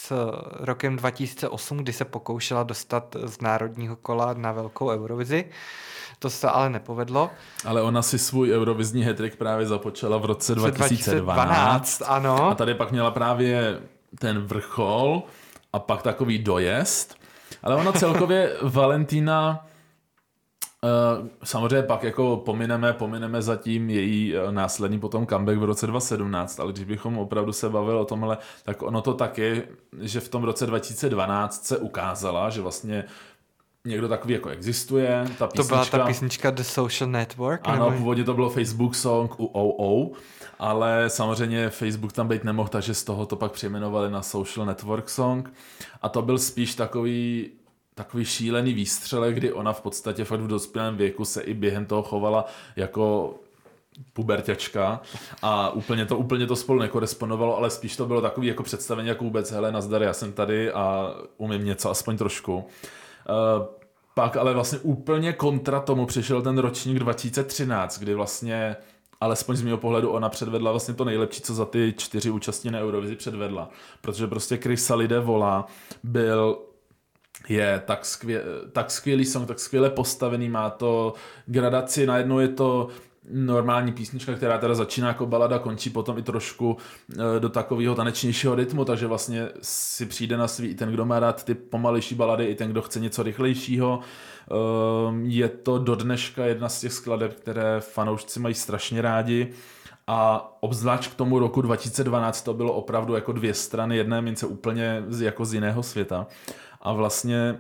rokem 0.61 0.97
2008, 0.97 1.79
kdy 1.79 1.93
se 1.93 2.05
pokoušela 2.05 2.63
dostat 2.63 3.17
z 3.25 3.41
národního 3.41 3.97
kola 3.97 4.33
na 4.33 4.53
velkou 4.53 4.91
Eurovizi. 4.91 5.45
To 6.19 6.31
se 6.31 6.49
ale 6.49 6.71
nepovedlo. 6.71 7.31
Ale 7.65 7.83
ona 7.83 8.03
si 8.03 8.19
svůj 8.19 8.53
eurovizní 8.53 9.05
hetrik 9.05 9.37
právě 9.37 9.67
započala 9.67 10.19
v 10.19 10.25
roce 10.25 10.55
2012. 10.55 10.79
2012 10.79 12.03
ano. 12.07 12.51
A 12.51 12.55
tady 12.55 12.75
pak 12.75 12.91
měla 12.91 13.11
právě 13.11 13.81
ten 14.19 14.41
vrchol 14.41 15.23
a 15.73 15.79
pak 15.79 16.03
takový 16.03 16.39
dojezd. 16.39 17.17
Ale 17.63 17.77
ona 17.77 17.93
celkově 17.93 18.57
Valentína 18.63 19.67
samozřejmě 21.45 21.83
pak 21.83 22.03
jako 22.03 22.37
pomineme, 22.37 22.93
pomineme 22.93 23.43
zatím 23.43 23.91
její 23.91 24.35
uh, 24.37 24.53
následný 24.53 25.01
potom 25.01 25.27
comeback 25.27 25.59
v 25.59 25.65
roce 25.65 25.87
2017, 25.87 26.61
ale 26.61 26.73
když 26.73 26.85
bychom 26.85 27.19
opravdu 27.19 27.53
se 27.53 27.69
bavili 27.69 27.99
o 27.99 28.05
tomhle, 28.05 28.39
tak 28.65 28.83
ono 28.83 29.03
to 29.03 29.15
tak 29.15 29.39
je, 29.39 29.63
že 30.01 30.21
v 30.21 30.29
tom 30.29 30.45
roce 30.45 30.67
2012 30.67 31.67
se 31.67 31.79
ukázala, 31.79 32.51
že 32.51 32.61
vlastně 32.61 33.05
někdo 33.85 34.09
takový 34.09 34.35
jako 34.35 34.49
existuje. 34.49 35.25
Ta 35.39 35.47
písnička, 35.47 35.63
to 35.63 35.69
byla 35.69 35.85
ta 35.85 36.07
písnička 36.07 36.51
The 36.51 36.63
Social 36.63 37.11
Network? 37.11 37.61
Ano, 37.65 37.85
nebo... 37.85 37.97
původně 37.97 38.25
to 38.25 38.35
bylo 38.35 38.51
Facebook 38.51 38.95
Song 38.95 39.41
u 39.41 39.45
OO, 39.45 40.11
ale 40.59 41.11
samozřejmě 41.11 41.71
Facebook 41.71 42.13
tam 42.13 42.29
být 42.29 42.45
nemohl, 42.45 42.69
takže 42.69 42.95
z 42.95 43.05
toho 43.05 43.27
to 43.27 43.37
pak 43.37 43.53
přejmenovali 43.53 44.11
na 44.11 44.23
Social 44.23 44.67
Network 44.67 45.09
Song 45.09 45.53
a 46.03 46.09
to 46.09 46.23
byl 46.23 46.39
spíš 46.39 46.75
takový 46.75 47.51
takový 47.95 48.25
šílený 48.25 48.73
výstřele, 48.75 49.33
kdy 49.33 49.53
ona 49.53 49.73
v 49.73 49.81
podstatě 49.81 50.25
fakt 50.25 50.41
v 50.41 50.47
dospělém 50.47 50.97
věku 50.97 51.25
se 51.25 51.43
i 51.43 51.55
během 51.55 51.87
toho 51.87 52.03
chovala 52.03 52.45
jako 52.77 53.35
puberťačka 54.13 55.01
a 55.43 55.71
úplně 55.71 56.07
to, 56.07 56.19
úplně 56.19 56.47
to 56.47 56.57
spolu 56.57 56.79
nekoresponovalo, 56.79 57.57
ale 57.57 57.71
spíš 57.71 57.97
to 57.97 58.07
bylo 58.07 58.21
takový 58.21 58.47
jako 58.47 58.63
představení 58.63 59.09
jako 59.09 59.25
vůbec, 59.25 59.51
hele, 59.51 59.73
nazdar, 59.73 60.03
já 60.03 60.13
jsem 60.13 60.33
tady 60.33 60.73
a 60.73 61.15
umím 61.37 61.65
něco, 61.65 61.91
aspoň 61.91 62.17
trošku. 62.17 62.57
Uh, 62.57 62.65
pak 64.15 64.37
ale 64.37 64.55
vlastně 64.55 64.79
úplně 64.79 65.33
kontra 65.33 65.81
tomu 65.81 66.07
přišel 66.07 66.43
ten 66.43 66.59
ročník 66.59 66.99
2013, 66.99 67.99
kdy 67.99 68.15
vlastně 68.15 68.77
alespoň 69.21 69.57
z 69.57 69.63
mého 69.63 69.79
pohledu 69.79 70.11
ona 70.11 70.29
předvedla 70.29 70.71
vlastně 70.71 70.95
to 70.95 71.05
nejlepší, 71.05 71.41
co 71.41 71.55
za 71.55 71.65
ty 71.65 71.95
čtyři 71.97 72.31
účastní 72.31 72.71
na 72.71 72.81
Eurovizi 72.81 73.17
předvedla. 73.17 73.69
Protože 74.01 74.27
prostě 74.27 74.59
Krysa 74.59 74.95
lidé 74.95 75.21
volá 75.21 75.67
byl 76.03 76.59
je 77.49 77.83
tak, 77.87 78.05
skvě, 78.05 78.43
tak 78.73 78.91
skvělý 78.91 79.25
song, 79.25 79.49
tak 79.49 79.59
skvěle 79.59 79.91
postavený, 79.91 80.49
má 80.49 80.71
to 80.71 81.15
gradaci, 81.47 82.07
najednou 82.07 82.39
je 82.39 82.49
to 82.49 82.89
normální 83.31 83.93
písnička, 83.93 84.35
která 84.35 84.59
teda 84.59 84.75
začíná 84.75 85.09
jako 85.09 85.27
balada, 85.27 85.59
končí 85.59 85.91
potom 85.91 86.19
i 86.19 86.23
trošku 86.23 86.77
e, 87.37 87.41
do 87.41 87.49
takového 87.49 87.95
tanečnějšího 87.95 88.55
rytmu, 88.55 88.85
takže 88.85 89.07
vlastně 89.07 89.49
si 89.63 90.07
přijde 90.07 90.37
na 90.37 90.49
svý 90.49 90.69
i 90.69 90.75
ten, 90.75 90.93
kdo 90.93 91.05
má 91.05 91.21
rád 91.21 91.45
ty 91.45 91.55
pomalejší 91.55 92.15
balady, 92.15 92.45
i 92.45 92.55
ten, 92.55 92.71
kdo 92.71 92.83
chce 92.83 93.01
něco 93.01 93.23
rychlejšího. 93.23 94.01
Ehm, 94.51 95.27
je 95.27 95.49
to 95.49 95.79
do 95.79 95.95
dneška 95.95 96.45
jedna 96.45 96.69
z 96.69 96.81
těch 96.81 96.93
skladeb, 96.93 97.35
které 97.35 97.81
fanoušci 97.81 98.41
mají 98.41 98.55
strašně 98.55 99.03
rádi. 99.03 99.53
A 100.07 100.49
obzvlášť 100.61 101.13
k 101.13 101.15
tomu 101.15 101.39
roku 101.39 101.63
2012 101.63 102.43
to 102.43 102.55
bylo 102.55 102.73
opravdu 102.73 103.15
jako 103.15 103.33
dvě 103.33 103.55
strany 103.55 103.97
jedné 103.97 104.23
mince 104.23 104.47
úplně 104.47 105.05
jako 105.19 105.45
z 105.45 105.55
jiného 105.55 105.83
světa. 105.83 106.27
A 106.83 106.93
vlastně 106.93 107.59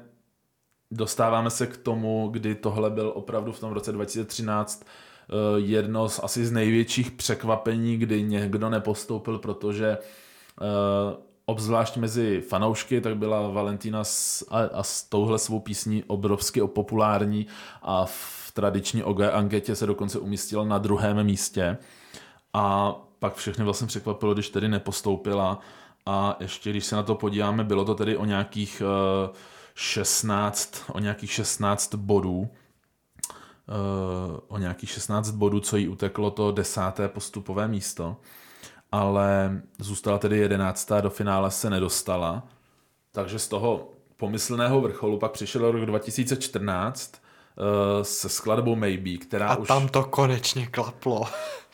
dostáváme 0.90 1.50
se 1.50 1.66
k 1.66 1.76
tomu, 1.76 2.28
kdy 2.28 2.54
tohle 2.54 2.90
byl 2.90 3.12
opravdu 3.14 3.52
v 3.52 3.60
tom 3.60 3.72
roce 3.72 3.92
2013 3.92 4.84
eh, 4.84 5.34
jedno 5.56 6.08
z 6.08 6.20
asi 6.22 6.46
z 6.46 6.52
největších 6.52 7.10
překvapení, 7.10 7.96
kdy 7.96 8.22
někdo 8.22 8.70
nepostoupil, 8.70 9.38
protože 9.38 9.98
eh, 9.98 11.16
obzvlášť 11.46 11.96
mezi 11.96 12.40
fanoušky, 12.40 13.00
tak 13.00 13.16
byla 13.16 13.48
Valentína 13.48 14.04
s, 14.04 14.46
a, 14.50 14.58
a 14.58 14.82
s 14.82 15.02
touhle 15.02 15.38
svou 15.38 15.60
písní 15.60 16.04
obrovsky 16.04 16.60
populární 16.66 17.46
a 17.82 18.04
v 18.04 18.52
tradiční 18.54 19.02
OG 19.02 19.20
anketě 19.20 19.76
se 19.76 19.86
dokonce 19.86 20.18
umístila 20.18 20.64
na 20.64 20.78
druhém 20.78 21.24
místě. 21.24 21.78
A 22.52 22.94
pak 23.18 23.34
všechny 23.34 23.64
vlastně 23.64 23.86
překvapilo, 23.86 24.34
když 24.34 24.48
tedy 24.48 24.68
nepostoupila 24.68 25.58
a 26.06 26.36
ještě 26.40 26.70
když 26.70 26.84
se 26.84 26.96
na 26.96 27.02
to 27.02 27.14
podíváme, 27.14 27.64
bylo 27.64 27.84
to 27.84 27.94
tedy 27.94 28.16
o 28.16 28.24
nějakých 28.24 28.82
16, 29.74 30.84
eh, 30.88 30.92
o 30.92 30.98
nějakých 30.98 31.32
16 31.32 31.94
bodů, 31.94 32.48
eh, 32.50 34.40
o 34.48 34.58
nějakých 34.58 34.90
16 34.90 35.30
bodů, 35.30 35.60
co 35.60 35.76
jí 35.76 35.88
uteklo 35.88 36.30
to 36.30 36.52
desáté 36.52 37.08
postupové 37.08 37.68
místo, 37.68 38.16
ale 38.92 39.60
zůstala 39.78 40.18
tedy 40.18 40.38
jedenáctá, 40.38 41.00
do 41.00 41.10
finále 41.10 41.50
se 41.50 41.70
nedostala, 41.70 42.42
takže 43.12 43.38
z 43.38 43.48
toho 43.48 43.92
pomyslného 44.16 44.80
vrcholu 44.80 45.18
pak 45.18 45.32
přišel 45.32 45.70
rok 45.72 45.86
2014 45.86 47.12
uh, 47.14 47.21
se 48.02 48.28
skladbou 48.28 48.76
Maybe, 48.76 49.16
která 49.16 49.48
A 49.48 49.56
už... 49.56 49.68
tam 49.68 49.88
to 49.88 50.04
konečně 50.04 50.66
klaplo. 50.66 51.24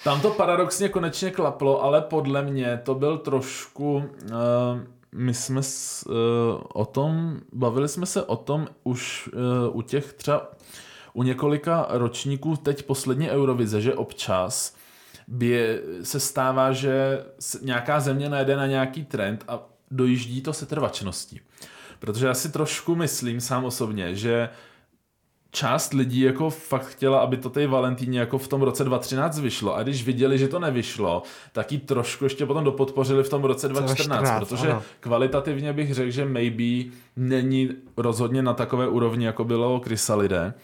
tam 0.05 0.21
to 0.21 0.31
paradoxně 0.31 0.89
konečně 0.89 1.31
klaplo, 1.31 1.83
ale 1.83 2.01
podle 2.01 2.43
mě 2.43 2.81
to 2.85 2.95
byl 2.95 3.19
trošku... 3.19 3.95
Uh, 3.95 4.81
my 5.13 5.35
jsme 5.35 5.63
s, 5.63 6.07
uh, 6.07 6.15
o 6.75 6.85
tom, 6.85 7.41
bavili 7.53 7.89
jsme 7.89 8.07
se 8.07 8.23
o 8.23 8.37
tom 8.37 8.69
už 8.85 9.31
uh, 9.33 9.77
u 9.77 9.83
těch 9.83 10.13
třeba 10.13 10.51
u 11.13 11.23
několika 11.23 11.87
ročníků 11.91 12.57
teď 12.57 12.83
poslední 12.83 13.31
Eurovize, 13.31 13.81
že 13.81 13.95
občas 13.95 14.75
by 15.29 15.83
se 16.03 16.21
stává, 16.21 16.73
že 16.73 17.25
nějaká 17.63 18.01
země 18.01 18.29
najde 18.29 18.57
na 18.57 18.67
nějaký 18.67 19.05
trend 19.05 19.45
a 19.49 19.61
dojíždí 19.91 20.41
to 20.41 20.53
se 20.53 20.67
trvačností. 20.67 21.41
Protože 21.99 22.27
já 22.27 22.35
si 22.35 22.53
trošku 22.53 22.95
myslím 22.95 23.41
sám 23.41 23.65
osobně, 23.65 24.15
že 24.15 24.49
část 25.51 25.93
lidí 25.93 26.21
jako 26.21 26.51
fakt 26.51 26.87
chtěla, 26.87 27.19
aby 27.19 27.37
to 27.37 27.51
té 27.51 27.67
Valentíně 27.67 28.21
jako 28.21 28.39
v 28.39 28.49
tom 28.49 28.63
roce 28.63 28.85
2013 28.85 29.39
vyšlo. 29.39 29.77
A 29.77 29.83
když 29.83 30.05
viděli, 30.05 30.39
že 30.39 30.49
to 30.49 30.59
nevyšlo, 30.59 31.23
tak 31.53 31.73
ji 31.73 31.79
trošku 31.79 32.25
ještě 32.25 32.47
potom 32.47 32.65
dopodpořili 32.65 33.25
v 33.25 33.31
tom 33.31 33.45
roce 33.45 33.69
2014, 33.69 34.21
14, 34.23 34.49
protože 34.49 34.71
ano. 34.71 34.83
kvalitativně 35.01 35.73
bych 35.73 35.95
řekl, 35.95 36.11
že 36.11 36.25
Maybe 36.25 36.91
není 37.17 37.71
rozhodně 37.97 38.43
na 38.43 38.55
takové 38.55 38.89
úrovni, 38.89 39.27
jako 39.27 39.45
bylo 39.45 39.81
Chrysalide, 39.81 40.55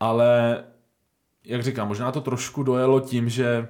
ale 0.00 0.58
jak 1.44 1.62
říkám, 1.62 1.88
možná 1.88 2.12
to 2.12 2.20
trošku 2.20 2.62
dojelo 2.62 3.00
tím, 3.00 3.28
že 3.28 3.68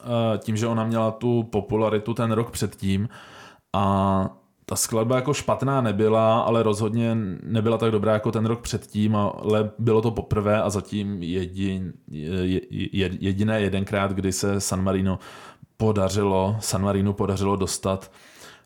eh, 0.00 0.38
tím, 0.38 0.56
že 0.56 0.66
ona 0.66 0.84
měla 0.84 1.10
tu 1.10 1.42
popularitu 1.42 2.14
ten 2.14 2.32
rok 2.32 2.50
předtím. 2.50 3.08
A 3.72 4.36
ta 4.66 4.76
skladba 4.76 5.16
jako 5.16 5.34
špatná 5.34 5.80
nebyla, 5.80 6.40
ale 6.40 6.62
rozhodně 6.62 7.16
nebyla 7.42 7.78
tak 7.78 7.90
dobrá 7.90 8.12
jako 8.12 8.32
ten 8.32 8.46
rok 8.46 8.60
předtím, 8.60 9.16
ale 9.16 9.70
bylo 9.78 10.02
to 10.02 10.10
poprvé 10.10 10.62
a 10.62 10.70
zatím 10.70 11.22
jedin, 11.22 11.92
jediné 13.20 13.60
jedenkrát, 13.60 14.12
kdy 14.12 14.32
se 14.32 14.60
San 14.60 14.82
Marino 14.82 15.18
podařilo, 15.76 16.56
San 16.60 16.82
Marino 16.82 17.12
podařilo 17.12 17.56
dostat, 17.56 18.12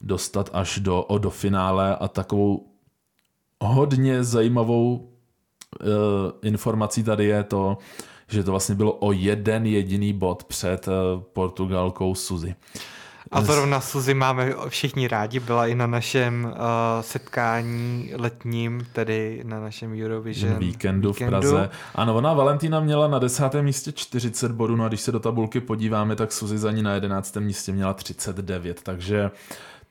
dostat 0.01 0.51
až 0.53 0.79
do, 0.79 1.03
o, 1.03 1.19
do 1.19 1.31
finále 1.31 1.97
a 1.97 2.09
takovou 2.09 2.67
hodně 3.61 4.25
zajímavou 4.25 4.97
uh, 4.97 5.87
informací 6.43 7.03
tady 7.03 7.25
je 7.25 7.45
to, 7.45 7.79
že 8.29 8.45
to 8.45 8.51
vlastně 8.51 8.75
bylo 8.75 8.93
o 8.93 9.13
jeden 9.13 9.67
jediný 9.67 10.13
bod 10.13 10.45
před 10.45 10.89
uh, 10.89 11.23
Portugalkou 11.33 12.15
Suzy. 12.15 12.55
A 13.31 13.43
zrovna 13.43 13.81
Suzy 13.81 14.15
máme 14.15 14.55
všichni 14.69 15.09
rádi, 15.09 15.41
byla 15.41 15.67
i 15.67 15.75
na 15.75 15.87
našem 15.87 16.45
uh, 16.45 16.53
setkání 17.01 18.11
letním, 18.17 18.87
tedy 18.93 19.43
na 19.45 19.61
našem 19.61 20.03
Eurovision 20.03 20.59
víkendu, 20.59 21.09
víkendu 21.09 21.13
v 21.13 21.19
Praze. 21.19 21.71
Ano, 21.95 22.15
ona 22.15 22.35
Valentína 22.35 22.81
měla 22.81 23.09
na 23.09 23.19
desátém 23.19 23.65
místě 23.65 23.93
40 23.93 24.53
bodů, 24.53 24.77
no 24.77 24.85
a 24.85 24.89
když 24.89 25.01
se 25.01 25.13
do 25.13 25.21
tabulky 25.21 25.61
podíváme, 25.61 26.17
tak 26.17 26.33
Suzy 26.33 26.59
za 26.59 26.73
ní 26.73 26.83
na 26.83 26.95
jedenáctém 26.95 27.45
místě 27.45 27.73
měla 27.73 27.95
39, 27.95 28.83
takže 28.83 29.31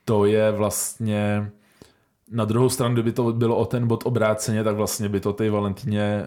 to 0.06 0.26
je 0.26 0.52
vlastně 0.52 1.52
na 2.32 2.46
druhou 2.46 2.70
stranu, 2.70 2.94
kdyby 2.94 3.12
to 3.12 3.34
bylo 3.34 3.56
o 3.56 3.66
ten 3.66 3.88
bod 3.88 4.04
obráceně, 4.06 4.64
tak 4.64 4.76
vlastně 4.76 5.10
by 5.10 5.20
to 5.20 5.34
té 5.34 5.50
Valentíně 5.50 6.26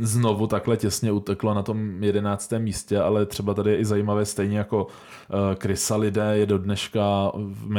znovu 0.00 0.46
takhle 0.46 0.76
těsně 0.76 1.12
uteklo 1.12 1.54
na 1.54 1.62
tom 1.62 2.02
jedenáctém 2.02 2.62
místě, 2.62 3.00
ale 3.00 3.26
třeba 3.26 3.54
tady 3.54 3.70
je 3.70 3.78
i 3.78 3.84
zajímavé, 3.84 4.24
stejně 4.24 4.58
jako 4.58 4.86
eh, 5.30 6.32
je 6.32 6.46
do 6.46 6.58
dneška 6.58 7.32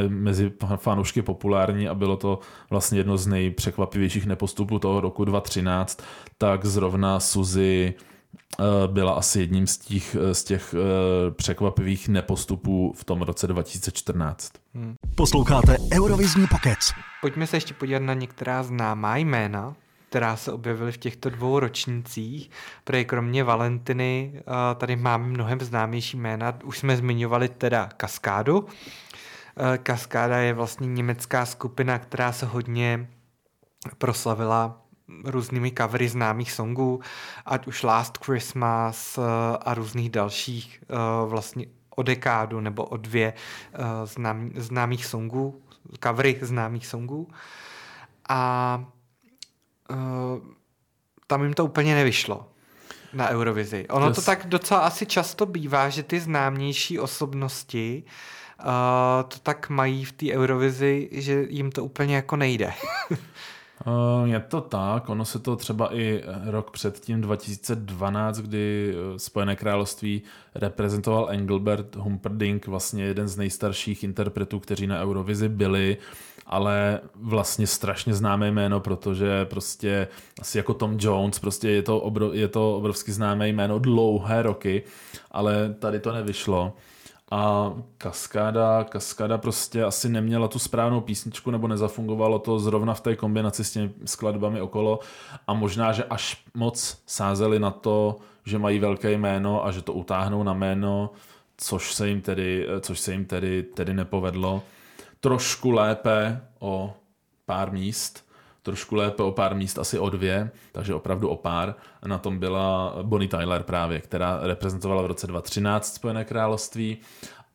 mezi 0.07 0.51
fanoušky 0.75 1.21
populární 1.21 1.87
a 1.87 1.93
bylo 1.93 2.17
to 2.17 2.39
vlastně 2.69 2.99
jedno 2.99 3.17
z 3.17 3.27
nejpřekvapivějších 3.27 4.25
nepostupů 4.25 4.79
toho 4.79 5.01
roku 5.01 5.25
2013, 5.25 6.01
tak 6.37 6.65
zrovna 6.65 7.19
Suzy 7.19 7.93
eh, 7.93 8.63
byla 8.87 9.13
asi 9.13 9.39
jedním 9.39 9.67
z 9.67 9.77
těch, 9.77 10.17
z 10.31 10.43
těch 10.43 10.75
eh, 10.77 11.31
překvapivých 11.31 12.07
nepostupů 12.07 12.93
v 12.95 13.03
tom 13.03 13.21
roce 13.21 13.47
2014. 13.47 14.51
Hmm. 14.73 14.95
Posloucháte 15.15 15.77
Eurovizní 15.93 16.47
pokec. 16.47 16.79
Pojďme 17.21 17.47
se 17.47 17.57
ještě 17.57 17.73
podívat 17.73 18.01
na 18.01 18.13
některá 18.13 18.63
známá 18.63 19.17
jména 19.17 19.75
která 20.15 20.35
se 20.35 20.51
objevily 20.51 20.91
v 20.91 20.97
těchto 20.97 21.29
dvou 21.29 21.59
ročnících. 21.59 22.51
Protože 22.83 23.03
kromě 23.03 23.43
Valentiny 23.43 24.43
tady 24.77 24.95
máme 24.95 25.27
mnohem 25.27 25.59
známější 25.59 26.17
jména. 26.17 26.53
Už 26.63 26.77
jsme 26.77 26.97
zmiňovali 26.97 27.49
teda 27.49 27.89
Kaskádu. 27.97 28.67
Kaskáda 29.83 30.37
je 30.37 30.53
vlastně 30.53 30.87
německá 30.87 31.45
skupina, 31.45 31.99
která 31.99 32.31
se 32.31 32.45
hodně 32.45 33.09
proslavila 33.97 34.81
různými 35.25 35.71
covery 35.77 36.09
známých 36.09 36.51
songů, 36.51 37.01
ať 37.45 37.67
už 37.67 37.83
Last 37.83 38.25
Christmas 38.25 39.19
a 39.65 39.73
různých 39.73 40.09
dalších 40.09 40.83
vlastně 41.25 41.65
o 41.89 42.03
dekádu 42.03 42.59
nebo 42.59 42.85
o 42.85 42.97
dvě 42.97 43.33
znám, 44.03 44.49
známých 44.55 45.05
songů 45.05 45.61
covery 46.03 46.39
známých 46.41 46.87
songů. 46.87 47.27
A 48.29 48.85
uh, 49.89 49.97
tam 51.27 51.43
jim 51.43 51.53
to 51.53 51.65
úplně 51.65 51.95
nevyšlo 51.95 52.47
na 53.13 53.29
Eurovizi. 53.29 53.87
Ono 53.87 54.07
yes. 54.07 54.15
to 54.15 54.21
tak 54.21 54.45
docela 54.47 54.79
asi 54.79 55.05
často 55.05 55.45
bývá, 55.45 55.89
že 55.89 56.03
ty 56.03 56.19
známější 56.19 56.99
osobnosti 56.99 58.03
uh, 58.59 58.65
to 59.27 59.39
tak 59.39 59.69
mají 59.69 60.05
v 60.05 60.11
té 60.11 60.31
Eurovizi, 60.31 61.09
že 61.11 61.45
jim 61.49 61.71
to 61.71 61.83
úplně 61.83 62.15
jako 62.15 62.35
nejde. 62.35 62.73
Uh, 63.85 64.25
je 64.29 64.39
to 64.39 64.61
tak, 64.61 65.09
ono 65.09 65.25
se 65.25 65.39
to 65.39 65.55
třeba 65.55 65.95
i 65.95 66.23
rok 66.45 66.71
předtím, 66.71 67.21
2012, 67.21 68.37
kdy 68.37 68.93
eh, 68.95 69.19
Spojené 69.19 69.55
království 69.55 70.21
reprezentoval 70.55 71.27
Engelbert 71.29 71.95
Humperdinck, 71.95 72.67
vlastně 72.67 73.03
jeden 73.03 73.27
z 73.27 73.37
nejstarších 73.37 74.03
interpretů, 74.03 74.59
kteří 74.59 74.87
na 74.87 75.01
Eurovizi 75.01 75.49
byli, 75.49 75.97
ale 76.45 76.99
vlastně 77.15 77.67
strašně 77.67 78.13
známé 78.13 78.51
jméno, 78.51 78.79
protože 78.79 79.45
prostě 79.45 80.07
asi 80.41 80.57
jako 80.57 80.73
Tom 80.73 80.97
Jones, 80.99 81.39
prostě 81.39 81.69
je 81.69 81.83
to, 81.83 81.99
obro, 81.99 82.33
je 82.33 82.47
to 82.47 82.77
obrovsky 82.77 83.11
známé 83.11 83.49
jméno 83.49 83.79
dlouhé 83.79 84.41
roky, 84.41 84.83
ale 85.31 85.75
tady 85.79 85.99
to 85.99 86.11
nevyšlo 86.11 86.73
a 87.31 87.73
Kaskáda, 87.97 88.83
Kaskáda 88.83 89.37
prostě 89.37 89.83
asi 89.83 90.09
neměla 90.09 90.47
tu 90.47 90.59
správnou 90.59 91.01
písničku 91.01 91.51
nebo 91.51 91.67
nezafungovalo 91.67 92.39
to 92.39 92.59
zrovna 92.59 92.93
v 92.93 93.01
té 93.01 93.15
kombinaci 93.15 93.63
s 93.63 93.71
těmi 93.71 93.91
skladbami 94.05 94.61
okolo 94.61 94.99
a 95.47 95.53
možná, 95.53 95.91
že 95.91 96.03
až 96.03 96.43
moc 96.53 97.01
sázeli 97.05 97.59
na 97.59 97.71
to, 97.71 98.17
že 98.45 98.59
mají 98.59 98.79
velké 98.79 99.11
jméno 99.11 99.65
a 99.65 99.71
že 99.71 99.81
to 99.81 99.93
utáhnou 99.93 100.43
na 100.43 100.53
jméno, 100.53 101.09
což 101.57 101.93
se 101.93 102.07
jim 102.07 102.21
tedy, 102.21 102.67
což 102.79 102.99
se 102.99 103.11
jim 103.11 103.25
tedy, 103.25 103.63
tedy 103.63 103.93
nepovedlo. 103.93 104.61
Trošku 105.25 105.71
lépe 105.71 106.41
o 106.59 106.93
pár 107.45 107.71
míst, 107.71 108.25
trošku 108.63 108.95
lépe 108.95 109.23
o 109.23 109.31
pár 109.31 109.55
míst, 109.55 109.79
asi 109.79 109.99
o 109.99 110.09
dvě, 110.09 110.51
takže 110.71 110.93
opravdu 110.93 111.29
o 111.29 111.35
pár. 111.35 111.75
Na 112.05 112.17
tom 112.17 112.39
byla 112.39 112.95
Bonnie 113.01 113.29
Tyler 113.29 113.63
právě, 113.63 114.01
která 114.01 114.39
reprezentovala 114.41 115.01
v 115.01 115.05
roce 115.05 115.27
2013 115.27 115.93
Spojené 115.95 116.25
království, 116.25 116.97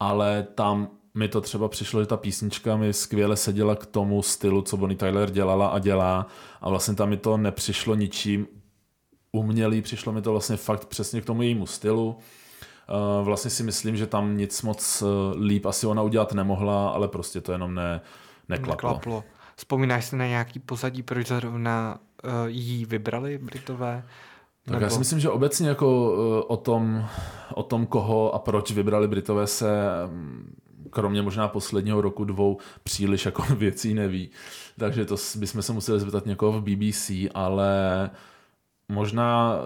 ale 0.01 0.47
tam 0.55 0.89
mi 1.15 1.29
to 1.29 1.41
třeba 1.41 1.69
přišlo, 1.69 2.01
že 2.01 2.07
ta 2.07 2.17
písnička 2.17 2.77
mi 2.77 2.93
skvěle 2.93 3.37
seděla 3.37 3.77
k 3.77 3.87
tomu 3.87 4.23
stylu, 4.23 4.63
co 4.63 4.77
Bonnie 4.77 4.99
Tyler 4.99 5.31
dělala 5.31 5.69
a 5.69 5.79
dělá 5.79 6.27
a 6.61 6.71
vlastně 6.71 6.95
tam 6.95 7.09
mi 7.09 7.17
to 7.17 7.37
nepřišlo 7.37 7.95
ničím 7.95 8.47
umělý, 9.33 9.83
přišlo 9.83 10.13
mi 10.13 10.23
to 10.23 10.31
vlastně 10.31 10.57
fakt 10.57 10.85
přesně 10.85 11.21
k 11.21 11.25
tomu 11.25 11.43
jejímu 11.43 11.67
stylu. 11.67 12.19
Eh, 12.91 13.25
vlastně 13.25 13.51
si 13.51 13.63
myslím, 13.63 13.97
že 13.97 14.07
tam 14.07 14.37
nic 14.37 14.63
moc 14.63 15.03
eh, 15.03 15.39
líp 15.39 15.67
asi 15.67 15.87
ona 15.87 16.03
udělat 16.03 16.33
nemohla, 16.33 16.91
ale 16.91 17.09
prostě 17.09 17.41
to 17.41 17.53
jenom 17.53 17.75
ne, 17.75 18.01
neklaplo. 18.49 18.91
neklaplo. 18.91 19.25
Vzpomínáš 19.57 20.05
si 20.05 20.17
na 20.17 20.27
nějaký 20.27 20.59
pozadí, 20.59 21.03
proč 21.03 21.27
zrovna 21.27 21.99
uh, 22.25 22.31
jí 22.47 22.85
vybrali 22.85 23.39
Britové? 23.39 24.05
Tak 24.65 24.73
Nebo... 24.73 24.85
já 24.85 24.91
si 24.91 24.99
myslím, 24.99 25.21
že 25.21 25.31
obecně 25.31 25.69
jako 25.69 26.13
o 26.49 26.57
tom, 26.57 27.07
o 27.55 27.63
tom, 27.63 27.87
koho 27.87 28.35
a 28.35 28.39
proč 28.39 28.71
vybrali 28.71 29.09
Britové 29.09 29.47
se 29.47 29.69
um, 30.07 30.55
kromě 30.91 31.23
možná 31.23 31.49
posledního 31.49 32.01
roku 32.01 32.25
dvou 32.25 32.59
příliš 32.83 33.27
jako 33.27 33.43
věcí 33.55 33.95
neví. 33.95 34.31
Takže 34.79 35.05
to 35.05 35.17
bychom 35.37 35.63
se 35.63 35.73
museli 35.73 36.01
zeptat 36.01 36.27
někoho 36.27 36.53
v 36.53 36.63
BBC, 36.63 37.11
ale 37.35 38.11
možná 38.89 39.57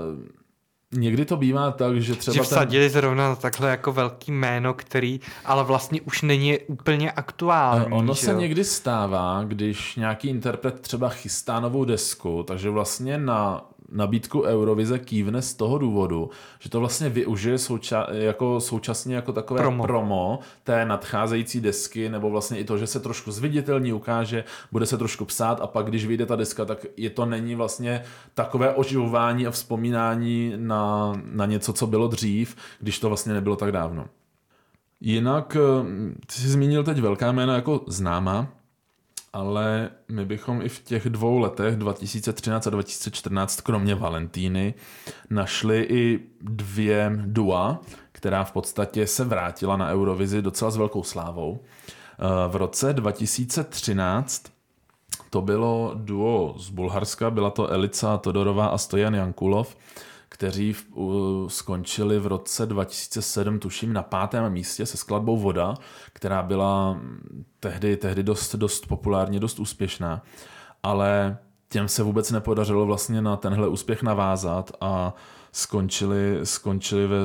Někdy 0.97 1.25
to 1.25 1.37
bývá 1.37 1.71
tak, 1.71 2.01
že 2.01 2.15
třeba... 2.15 2.35
Že 2.35 2.43
vsadili 2.43 2.85
ten... 2.85 2.93
zrovna 2.93 3.37
takhle 3.37 3.71
jako 3.71 3.93
velký 3.93 4.33
jméno, 4.33 4.75
který 4.75 5.21
ale 5.45 5.65
vlastně 5.65 6.01
už 6.01 6.23
není 6.23 6.59
úplně 6.59 7.13
aktuální. 7.13 7.87
Ono 7.93 8.15
se 8.15 8.31
jo? 8.31 8.39
někdy 8.39 8.65
stává, 8.65 9.45
když 9.45 9.97
nějaký 9.97 10.29
interpret 10.29 10.81
třeba 10.81 11.09
chystá 11.09 11.61
novou 11.61 11.85
desku, 11.85 12.43
takže 12.43 12.71
vlastně 12.71 13.19
na 13.19 13.65
nabídku 13.95 14.43
Eurovize 14.43 14.99
kývne 14.99 15.43
z 15.43 15.55
toho 15.55 15.79
důvodu, 15.79 16.31
že 16.61 16.71
to 16.71 16.81
vlastně 16.81 17.09
využije 17.09 17.57
souča- 17.57 18.07
jako 18.13 18.61
současně 18.61 19.15
jako 19.15 19.33
takové 19.33 19.61
promo. 19.61 19.85
promo 19.85 20.39
té 20.65 20.85
nadcházející 20.85 21.61
desky, 21.61 22.09
nebo 22.09 22.31
vlastně 22.31 22.59
i 22.59 22.65
to, 22.65 22.79
že 22.79 22.87
se 22.87 23.01
trošku 23.01 23.33
zviditelní 23.33 23.93
ukáže, 23.93 24.45
bude 24.73 24.87
se 24.87 24.99
trošku 24.99 25.25
psát 25.25 25.61
a 25.61 25.67
pak, 25.67 25.87
když 25.87 26.07
vyjde 26.07 26.27
ta 26.27 26.37
deska, 26.37 26.65
tak 26.65 26.87
je 26.97 27.11
to 27.11 27.27
není 27.27 27.55
vlastně 27.55 28.03
takové 28.35 28.75
oživování 28.75 29.47
a 29.47 29.51
vzpomínání 29.51 30.53
na, 30.57 31.13
na 31.25 31.47
něco, 31.47 31.73
co 31.73 31.87
bylo 31.87 32.09
dřív, 32.09 32.57
když 32.81 32.99
to 32.99 33.09
vlastně 33.09 33.33
nebylo 33.33 33.57
tak 33.57 33.73
dávno. 33.73 34.07
Jinak, 35.01 35.57
eh, 35.57 35.87
ty 36.27 36.35
jsi 36.35 36.49
zmínil 36.49 36.85
teď 36.85 36.99
velká 37.01 37.33
jména 37.33 37.55
jako 37.55 37.81
známá, 37.87 38.49
ale 39.35 39.91
my 40.09 40.25
bychom 40.25 40.63
i 40.63 40.69
v 40.69 40.81
těch 40.81 41.11
dvou 41.11 41.39
letech, 41.39 41.77
2013 41.77 42.67
a 42.67 42.71
2014, 42.71 43.61
kromě 43.61 43.95
Valentíny, 43.95 44.75
našli 45.31 45.87
i 45.91 46.21
dvě 46.41 47.13
dua, 47.27 47.81
která 48.13 48.45
v 48.45 48.53
podstatě 48.53 49.07
se 49.07 49.25
vrátila 49.25 49.77
na 49.77 49.91
Eurovizi 49.91 50.43
docela 50.43 50.71
s 50.71 50.77
velkou 50.77 51.03
slávou. 51.03 51.61
Eh, 51.63 52.49
v 52.49 52.57
roce 52.57 52.93
2013 52.93 54.45
to 55.31 55.43
bylo 55.43 55.93
duo 55.95 56.55
z 56.59 56.71
Bulharska, 56.71 57.31
byla 57.31 57.51
to 57.51 57.69
Elica 57.69 58.19
Todorová 58.19 58.67
a 58.67 58.79
Stojan 58.79 59.15
Jankulov 59.15 59.77
kteří 60.35 60.73
v, 60.73 60.85
uh, 60.93 61.49
skončili 61.49 62.19
v 62.19 62.27
roce 62.27 62.67
2007, 62.67 63.59
tuším, 63.59 63.93
na 63.93 64.03
pátém 64.03 64.53
místě 64.53 64.87
se 64.87 64.97
skladbou 64.97 65.37
Voda, 65.37 65.75
která 66.13 66.43
byla 66.43 67.01
tehdy, 67.61 67.97
tehdy 67.97 68.23
dost, 68.23 68.55
dost 68.55 68.87
populárně, 68.87 69.41
dost 69.41 69.59
úspěšná, 69.59 70.23
ale 70.83 71.39
těm 71.69 71.89
se 71.89 72.03
vůbec 72.03 72.31
nepodařilo 72.31 72.87
vlastně 72.87 73.23
na 73.23 73.37
tenhle 73.37 73.69
úspěch 73.69 74.03
navázat 74.03 74.73
a 74.81 75.15
skončili, 75.53 76.41
skončili 76.43 77.07
ve, 77.07 77.19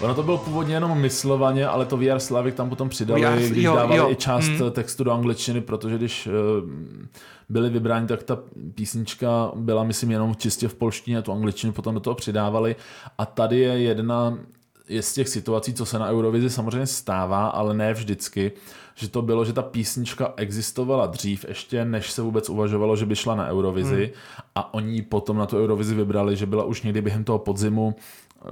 Ono 0.00 0.14
to 0.14 0.22
bylo 0.22 0.38
původně 0.38 0.74
jenom 0.74 0.98
myslovaně, 0.98 1.66
ale 1.66 1.86
to 1.86 1.96
VR 1.96 2.18
Slavic 2.18 2.54
tam 2.54 2.68
potom 2.68 2.88
přidali, 2.88 3.22
VR, 3.22 3.50
když 3.50 3.64
jo, 3.64 3.76
dávali 3.76 3.98
jo. 3.98 4.10
i 4.10 4.16
část 4.16 4.48
Mm. 4.48 4.70
textu 4.70 5.04
do 5.04 5.12
angličtiny, 5.12 5.60
protože 5.60 5.96
když 5.96 6.26
eh, 6.26 6.30
byli 7.48 7.70
vybráni, 7.70 8.06
tak 8.06 8.22
ta 8.22 8.38
písnička 8.74 9.50
byla, 9.54 9.84
myslím, 9.84 10.10
jenom 10.10 10.36
čistě 10.36 10.68
v 10.68 10.74
polštině, 10.74 11.22
tu 11.22 11.32
angličtinu 11.32 11.72
potom 11.72 11.94
do 11.94 12.00
toho 12.00 12.14
přidávali. 12.14 12.76
A 13.18 13.26
tady 13.26 13.58
je 13.58 13.78
jedna 13.78 14.38
je 14.88 15.02
z 15.02 15.14
těch 15.14 15.28
situací, 15.28 15.74
co 15.74 15.86
se 15.86 15.98
na 15.98 16.10
Eurovizi 16.10 16.50
samozřejmě 16.50 16.86
stává, 16.86 17.48
ale 17.48 17.74
ne 17.74 17.94
vždycky, 17.94 18.52
že 18.94 19.08
to 19.08 19.22
bylo, 19.22 19.44
že 19.44 19.52
ta 19.52 19.62
písnička 19.62 20.32
existovala 20.36 21.06
dřív, 21.06 21.44
ještě 21.48 21.84
než 21.84 22.10
se 22.10 22.22
vůbec 22.22 22.48
uvažovalo, 22.48 22.96
že 22.96 23.06
by 23.06 23.16
šla 23.16 23.34
na 23.34 23.48
Eurovizi 23.48 24.04
hmm. 24.04 24.42
a 24.54 24.74
oni 24.74 25.02
potom 25.02 25.36
na 25.36 25.46
tu 25.46 25.58
Eurovizi 25.58 25.94
vybrali, 25.94 26.36
že 26.36 26.46
byla 26.46 26.64
už 26.64 26.82
někdy 26.82 27.02
během 27.02 27.24
toho 27.24 27.38
podzimu 27.38 27.94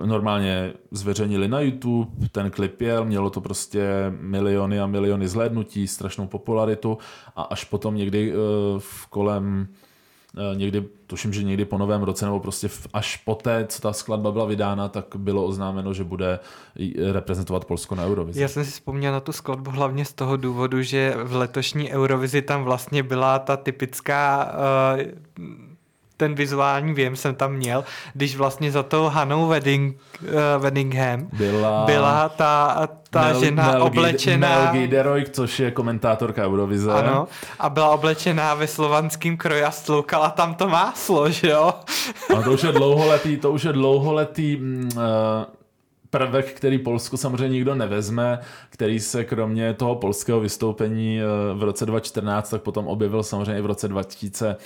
normálně 0.04 0.72
zveřejnili 0.90 1.48
na 1.48 1.60
YouTube, 1.60 2.28
ten 2.32 2.50
klip 2.50 2.80
jel, 2.80 3.04
mělo 3.04 3.30
to 3.30 3.40
prostě 3.40 4.12
miliony 4.20 4.80
a 4.80 4.86
miliony 4.86 5.28
zhlédnutí, 5.28 5.86
strašnou 5.88 6.26
popularitu 6.26 6.98
a 7.36 7.42
až 7.42 7.64
potom 7.64 7.94
někdy 7.94 8.32
uh, 8.32 8.38
v 8.78 9.06
kolem 9.06 9.68
eh, 10.36 10.56
někdy, 10.56 10.84
tuším, 11.06 11.32
že 11.32 11.42
někdy 11.42 11.64
po 11.64 11.78
novém 11.78 12.02
roce, 12.02 12.24
nebo 12.24 12.40
prostě 12.40 12.68
až 12.92 13.16
poté, 13.16 13.66
co 13.68 13.82
ta 13.82 13.92
skladba 13.92 14.32
byla 14.32 14.44
vydána, 14.44 14.88
tak 14.88 15.04
bylo 15.16 15.44
oznámeno, 15.44 15.94
že 15.94 16.04
bude 16.04 16.38
j- 16.76 17.12
reprezentovat 17.12 17.64
Polsko 17.64 17.94
na 17.94 18.06
Eurovizi. 18.06 18.40
Já 18.40 18.48
jsem 18.48 18.64
si 18.64 18.70
vzpomněl 18.70 19.12
na 19.12 19.20
tu 19.20 19.32
skladbu 19.32 19.70
hlavně 19.70 20.04
z 20.04 20.12
toho 20.12 20.36
důvodu, 20.36 20.82
že 20.82 21.14
v 21.24 21.34
letošní 21.34 21.92
Eurovizi 21.92 22.42
tam 22.42 22.64
vlastně 22.64 23.02
byla 23.02 23.38
ta 23.38 23.56
typická 23.56 24.52
uh, 25.38 25.65
ten 26.16 26.34
vizuální 26.34 26.94
věm 26.94 27.16
jsem 27.16 27.34
tam 27.34 27.52
měl, 27.52 27.84
když 28.14 28.36
vlastně 28.36 28.72
za 28.72 28.82
tou 28.82 29.04
Hanou 29.04 29.48
Wedding, 29.48 29.96
uh, 30.22 30.62
Weddingham 30.62 31.28
Byla, 31.32 31.84
byla 31.86 32.28
ta, 32.28 32.88
ta 33.10 33.22
Mel, 33.22 33.40
žena 33.40 33.72
Mel, 33.72 33.82
oblečená... 33.82 34.48
Mel 34.48 34.72
Gideroy, 34.72 35.24
což 35.30 35.60
je 35.60 35.70
komentátorka 35.70 36.44
Eurovize. 36.44 36.92
Ano, 36.92 37.28
a 37.58 37.68
byla 37.68 37.90
oblečená 37.90 38.54
ve 38.54 38.66
slovanském 38.66 39.36
kroji 39.36 39.62
a 39.62 39.70
stloukala 39.70 40.30
tam 40.30 40.54
to 40.54 40.68
máslo, 40.68 41.30
že 41.30 41.48
jo? 41.48 41.74
A 42.36 42.42
to 42.42 42.52
už 42.52 42.62
je 42.62 42.72
dlouholetý, 42.72 43.36
to 43.36 43.52
už 43.52 43.64
je 43.64 43.72
dlouholetý 43.72 44.58
eh, 44.92 44.96
prvek, 46.10 46.52
který 46.52 46.78
Polsku 46.78 47.16
samozřejmě 47.16 47.48
nikdo 47.48 47.74
nevezme, 47.74 48.38
který 48.70 49.00
se 49.00 49.24
kromě 49.24 49.74
toho 49.74 49.94
polského 49.94 50.40
vystoupení 50.40 51.20
eh, 51.20 51.54
v 51.54 51.62
roce 51.62 51.86
2014, 51.86 52.50
tak 52.50 52.62
potom 52.62 52.86
objevil 52.86 53.22
samozřejmě 53.22 53.58
i 53.58 53.62
v 53.62 53.66
roce 53.66 53.88
2000, 53.88 54.48
eh, 54.48 54.56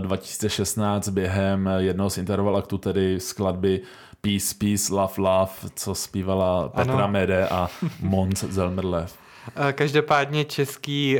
2016 0.00 1.08
během 1.08 1.70
jednoho 1.78 2.10
z 2.10 2.18
interval 2.18 2.56
aktů, 2.56 2.78
tedy 2.78 3.20
skladby 3.20 3.80
Peace, 4.20 4.54
Peace, 4.58 4.94
Love, 4.94 5.14
Love, 5.18 5.52
co 5.74 5.94
zpívala 5.94 6.68
Petra 6.68 6.94
Ano. 6.94 7.08
Mede 7.08 7.48
a 7.48 7.68
Mons 8.00 8.44
Zelmerlev. 8.44 9.23
Eh, 9.56 9.72
Každopádně 9.72 10.44
český, 10.44 11.18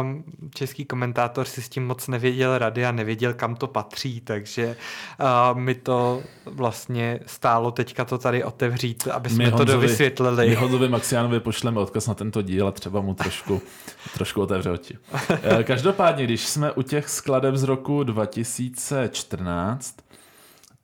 um, 0.00 0.24
český 0.54 0.84
komentátor 0.84 1.46
si 1.46 1.62
s 1.62 1.68
tím 1.68 1.86
moc 1.86 2.08
nevěděl 2.08 2.58
rady 2.58 2.86
a 2.86 2.92
nevěděl, 2.92 3.34
kam 3.34 3.54
to 3.56 3.66
patří, 3.66 4.20
takže 4.20 4.76
uh, 5.20 5.58
mi 5.58 5.74
to 5.74 6.22
vlastně 6.44 7.20
stálo 7.26 7.70
teďka 7.70 8.04
to 8.04 8.18
tady 8.18 8.44
otevřít, 8.44 9.08
aby 9.08 9.30
jsme 9.30 9.50
to 9.50 9.64
dovysvětlili. 9.64 10.48
My 10.48 10.54
Honzovi 10.54 10.88
Maxiánovi 10.88 11.40
pošleme 11.40 11.80
odkaz 11.80 12.06
na 12.06 12.14
tento 12.14 12.42
díl 12.42 12.68
a 12.68 12.72
třeba 12.72 13.00
mu 13.00 13.14
trošku, 13.14 13.62
trošku 14.14 14.42
otevře 14.42 14.70
oči. 14.70 14.98
Eh, 15.42 15.64
Každopádně, 15.64 16.24
když 16.24 16.46
jsme 16.46 16.72
u 16.72 16.82
těch 16.82 17.08
skladeb 17.08 17.54
z 17.56 17.62
roku 17.62 18.02
2014, 18.02 19.96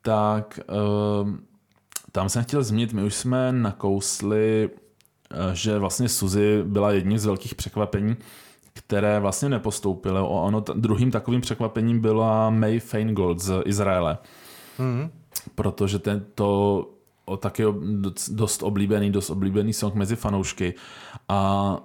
tak 0.01 0.59
um, 1.21 1.43
tam 2.11 2.29
jsem 2.29 2.43
chtěl 2.43 2.63
zmínit, 2.63 2.93
my 2.93 3.03
už 3.03 3.13
jsme 3.15 3.51
nakousli, 3.51 4.69
eh, 4.75 4.82
že 5.53 5.77
vlastně 5.79 6.09
Suzy 6.09 6.63
byla 6.65 6.91
jedním 6.91 7.17
z 7.19 7.25
velkých 7.25 7.55
překvapení, 7.55 8.15
které 8.73 9.19
vlastně 9.19 9.49
nepostoupily. 9.49 10.19
Ono 10.21 10.61
t- 10.61 10.73
druhým 10.75 11.11
takovým 11.11 11.41
překvapením 11.41 11.99
byla 11.99 12.49
May 12.49 12.79
Feingold 12.79 13.39
z 13.39 13.61
Izraele 13.65 14.17
Mhm. 14.79 15.09
protože 15.55 15.99
ten 15.99 16.25
to 16.35 16.89
o, 17.25 17.37
taky 17.37 17.63
dost 18.31 18.63
oblíbený, 18.63 19.11
dost 19.11 19.29
oblíbený 19.29 19.73
song 19.73 19.95
mezi 19.95 20.15
fanoušky 20.15 20.73
a 21.29 21.77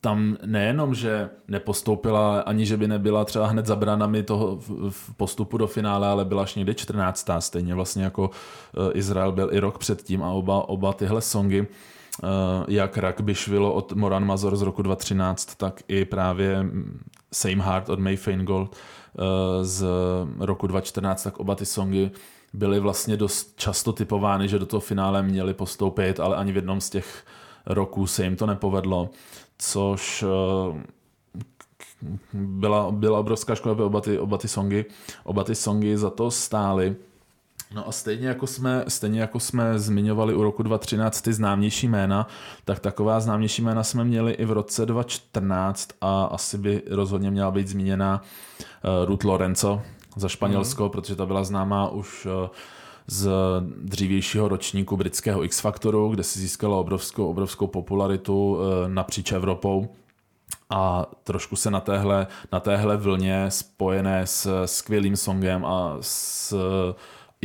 tam 0.00 0.36
nejenom, 0.46 0.94
že 0.94 1.30
nepostoupila, 1.48 2.40
ani 2.40 2.66
že 2.66 2.76
by 2.76 2.88
nebyla 2.88 3.24
třeba 3.24 3.46
hned 3.46 3.66
za 3.66 3.76
branami 3.76 4.22
toho 4.22 4.56
v- 4.90 5.14
postupu 5.16 5.58
do 5.58 5.66
finále, 5.66 6.08
ale 6.08 6.24
byla 6.24 6.42
až 6.42 6.54
někde 6.54 6.74
14. 6.74 7.26
stejně 7.40 7.74
vlastně 7.74 8.04
jako 8.04 8.30
eh, 8.88 8.92
Izrael 8.92 9.32
byl 9.32 9.48
i 9.52 9.58
rok 9.58 9.78
předtím 9.78 10.22
a 10.22 10.30
oba, 10.30 10.68
oba 10.68 10.92
tyhle 10.92 11.20
songy 11.20 11.66
jak 12.68 12.98
Rugby 12.98 13.34
švilo 13.34 13.72
od 13.72 13.92
Moran 13.92 14.24
Mazor 14.24 14.56
z 14.56 14.62
roku 14.62 14.82
2013, 14.82 15.54
tak 15.54 15.82
i 15.88 16.04
právě 16.04 16.62
mm, 16.62 17.04
Same 17.32 17.62
Heart 17.64 17.88
od 17.88 17.98
May 17.98 18.16
Feingold 18.16 18.76
eh, 18.76 19.64
z 19.64 19.86
roku 20.38 20.66
2014, 20.66 21.22
tak 21.22 21.38
oba 21.38 21.54
ty 21.54 21.66
songy 21.66 22.10
byly 22.52 22.80
vlastně 22.80 23.16
dost 23.16 23.54
často 23.56 23.92
typovány, 23.92 24.48
že 24.48 24.58
do 24.58 24.66
toho 24.66 24.80
finále 24.80 25.22
měli 25.22 25.54
postoupit, 25.54 26.20
ale 26.20 26.36
ani 26.36 26.52
v 26.52 26.56
jednom 26.56 26.80
z 26.80 26.90
těch 26.90 27.24
roků 27.66 28.06
se 28.06 28.24
jim 28.24 28.36
to 28.36 28.46
nepovedlo, 28.46 29.10
což 29.58 30.24
eh, 30.24 30.82
byla, 32.32 32.90
byla 32.90 33.18
obrovská 33.18 33.54
škoda, 33.54 33.84
oba 33.84 34.00
ty, 34.00 34.18
oba 34.18 34.38
ty 34.38 34.48
songy, 34.48 34.84
oba 35.24 35.44
ty 35.44 35.54
songy 35.54 35.96
za 35.96 36.10
to 36.10 36.30
stály. 36.30 36.96
No 37.74 37.88
a 37.88 37.92
stejně 37.92 38.28
jako, 38.28 38.46
jsme, 38.46 38.84
stejně 38.88 39.20
jako 39.20 39.40
jsme 39.40 39.78
zmiňovali 39.78 40.34
u 40.34 40.42
roku 40.42 40.62
2013 40.62 41.20
ty 41.20 41.32
známější 41.32 41.88
jména, 41.88 42.26
tak 42.64 42.80
taková 42.80 43.20
známější 43.20 43.62
jména 43.62 43.82
jsme 43.82 44.04
měli 44.04 44.32
i 44.32 44.44
v 44.44 44.52
roce 44.52 44.86
2014 44.86 45.88
a 46.00 46.24
asi 46.24 46.58
by 46.58 46.82
rozhodně 46.90 47.30
měla 47.30 47.50
být 47.50 47.68
zmíněna 47.68 48.22
uh, 48.22 49.06
Ruth 49.06 49.24
Lorenzo 49.24 49.82
za 50.16 50.28
Španělsko, 50.28 50.84
mm. 50.84 50.90
protože 50.90 51.16
ta 51.16 51.26
byla 51.26 51.44
známá 51.44 51.88
už 51.88 52.26
uh, 52.26 52.32
z 53.06 53.30
dřívějšího 53.82 54.48
ročníku 54.48 54.96
britského 54.96 55.44
X-Faktoru, 55.44 56.08
kde 56.08 56.22
si 56.22 56.38
získala 56.38 56.76
obrovskou, 56.76 57.26
obrovskou 57.30 57.66
popularitu 57.66 58.54
uh, 58.54 58.62
napříč 58.88 59.32
Evropou 59.32 59.88
a 60.70 61.06
trošku 61.24 61.56
se 61.56 61.70
na 61.70 61.80
téhle, 61.80 62.26
na 62.52 62.60
téhle 62.60 62.96
vlně 62.96 63.50
spojené 63.50 64.26
s 64.26 64.64
skvělým 64.66 65.16
songem 65.16 65.64
a 65.64 65.96
s 66.00 66.54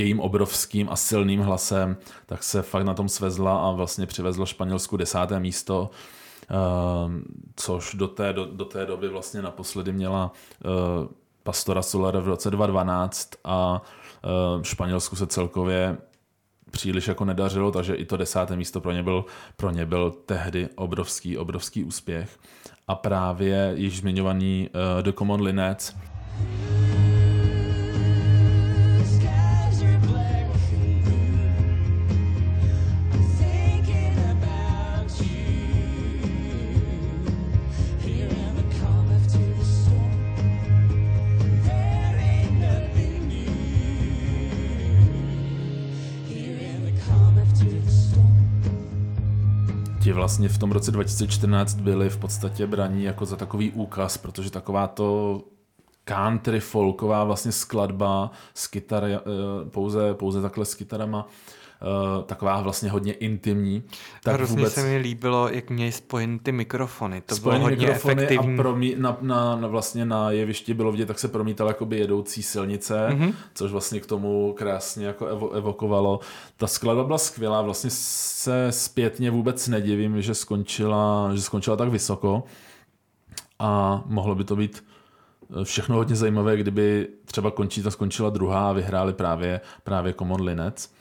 jejím 0.02 0.20
obrovským 0.20 0.90
a 0.90 0.96
silným 0.96 1.40
hlasem, 1.40 1.98
tak 2.26 2.44
se 2.44 2.62
fakt 2.62 2.84
na 2.84 2.94
tom 2.94 3.10
svezla 3.10 3.68
a 3.68 3.72
vlastně 3.72 4.08
přivezla 4.08 4.46
Španělsku 4.46 4.98
desáté 4.98 5.40
místo, 5.40 5.90
ehm, 6.50 7.24
což 7.56 7.96
do 7.96 8.08
té, 8.08 8.34
do, 8.34 8.46
do 8.46 8.66
té 8.66 8.86
doby 8.86 9.08
vlastně 9.08 9.42
naposledy 9.42 9.94
měla 9.94 10.32
eh, 10.66 10.68
Pastora 11.44 11.82
Soler 11.82 12.18
v 12.18 12.28
roce 12.28 12.52
2012 12.52 13.30
a 13.44 13.82
eh, 14.24 14.64
Španělsku 14.64 15.16
se 15.16 15.28
celkově 15.28 15.98
příliš 16.72 17.08
jako 17.08 17.26
nedařilo, 17.26 17.72
takže 17.72 17.96
i 17.96 18.06
to 18.06 18.18
desáté 18.18 18.56
místo 18.56 18.82
pro 18.82 18.92
ně 18.92 19.04
byl, 19.04 19.26
pro 19.56 19.72
ně 19.72 19.86
byl 19.86 20.12
tehdy 20.26 20.70
obrovský, 20.76 21.38
obrovský 21.38 21.84
úspěch. 21.84 22.40
A 22.88 22.96
právě 22.96 23.74
již 23.76 23.98
zmiňovaný 23.98 24.70
uh, 24.70 25.04
The 25.04 25.12
Common 25.12 25.42
Linets, 25.42 25.96
vlastně 50.32 50.50
v 50.50 50.58
tom 50.58 50.72
roce 50.72 50.92
2014 50.92 51.74
byli 51.74 52.10
v 52.10 52.18
podstatě 52.18 52.68
braní 52.68 53.04
jako 53.04 53.26
za 53.26 53.36
takový 53.36 53.72
úkaz, 53.72 54.18
protože 54.18 54.52
taková 54.52 54.88
to 54.88 55.42
country 56.06 56.60
folková 56.60 57.24
vlastně 57.24 57.52
skladba 57.52 58.32
s 58.54 58.68
kytar, 58.68 59.04
eh, 59.04 59.20
pouze, 59.70 60.14
pouze 60.14 60.42
takhle 60.42 60.66
s 60.66 60.76
kytarama, 60.76 61.28
taková 62.26 62.62
vlastně 62.62 62.90
hodně 62.90 63.14
intimní. 63.14 63.84
Tak 64.24 64.34
Hrozně 64.36 64.70
se 64.70 64.84
mi 64.84 64.98
líbilo, 64.98 65.50
jak 65.50 65.70
měli 65.70 65.92
spojen 65.92 66.40
ty 66.40 66.52
mikrofony. 66.52 67.22
To 67.22 67.36
spojený 67.36 67.60
bylo 67.60 67.70
hodně 67.70 67.86
mikrofony 67.86 68.14
efektivní. 68.24 68.54
a 68.54 68.58
promí, 68.58 68.96
na, 68.98 69.18
na, 69.22 69.56
na, 69.56 69.68
vlastně 69.68 70.06
na 70.06 70.32
jevišti 70.32 70.74
bylo 70.74 70.92
vidět, 70.92 71.06
tak 71.06 71.20
se 71.20 71.28
promítal 71.28 71.68
jakoby 71.68 71.98
jedoucí 71.98 72.44
silnice, 72.44 73.08
Mhm. 73.10 73.22
mm-hmm. 73.30 73.34
což 73.54 73.72
vlastně 73.72 74.00
k 74.00 74.06
tomu 74.06 74.54
krásně 74.58 75.06
jako 75.06 75.26
evo, 75.26 75.52
evokovalo. 75.52 76.20
Ta 76.58 76.68
skladba 76.68 77.04
byla 77.04 77.18
skvělá, 77.18 77.62
vlastně 77.62 77.90
se 77.94 78.68
zpětně 78.70 79.32
vůbec 79.32 79.68
nedivím, 79.68 80.22
že 80.22 80.36
skončila, 80.36 81.30
že 81.36 81.42
skončila 81.42 81.76
tak 81.76 81.90
vysoko 81.90 82.44
a 83.60 84.04
mohlo 84.06 84.36
by 84.36 84.44
to 84.44 84.56
být 84.56 84.84
všechno 85.64 85.96
hodně 85.96 86.16
zajímavé, 86.16 86.58
kdyby 86.58 87.08
třeba 87.26 87.52
Končíta 87.52 87.92
skončila 87.92 88.30
druhá 88.30 88.70
a 88.70 88.74
vyhráli 88.74 89.14
právě, 89.14 89.62
právě 89.84 90.14
Common 90.14 90.42
Linec. 90.42 90.94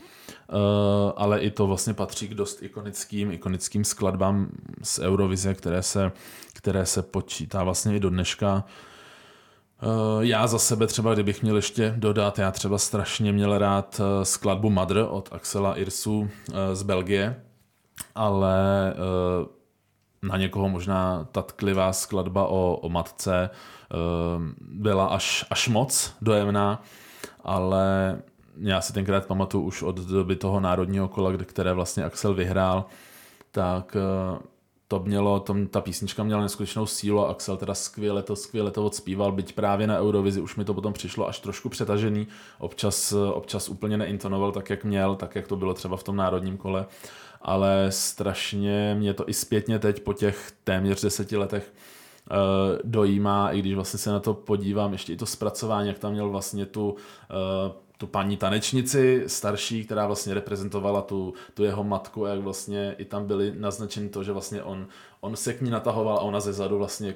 Uh, 0.52 1.12
ale 1.16 1.40
i 1.40 1.50
to 1.50 1.66
vlastně 1.66 1.94
patří 1.94 2.28
k 2.28 2.34
dost 2.34 2.62
ikonickým, 2.62 3.32
ikonickým 3.32 3.84
skladbám 3.84 4.48
z 4.82 4.98
Eurovize, 4.98 5.54
které 5.54 5.82
se, 5.82 6.12
které 6.54 6.86
se 6.86 7.02
počítá 7.02 7.64
vlastně 7.64 7.96
i 7.96 8.00
do 8.00 8.10
dneška. 8.10 8.64
Uh, 9.82 10.24
já 10.24 10.46
za 10.46 10.58
sebe 10.58 10.86
třeba, 10.86 11.14
kdybych 11.14 11.42
měl 11.42 11.56
ještě 11.56 11.94
dodat, 11.96 12.38
já 12.38 12.50
třeba 12.50 12.78
strašně 12.78 13.32
měl 13.32 13.58
rád 13.58 14.00
uh, 14.00 14.22
skladbu 14.22 14.70
Mother 14.70 15.06
od 15.10 15.28
Axela 15.32 15.78
Irsu 15.78 16.30
z 16.72 16.82
Belgie, 16.82 17.42
ale 18.14 18.94
na 20.22 20.36
někoho 20.36 20.68
možná 20.68 21.28
ta 21.32 21.42
tklivá 21.42 21.92
skladba 21.92 22.46
o, 22.46 22.76
o 22.76 22.88
matce 22.88 23.50
byla 24.60 25.06
až, 25.06 25.44
až 25.50 25.68
moc 25.68 26.12
dojemná, 26.22 26.82
ale 27.44 28.18
já 28.56 28.80
si 28.80 28.92
tenkrát 28.92 29.26
pamatuju 29.26 29.64
už 29.64 29.82
od 29.82 29.96
doby 29.96 30.36
toho 30.36 30.60
národního 30.60 31.08
kola, 31.08 31.32
které 31.36 31.72
vlastně 31.72 32.04
Axel 32.04 32.34
vyhrál, 32.34 32.84
tak 33.50 33.96
eh, 33.96 34.38
to 34.88 35.00
mělo, 35.00 35.40
to, 35.40 35.56
ta 35.70 35.80
písnička 35.80 36.22
měla 36.22 36.42
neskutečnou 36.42 36.86
sílu 36.86 37.20
a 37.20 37.30
Axel 37.30 37.56
teda 37.56 37.74
skvěle 37.74 38.22
to, 38.22 38.36
skvěle 38.36 38.70
to 38.70 38.86
odspíval, 38.86 39.32
byť 39.32 39.52
právě 39.52 39.86
na 39.86 40.00
Eurovizi 40.00 40.40
už 40.40 40.56
mi 40.56 40.64
to 40.64 40.74
potom 40.74 40.92
přišlo 40.92 41.28
až 41.28 41.38
trošku 41.38 41.68
přetažený, 41.68 42.26
občas, 42.58 43.12
eh, 43.12 43.32
občas 43.32 43.68
úplně 43.68 43.98
neintonoval 43.98 44.52
tak, 44.52 44.70
jak 44.70 44.84
měl, 44.84 45.16
tak, 45.16 45.34
jak 45.34 45.48
to 45.48 45.56
bylo 45.56 45.74
třeba 45.74 45.96
v 45.96 46.02
tom 46.02 46.16
národním 46.16 46.56
kole, 46.56 46.86
ale 47.42 47.86
strašně 47.88 48.96
mě 48.98 49.14
to 49.14 49.28
i 49.28 49.34
zpětně 49.34 49.78
teď 49.78 50.02
po 50.02 50.12
těch 50.12 50.52
téměř 50.64 51.02
deseti 51.02 51.36
letech 51.36 51.72
eh, 52.30 52.34
dojímá, 52.84 53.50
i 53.50 53.58
když 53.58 53.74
vlastně 53.74 53.98
se 53.98 54.10
na 54.10 54.20
to 54.20 54.34
podívám, 54.34 54.92
ještě 54.92 55.12
i 55.12 55.16
to 55.16 55.26
zpracování, 55.26 55.88
jak 55.88 55.98
tam 55.98 56.12
měl 56.12 56.28
vlastně 56.28 56.66
tu, 56.66 56.96
tu 58.00 58.06
paní 58.06 58.36
tanečnici 58.36 59.24
starší, 59.26 59.84
která 59.84 60.06
vlastně 60.06 60.34
reprezentovala 60.34 61.02
tu, 61.02 61.34
tu 61.54 61.64
jeho 61.64 61.84
matku, 61.84 62.26
a 62.26 62.28
jak 62.28 62.38
vlastně 62.38 62.94
i 62.98 63.04
tam 63.04 63.26
byly 63.26 63.52
naznačeny 63.56 64.08
to, 64.08 64.24
že 64.24 64.32
vlastně 64.32 64.62
on, 64.62 64.86
on 65.20 65.36
se 65.36 65.54
k 65.54 65.60
ní 65.60 65.70
natahoval 65.70 66.16
a 66.16 66.20
ona 66.20 66.40
ze 66.40 66.52
zadu 66.52 66.78
vlastně 66.78 67.14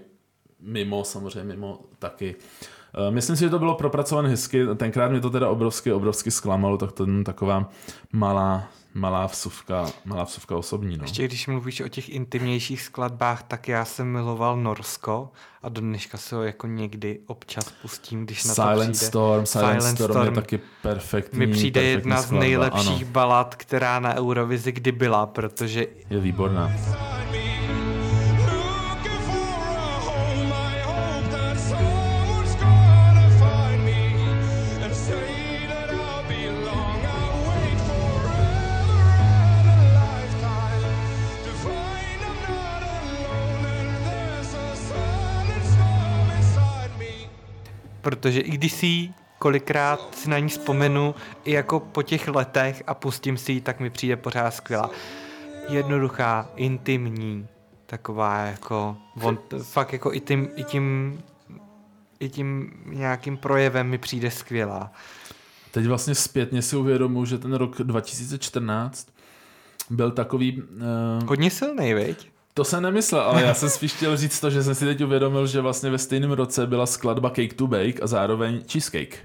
mimo, 0.61 1.05
samozřejmě 1.05 1.45
mimo 1.45 1.81
taky. 1.99 2.37
Eh, 2.95 3.11
Myslím 3.11 3.37
si, 3.37 3.41
že 3.45 3.51
to 3.51 3.59
bylo 3.59 3.75
propracované 3.75 4.29
hezky, 4.29 4.67
tenkrát 4.77 5.09
mě 5.11 5.21
to 5.21 5.31
teda 5.31 5.49
obrovsky, 5.49 5.93
obrovsky 5.93 6.31
zklamalo, 6.31 6.79
tak 6.79 6.93
to 6.93 7.07
je 7.07 7.25
taková 7.25 7.71
malá, 8.13 8.69
malá 8.95 9.27
vsuvka, 9.27 9.87
malá 10.05 10.25
vsuvka 10.25 10.57
osobní. 10.57 10.97
No. 10.97 11.05
Ještě 11.05 11.25
když 11.25 11.47
mluvíš 11.47 11.81
o 11.81 11.89
těch 11.89 12.09
intimnějších 12.09 12.83
skladbách, 12.83 13.43
tak 13.43 13.69
já 13.69 13.85
jsem 13.85 14.07
miloval 14.13 14.57
Norsko 14.57 15.31
a 15.63 15.69
do 15.69 15.81
dneška 15.81 16.19
se 16.19 16.37
ho 16.37 16.43
jako 16.43 16.67
někdy 16.67 17.21
občas 17.27 17.73
pustím, 17.83 18.25
když 18.25 18.45
na 18.45 18.55
to 18.55 18.63
Silent 18.63 18.93
přijde. 18.93 19.07
Storm, 19.07 19.47
Silent, 19.47 19.83
Silent 19.83 19.99
Storm, 19.99 20.17
je 20.19 20.23
Storm. 20.23 20.35
taky 20.35 20.61
perfektní. 20.83 21.39
Mi 21.39 21.47
přijde 21.47 21.81
perfektní 21.81 21.91
jedna 21.91 22.23
z 22.23 22.25
skladba, 22.25 22.41
nejlepších 22.45 23.03
Ano, 23.03 23.13
balad, 23.13 23.55
která 23.55 24.01
na 24.01 24.15
Eurovizi 24.15 24.73
kdy 24.73 24.93
byla, 24.93 25.27
protože 25.27 25.87
je 26.11 26.21
výborná. 26.21 26.73
Protože 48.05 48.41
i 48.41 48.51
když 48.51 48.73
si 48.73 48.87
ji 48.87 49.13
kolikrát 49.39 50.15
si 50.15 50.31
na 50.31 50.39
ní 50.39 50.49
vzpomenu 50.49 51.15
i 51.45 51.53
jako 51.53 51.81
po 51.81 52.03
těch 52.03 52.29
letech 52.29 52.83
a 52.87 52.95
pustím 52.95 53.37
si 53.37 53.53
ji, 53.53 53.61
tak 53.61 53.81
mi 53.81 53.91
přijde 53.91 54.17
pořád 54.17 54.51
skvělá. 54.51 54.91
Jednoduchá, 55.69 56.51
intimní, 56.57 57.47
taková 57.87 58.39
jako, 58.39 58.97
on, 59.23 59.39
fakt 59.63 59.93
jako 59.93 60.13
i 60.13 60.21
tím, 60.21 60.49
i 60.57 60.65
tím, 60.65 61.19
i 62.21 62.29
tím 62.29 62.73
nějakým 62.87 63.37
projevem 63.37 63.87
mi 63.89 63.99
přijde 63.99 64.31
skvělá. 64.31 64.93
Teď 65.71 65.87
vlastně 65.87 66.15
zpětně 66.15 66.63
si 66.63 66.77
uvědomuji, 66.77 67.25
že 67.25 67.39
ten 67.39 67.53
rok 67.53 67.83
2014 67.83 69.09
byl 69.91 70.11
takový... 70.11 70.63
Uh, 70.63 71.29
Hodně 71.29 71.51
silný, 71.51 71.95
viď? 71.95 72.34
To 72.55 72.65
jsem 72.65 72.83
nemyslel, 72.83 73.21
ale 73.23 73.43
já 73.43 73.55
jsem 73.55 73.71
spíš 73.71 73.93
chtěl 73.93 74.17
říct 74.17 74.41
to, 74.41 74.51
že 74.51 74.63
jsem 74.63 74.75
si 74.75 74.85
teď 74.85 75.05
uvědomil, 75.05 75.47
že 75.47 75.61
vlastně 75.61 75.91
ve 75.91 75.99
stejném 75.99 76.33
roce 76.33 76.67
byla 76.67 76.87
skladba 76.87 77.31
Cake 77.31 77.55
to 77.55 77.67
Bake 77.67 78.03
a 78.03 78.07
zároveň 78.07 78.63
Cheesecake. 78.73 79.19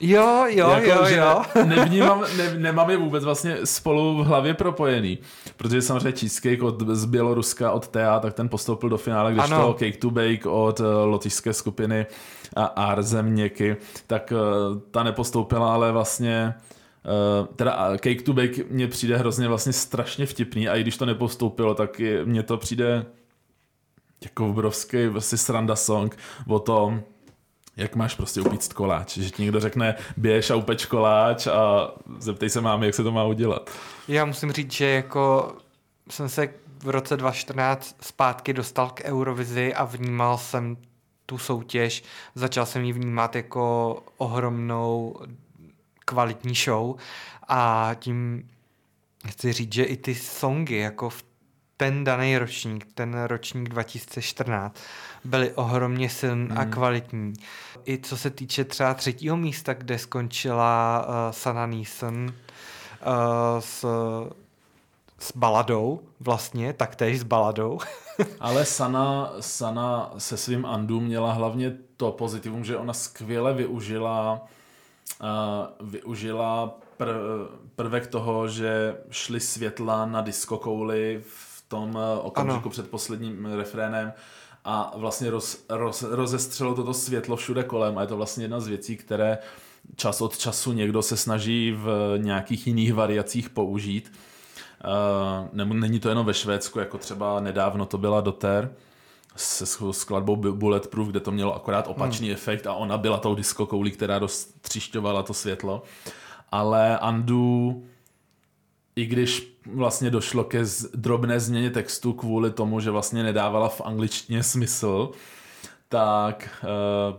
Jo, 0.00 0.44
jo, 0.48 0.70
Jako, 0.70 0.86
jo, 0.88 1.06
jo. 1.08 1.42
Nevnímám, 1.64 2.24
ne, 2.36 2.54
nemám 2.58 2.90
je 2.90 2.96
vůbec 2.96 3.24
vlastně 3.24 3.56
spolu 3.64 4.18
v 4.18 4.26
hlavě 4.26 4.54
propojený, 4.54 5.18
protože 5.56 5.82
samozřejmě 5.82 6.12
Cheesecake 6.12 6.62
od, 6.62 6.88
z 6.88 7.04
Běloruska 7.04 7.72
od 7.72 7.88
Tea, 7.88 8.20
tak 8.20 8.34
ten 8.34 8.48
postoupil 8.48 8.88
do 8.88 8.98
finále, 8.98 9.32
když 9.32 9.44
Ano. 9.44 9.66
to 9.66 9.72
Cake 9.78 9.96
to 9.96 10.10
Bake 10.10 10.46
od 10.46 10.80
uh, 10.80 10.86
lotyšské 11.04 11.52
skupiny 11.52 12.06
a 12.56 12.64
Arze 12.64 13.22
Měky, 13.22 13.76
tak 14.06 14.32
uh, 14.32 14.78
ta 14.90 15.02
nepostoupila, 15.02 15.74
ale 15.74 15.92
vlastně 15.92 16.54
teda 17.56 17.72
a 17.72 17.90
Cake 17.90 18.22
to 18.22 18.32
Bake 18.32 18.64
mně 18.70 18.88
přijde 18.88 19.16
hrozně 19.16 19.48
vlastně 19.48 19.72
strašně 19.72 20.26
vtipný 20.26 20.68
a 20.68 20.76
i 20.76 20.80
když 20.80 20.96
to 20.96 21.06
nepostoupilo, 21.06 21.74
tak 21.74 22.00
je, 22.00 22.24
mně 22.24 22.42
to 22.42 22.56
přijde 22.56 23.06
jako 24.24 24.48
obrovský 24.48 25.06
vlastně 25.06 25.38
sranda 25.38 25.76
song 25.76 26.16
o 26.48 26.58
tom, 26.58 27.02
jak 27.76 27.96
máš 27.96 28.14
prostě 28.14 28.40
upíct 28.40 28.72
koláč. 28.72 29.18
Že 29.18 29.30
ti 29.30 29.42
někdo 29.42 29.60
řekne, 29.60 29.94
běž 30.16 30.50
a 30.50 30.56
upeč 30.56 30.86
koláč 30.86 31.46
a 31.46 31.90
zeptej 32.18 32.50
se 32.50 32.60
mámy, 32.60 32.86
jak 32.86 32.94
se 32.94 33.02
to 33.02 33.12
má 33.12 33.24
udělat. 33.24 33.70
Já 34.08 34.24
musím 34.24 34.52
říct, 34.52 34.72
že 34.72 34.86
jako 34.86 35.52
jsem 36.10 36.28
se 36.28 36.48
v 36.82 36.88
roce 36.88 37.16
2014 37.16 37.96
zpátky 38.00 38.52
dostal 38.52 38.90
k 38.90 39.04
Eurovizi 39.04 39.74
a 39.74 39.84
vnímal 39.84 40.38
jsem 40.38 40.76
tu 41.26 41.38
soutěž. 41.38 42.04
Začal 42.34 42.66
jsem 42.66 42.84
ji 42.84 42.92
vnímat 42.92 43.36
jako 43.36 44.02
ohromnou 44.16 45.16
kvalitní 46.04 46.54
show 46.54 46.96
a 47.48 47.90
tím 47.98 48.48
chci 49.28 49.52
říct, 49.52 49.72
že 49.72 49.84
i 49.84 49.96
ty 49.96 50.14
songy 50.14 50.76
jako 50.76 51.10
v 51.10 51.24
ten 51.76 52.04
daný 52.04 52.38
ročník, 52.38 52.86
ten 52.94 53.22
ročník 53.22 53.68
2014, 53.68 54.76
byly 55.24 55.52
ohromně 55.52 56.10
silný 56.10 56.44
mm. 56.44 56.58
a 56.58 56.64
kvalitní. 56.64 57.32
I 57.86 57.98
co 57.98 58.16
se 58.16 58.30
týče 58.30 58.64
třeba 58.64 58.94
třetího 58.94 59.36
místa, 59.36 59.74
kde 59.74 59.98
skončila 59.98 61.04
uh, 61.08 61.14
Sana 61.30 61.66
Neeson 61.66 62.24
uh, 62.24 62.32
s, 63.60 63.84
s 65.18 65.36
baladou 65.36 66.00
vlastně, 66.20 66.72
taktéž 66.72 67.20
s 67.20 67.22
baladou. 67.22 67.78
Ale 68.40 68.64
Sana, 68.64 69.32
Sana 69.40 70.12
se 70.18 70.36
svým 70.36 70.66
Andu 70.66 71.00
měla 71.00 71.32
hlavně 71.32 71.72
to 71.96 72.12
pozitivum, 72.12 72.64
že 72.64 72.76
ona 72.76 72.92
skvěle 72.92 73.54
využila 73.54 74.46
uh, 75.20 75.88
využila 75.88 76.78
pr- 76.98 77.46
prvek 77.76 78.06
toho, 78.06 78.48
že 78.48 78.96
šly 79.10 79.40
světla 79.40 80.06
na 80.06 80.20
diskokouli 80.20 81.22
v 81.28 81.64
tom 81.68 81.98
eh, 81.98 82.20
okamžiku 82.20 82.60
Ano. 82.60 82.70
před 82.70 82.90
posledním 82.90 83.46
refrénem 83.46 84.12
a 84.64 84.92
vlastně 84.96 85.30
roz, 85.30 85.64
roz, 85.68 86.02
rozestřelo 86.02 86.74
toto 86.74 86.94
světlo 86.94 87.36
všude 87.36 87.62
kolem 87.62 87.98
a 87.98 88.00
je 88.00 88.06
to 88.06 88.16
vlastně 88.16 88.44
jedna 88.44 88.60
z 88.60 88.66
věcí, 88.66 88.96
které 88.96 89.38
čas 89.96 90.20
od 90.20 90.38
času 90.38 90.72
někdo 90.72 91.02
se 91.02 91.16
snaží 91.16 91.72
v 91.72 92.14
nějakých 92.16 92.66
jiných 92.66 92.94
variacích 92.94 93.50
použít. 93.50 94.12
Uh, 94.84 95.48
nebo 95.52 95.74
není 95.74 96.00
to 96.00 96.08
jenom 96.08 96.26
ve 96.26 96.34
Švédsku, 96.34 96.78
jako 96.78 96.98
třeba 96.98 97.40
nedávno 97.40 97.86
to 97.86 97.98
byla 97.98 98.20
Doter 98.20 98.74
se 99.36 99.66
skladbou 99.92 100.36
Bu- 100.36 100.52
Bulletproof, 100.52 101.08
kde 101.08 101.20
to 101.20 101.30
mělo 101.30 101.54
akorát 101.54 101.86
opačný 101.88 102.26
hmm. 102.26 102.34
efekt 102.34 102.66
a 102.66 102.74
ona 102.74 102.98
byla 102.98 103.18
tou 103.18 103.34
diskokoulí, 103.34 103.90
která 103.90 104.18
roztřišťovala 104.18 105.22
to 105.22 105.34
světlo. 105.34 105.82
Ale 106.52 106.98
Andu, 106.98 107.84
i 108.96 109.06
když 109.06 109.54
vlastně 109.66 110.10
došlo 110.10 110.44
ke 110.44 110.64
drobné 110.94 111.40
změně 111.40 111.70
textu 111.70 112.12
kvůli 112.12 112.50
tomu, 112.50 112.80
že 112.80 112.90
vlastně 112.90 113.22
nedávala 113.22 113.68
v 113.68 113.80
angličtině 113.80 114.42
smysl, 114.42 115.10
tak 115.88 116.64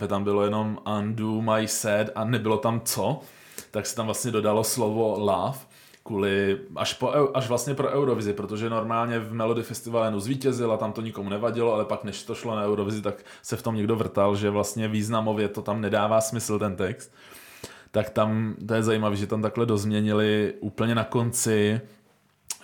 uh, 0.00 0.08
tam 0.08 0.24
bylo 0.24 0.44
jenom 0.44 0.78
undo 0.98 1.40
my 1.40 1.68
sad 1.68 2.06
a 2.14 2.24
nebylo 2.24 2.56
tam 2.58 2.80
co, 2.80 3.20
tak 3.70 3.86
se 3.86 3.96
tam 3.96 4.06
vlastně 4.06 4.30
dodalo 4.30 4.64
slovo 4.64 5.18
love, 5.18 5.58
kvůli, 6.06 6.58
až, 6.76 6.94
po, 6.94 7.12
až 7.34 7.48
vlastně 7.48 7.74
pro 7.74 7.88
Eurovizi, 7.88 8.32
protože 8.32 8.70
normálně 8.70 9.18
v 9.18 9.32
Melody 9.32 9.62
Festivale 9.62 10.20
zvítězila, 10.20 10.76
tam 10.76 10.92
to 10.92 11.00
nikomu 11.00 11.30
nevadilo, 11.30 11.74
ale 11.74 11.84
pak 11.84 12.04
než 12.04 12.22
to 12.22 12.34
šlo 12.34 12.56
na 12.56 12.64
Eurovizi, 12.64 13.02
tak 13.02 13.24
se 13.42 13.56
v 13.56 13.62
tom 13.62 13.74
někdo 13.74 13.96
vrtal, 13.96 14.36
že 14.36 14.50
vlastně 14.50 14.88
významově 14.88 15.48
to 15.48 15.62
tam 15.62 15.80
nedává 15.80 16.20
smysl 16.20 16.58
ten 16.58 16.76
text. 16.76 17.12
Tak 17.90 18.10
tam, 18.10 18.54
to 18.68 18.74
je 18.74 18.82
zajímavé, 18.82 19.16
že 19.16 19.26
tam 19.26 19.42
takhle 19.42 19.66
dozměnili 19.66 20.54
úplně 20.60 20.94
na 20.94 21.04
konci 21.04 21.80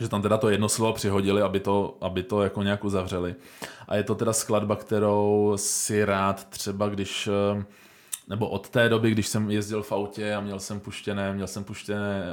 že 0.01 0.09
tam 0.09 0.23
teda 0.23 0.39
to 0.39 0.51
jedno 0.51 0.69
slovo 0.69 0.93
přihodili, 0.93 1.43
aby 1.43 1.61
to, 1.61 1.97
aby 2.01 2.23
to 2.23 2.43
jako 2.43 2.63
nějak 2.63 2.85
uzavřeli. 2.85 3.35
A 3.89 3.97
je 3.97 4.03
to 4.03 4.15
teda 4.15 4.33
skladba, 4.33 4.77
kterou 4.77 5.53
si 5.57 6.05
rád 6.05 6.45
třeba, 6.45 6.89
když 6.89 7.29
eh, 7.29 7.65
nebo 8.29 8.49
od 8.49 8.69
té 8.69 8.89
doby, 8.89 9.11
když 9.11 9.27
jsem 9.27 9.51
jezdil 9.51 9.83
v 9.83 9.93
autě 9.93 10.35
a 10.35 10.41
měl 10.41 10.61
jsem 10.61 10.81
puštěné, 10.81 11.33
měl 11.33 11.47
jsem 11.47 11.65
puštěné 11.65 12.27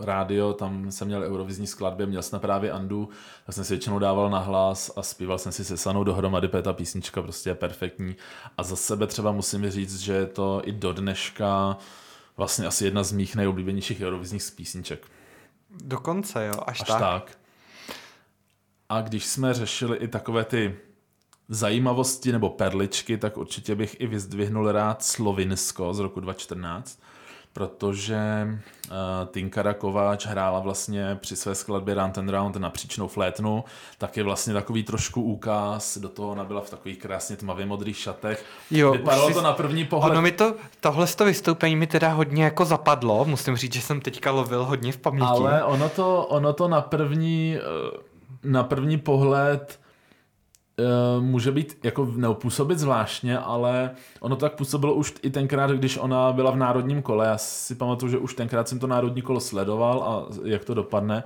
rádio, 0.00 0.52
tam 0.52 0.90
jsem 0.92 1.08
měl 1.08 1.22
eurovizní 1.22 1.66
skladby, 1.66 2.06
měl 2.06 2.22
jsem 2.22 2.40
právě 2.40 2.72
Andu, 2.72 3.08
tak 3.46 3.54
jsem 3.54 3.64
si 3.64 3.72
většinou 3.74 3.98
dával 3.98 4.30
na 4.30 4.38
hlas 4.38 4.90
a 4.96 5.02
zpíval 5.02 5.38
jsem 5.38 5.52
si 5.52 5.64
se 5.64 5.76
Sanou 5.76 6.04
dohromady, 6.04 6.48
protože 6.48 6.62
ta 6.62 6.72
písnička 6.72 7.22
prostě 7.22 7.50
je 7.50 7.54
perfektní. 7.54 8.16
A 8.58 8.62
za 8.62 8.76
sebe 8.76 9.06
třeba 9.06 9.32
musím 9.32 9.70
říct, 9.70 10.00
že 10.00 10.12
je 10.12 10.26
to 10.26 10.62
i 10.64 10.72
do 10.72 10.92
dneška 10.92 11.76
vlastně 12.36 12.66
asi 12.66 12.84
jedna 12.84 13.02
z 13.02 13.12
mých 13.12 13.36
nejoblíbenějších 13.36 14.00
eurovizních 14.00 14.42
písniček. 14.56 15.06
Dokonce, 15.70 16.46
jo, 16.46 16.54
až, 16.66 16.80
Až 16.80 16.88
tak. 16.88 17.00
tak. 17.00 17.38
A 18.88 19.00
když 19.00 19.26
jsme 19.26 19.54
řešili 19.54 19.96
i 19.96 20.08
takové 20.08 20.44
ty 20.44 20.76
zajímavosti 21.48 22.32
nebo 22.32 22.48
perličky, 22.48 23.18
tak 23.18 23.36
určitě 23.36 23.74
bych 23.74 24.00
i 24.00 24.06
vyzdvihnul 24.06 24.72
rád 24.72 25.02
Slovinsko 25.02 25.94
z 25.94 25.98
roku 25.98 26.20
2014, 26.20 27.00
protože 27.52 28.48
uh, 28.48 28.96
Tinkara 29.32 29.74
Kováč 29.74 30.26
hrála 30.26 30.60
vlastně 30.60 31.18
při 31.20 31.36
své 31.36 31.54
skladbě 31.54 31.94
Round 31.94 32.18
and 32.18 32.28
Round 32.28 32.56
na 32.56 32.70
příčnou 32.70 33.08
flétnu, 33.08 33.64
tak 33.98 34.16
je 34.16 34.22
vlastně 34.22 34.52
takový 34.52 34.82
trošku 34.82 35.22
úkaz, 35.22 35.98
do 35.98 36.08
toho 36.08 36.30
ona 36.30 36.44
byla 36.44 36.60
v 36.60 36.70
takových 36.70 36.98
krásně 36.98 37.36
tmavě 37.36 37.66
modrých 37.66 37.96
šatech. 37.96 38.44
Jo, 38.70 38.92
Vypadalo 38.92 39.28
už 39.28 39.34
to 39.34 39.42
na 39.42 39.52
první 39.52 39.84
pohled 39.84 40.10
Ono 40.10 40.22
mi 40.22 40.32
to, 40.32 40.54
tohle 40.80 41.06
toho 41.06 41.28
vystoupení 41.28 41.76
mi 41.76 41.86
teda 41.86 42.12
hodně 42.12 42.44
jako 42.44 42.64
zapadlo, 42.64 43.24
musím 43.24 43.56
říct, 43.56 43.72
že 43.72 43.80
jsem 43.80 44.00
teďka 44.00 44.30
lovil 44.30 44.64
hodně 44.64 44.92
v 44.92 44.98
paměti. 44.98 45.26
Ale 45.26 45.64
ono 45.64 45.88
to, 45.88 46.26
ono 46.26 46.52
to 46.52 46.68
na 46.68 46.80
první, 46.80 47.56
eh, 47.56 47.98
na 48.44 48.64
první 48.64 48.98
pohled 48.98 49.85
může 51.20 51.52
být 51.52 51.78
jako 51.82 52.08
neopůsobit 52.16 52.78
zvláštně, 52.78 53.38
ale 53.38 53.90
ono 54.20 54.36
tak 54.36 54.54
působilo 54.54 54.94
už 54.94 55.14
i 55.22 55.30
tenkrát, 55.30 55.70
když 55.70 55.98
ona 55.98 56.32
byla 56.32 56.50
v 56.50 56.56
národním 56.56 57.02
kole. 57.02 57.26
Já 57.26 57.38
si 57.38 57.74
pamatuju, 57.74 58.10
že 58.10 58.18
už 58.18 58.34
tenkrát 58.34 58.68
jsem 58.68 58.78
to 58.78 58.86
národní 58.86 59.22
kolo 59.22 59.40
sledoval 59.40 60.02
a 60.02 60.34
jak 60.44 60.64
to 60.64 60.74
dopadne. 60.74 61.24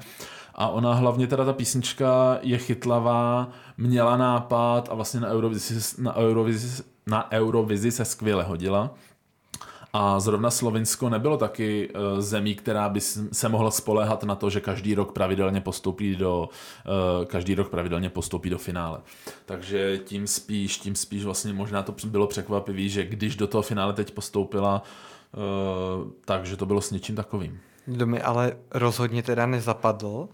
A 0.55 0.69
ona 0.69 0.95
hlavně 0.95 1.27
teda 1.27 1.45
ta 1.45 1.53
písnička 1.53 2.39
je 2.43 2.59
chytlavá, 2.59 3.49
měla 3.79 4.17
nápad 4.17 4.89
a 4.91 4.95
vlastně 4.95 5.21
na 5.21 5.29
Eurovizi, 5.29 6.03
na 6.03 6.17
Eurovizi, 6.17 6.83
na 7.07 7.33
Eurovizi 7.33 7.91
se 7.91 8.05
skvěle 8.05 8.45
hodila. 8.45 8.91
A 9.93 10.21
zrovna 10.21 10.51
Slovinsko 10.51 11.09
nebylo 11.09 11.37
taky 11.37 11.89
eh, 11.89 12.23
zemí, 12.23 12.55
která 12.55 12.89
by 12.89 13.01
se 13.33 13.49
mohla 13.49 13.71
spoléhat 13.71 14.25
na 14.25 14.35
to, 14.35 14.51
že 14.51 14.61
každý 14.61 14.95
rok 14.95 15.13
pravidelně 15.13 15.61
postoupí 15.61 16.17
do 16.17 16.49
eh, 17.23 17.27
každý 17.27 17.55
rok 17.55 17.69
pravidelně 17.69 18.11
postoupí 18.11 18.51
do 18.51 18.59
finále. 18.59 19.01
Takže 19.47 19.99
tím 19.99 20.27
spíš, 20.27 20.79
tím 20.79 20.95
spíš 20.95 21.25
vlastně 21.25 21.53
možná 21.53 21.83
to 21.83 21.95
bylo 22.07 22.27
překvapivý, 22.27 22.89
že 22.89 23.05
když 23.05 23.37
do 23.37 23.47
toho 23.47 23.63
finále 23.63 23.93
teď 23.93 24.11
postoupila, 24.11 24.83
eh, 25.35 25.39
takže 26.25 26.57
to 26.57 26.67
bylo 26.67 26.81
s 26.81 26.91
něčím 26.91 27.17
takovým. 27.17 27.61
Kdo 27.87 28.07
mi 28.07 28.23
ale 28.23 28.57
rozhodně 28.71 29.23
teda 29.23 29.47
nezapadl 29.47 30.29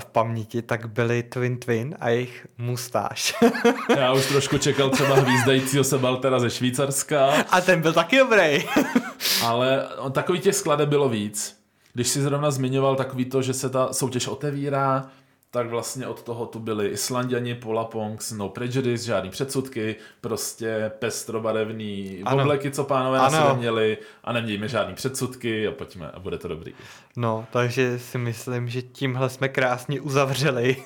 v 0.00 0.04
paměti, 0.04 0.62
tak 0.62 0.86
byli 0.86 1.22
Twin 1.22 1.56
Twin 1.58 1.94
a 2.00 2.08
jejich 2.08 2.46
mustáž. 2.58 3.34
Já 3.96 4.12
už 4.12 4.26
trošku 4.26 4.58
čekal 4.58 4.90
třeba 4.90 5.14
hvízdajícího 5.14 5.84
se 5.84 5.98
Baltera 5.98 6.38
ze 6.38 6.50
Švýcarska, 6.50 7.26
a 7.50 7.60
ten 7.60 7.80
byl 7.82 7.92
taky 7.92 8.18
dobrý. 8.18 8.64
Ale 9.44 9.88
on- 9.98 10.12
takových 10.12 10.42
těch 10.42 10.54
skladeb 10.54 10.88
bylo 10.88 11.08
víc. 11.08 11.56
Když 11.94 12.08
si 12.08 12.20
zrovna 12.22 12.50
zmiňoval 12.50 12.96
takový 12.96 13.24
to, 13.24 13.42
že 13.42 13.54
se 13.54 13.70
ta 13.70 13.92
soutěž 13.92 14.26
otevírá, 14.26 15.08
tak 15.56 15.68
vlastně 15.70 16.06
od 16.06 16.22
toho 16.22 16.46
tu 16.46 16.58
byli 16.58 16.88
Islandiani, 16.88 17.54
Pola 17.54 17.84
Ponks, 17.84 18.32
No 18.32 18.48
Prejudice, 18.48 19.04
žádný 19.04 19.30
předsudky, 19.30 19.96
prostě 20.20 20.90
pestrobarevný 20.98 22.20
Ano. 22.24 22.42
obleky, 22.42 22.70
co 22.70 22.84
pánové 22.84 23.18
na 23.18 23.26
Ano. 23.26 23.36
sebe 23.38 23.58
měli 23.58 23.98
a 24.24 24.32
nemějme 24.32 24.68
žádný 24.68 24.94
předsudky 24.94 25.66
a 25.68 25.72
pojďme 25.72 26.10
a 26.10 26.18
bude 26.18 26.38
to 26.38 26.48
dobrý. 26.48 26.72
No, 27.16 27.46
takže 27.52 27.98
si 27.98 28.18
myslím, 28.18 28.68
že 28.68 28.82
tímhle 28.82 29.30
jsme 29.30 29.48
krásně 29.48 30.00
uzavřeli 30.00 30.76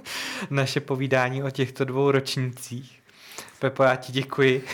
naše 0.50 0.80
povídání 0.80 1.42
o 1.42 1.50
těchto 1.50 1.84
dvou 1.84 2.10
ročnících. 2.10 3.00
Pepo, 3.58 3.82
já 3.82 3.96
ti 3.96 4.12
děkuji. 4.12 4.64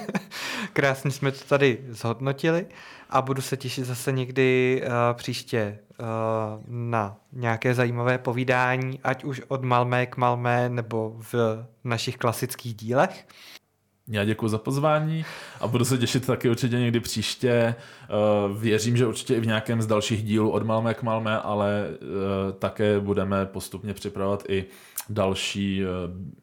Krásně 0.76 1.10
jsme 1.10 1.32
to 1.32 1.44
tady 1.48 1.78
zhodnotili 1.88 2.66
a 3.10 3.22
budu 3.22 3.42
se 3.42 3.56
těšit 3.56 3.84
zase 3.84 4.12
někdy 4.12 4.82
uh, 4.82 4.92
příště 5.16 5.78
uh, 6.00 6.06
na 6.68 7.16
nějaké 7.32 7.74
zajímavé 7.74 8.18
povídání, 8.18 9.00
ať 9.04 9.24
už 9.24 9.42
od 9.48 9.64
Malmé 9.64 10.06
k 10.06 10.16
Malmé 10.16 10.68
nebo 10.68 11.16
v 11.32 11.34
našich 11.84 12.16
klasických 12.16 12.74
dílech. 12.74 13.26
Já 14.08 14.24
děkuji 14.24 14.48
za 14.48 14.58
pozvání 14.58 15.24
a 15.60 15.66
budu 15.68 15.84
se 15.84 15.98
těšit 15.98 16.26
taky 16.26 16.50
určitě 16.50 16.78
někdy 16.78 17.00
příště. 17.00 17.50
Eh, 17.50 17.74
Věřím, 18.58 18.96
že 18.96 19.06
určitě 19.06 19.34
i 19.34 19.40
v 19.40 19.46
nějakém 19.46 19.82
z 19.82 19.86
dalších 19.86 20.22
dílů 20.22 20.50
od 20.50 20.62
Malmé 20.62 20.94
k 20.94 21.02
Malmé, 21.02 21.38
ale 21.38 21.88
také 22.58 23.00
budeme 23.00 23.46
postupně 23.46 23.94
připravovat 23.94 24.44
i 24.48 24.64
další 25.08 25.82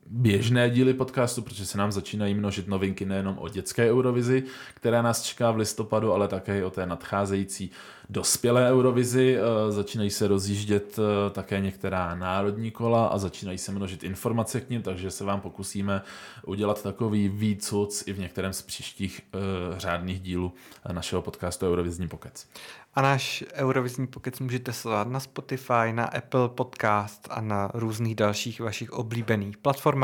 běžné 0.05 0.69
díly 0.69 0.93
podcastu, 0.93 1.41
protože 1.41 1.65
se 1.65 1.77
nám 1.77 1.91
začínají 1.91 2.33
množit 2.33 2.67
novinky 2.67 3.05
nejenom 3.05 3.37
o 3.39 3.49
dětské 3.49 3.91
Eurovizi, 3.91 4.43
která 4.73 5.01
nás 5.01 5.21
čeká 5.21 5.51
v 5.51 5.57
listopadu, 5.57 6.13
ale 6.13 6.27
také 6.27 6.65
o 6.65 6.69
té 6.69 6.85
nadcházející 6.85 7.71
dospělé 8.09 8.71
Eurovizi. 8.71 9.37
Eh, 9.37 9.71
Začínají 9.71 10.09
se 10.09 10.27
rozjíždět 10.27 10.99
eh, 10.99 11.29
také 11.29 11.59
některá 11.59 12.15
národní 12.15 12.71
kola 12.71 13.07
a 13.07 13.17
začínají 13.17 13.57
se 13.57 13.71
množit 13.71 14.03
informace 14.03 14.61
k 14.61 14.69
nim, 14.69 14.81
takže 14.81 15.11
se 15.11 15.23
vám 15.23 15.41
pokusíme 15.41 16.01
udělat 16.45 16.83
takový 16.83 17.29
výcuc 17.29 18.03
i 18.07 18.13
v 18.13 18.19
některém 18.19 18.53
z 18.53 18.61
příštích 18.61 19.21
uh, 19.33 19.77
řádných 19.77 20.19
dílů 20.19 20.53
našeho 20.91 21.21
podcastu 21.21 21.65
Eurovizní 21.65 22.07
pokec. 22.07 22.47
A 22.95 23.01
náš 23.01 23.43
Eurovizní 23.53 24.07
pokec 24.07 24.39
můžete 24.39 24.73
sledovat 24.73 25.07
na 25.07 25.19
Spotify, 25.19 25.93
na 25.93 26.05
Apple 26.05 26.49
Podcast 26.49 27.27
a 27.31 27.41
na 27.41 27.71
různých 27.73 28.15
dalších 28.15 28.59
vašich 28.61 28.91
oblíbených 28.91 29.57
platformách. 29.57 30.02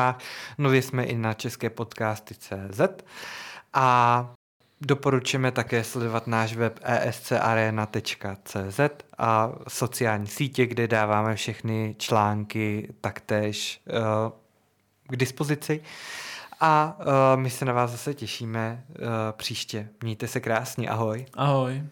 Nově 0.58 0.82
jsme 0.82 1.04
i 1.04 1.18
na 1.18 1.34
české 1.34 1.70
podcasty.cz 1.70 2.82
a 3.74 4.30
doporučujeme 4.82 5.52
také 5.52 5.84
sledovat 5.84 6.28
náš 6.28 6.56
web 6.56 6.80
escarena.cz 6.84 8.80
a 9.18 9.52
sociální 9.68 10.28
sítě, 10.28 10.66
kde 10.66 10.88
dáváme 10.88 11.36
všechny 11.36 11.96
články 11.98 12.94
taktéž 13.02 13.82
uh, 13.88 14.32
k 15.08 15.16
dispozici. 15.16 15.82
A 16.60 16.98
uh, 17.00 17.42
my 17.42 17.50
se 17.50 17.66
na 17.66 17.74
vás 17.74 17.92
zase 17.92 18.14
těšíme 18.14 18.84
uh, 18.90 19.06
příště. 19.32 19.88
Mějte 20.04 20.28
se 20.28 20.40
krásně, 20.40 20.90
ahoj. 20.90 21.26
Ahoj. 21.34 21.84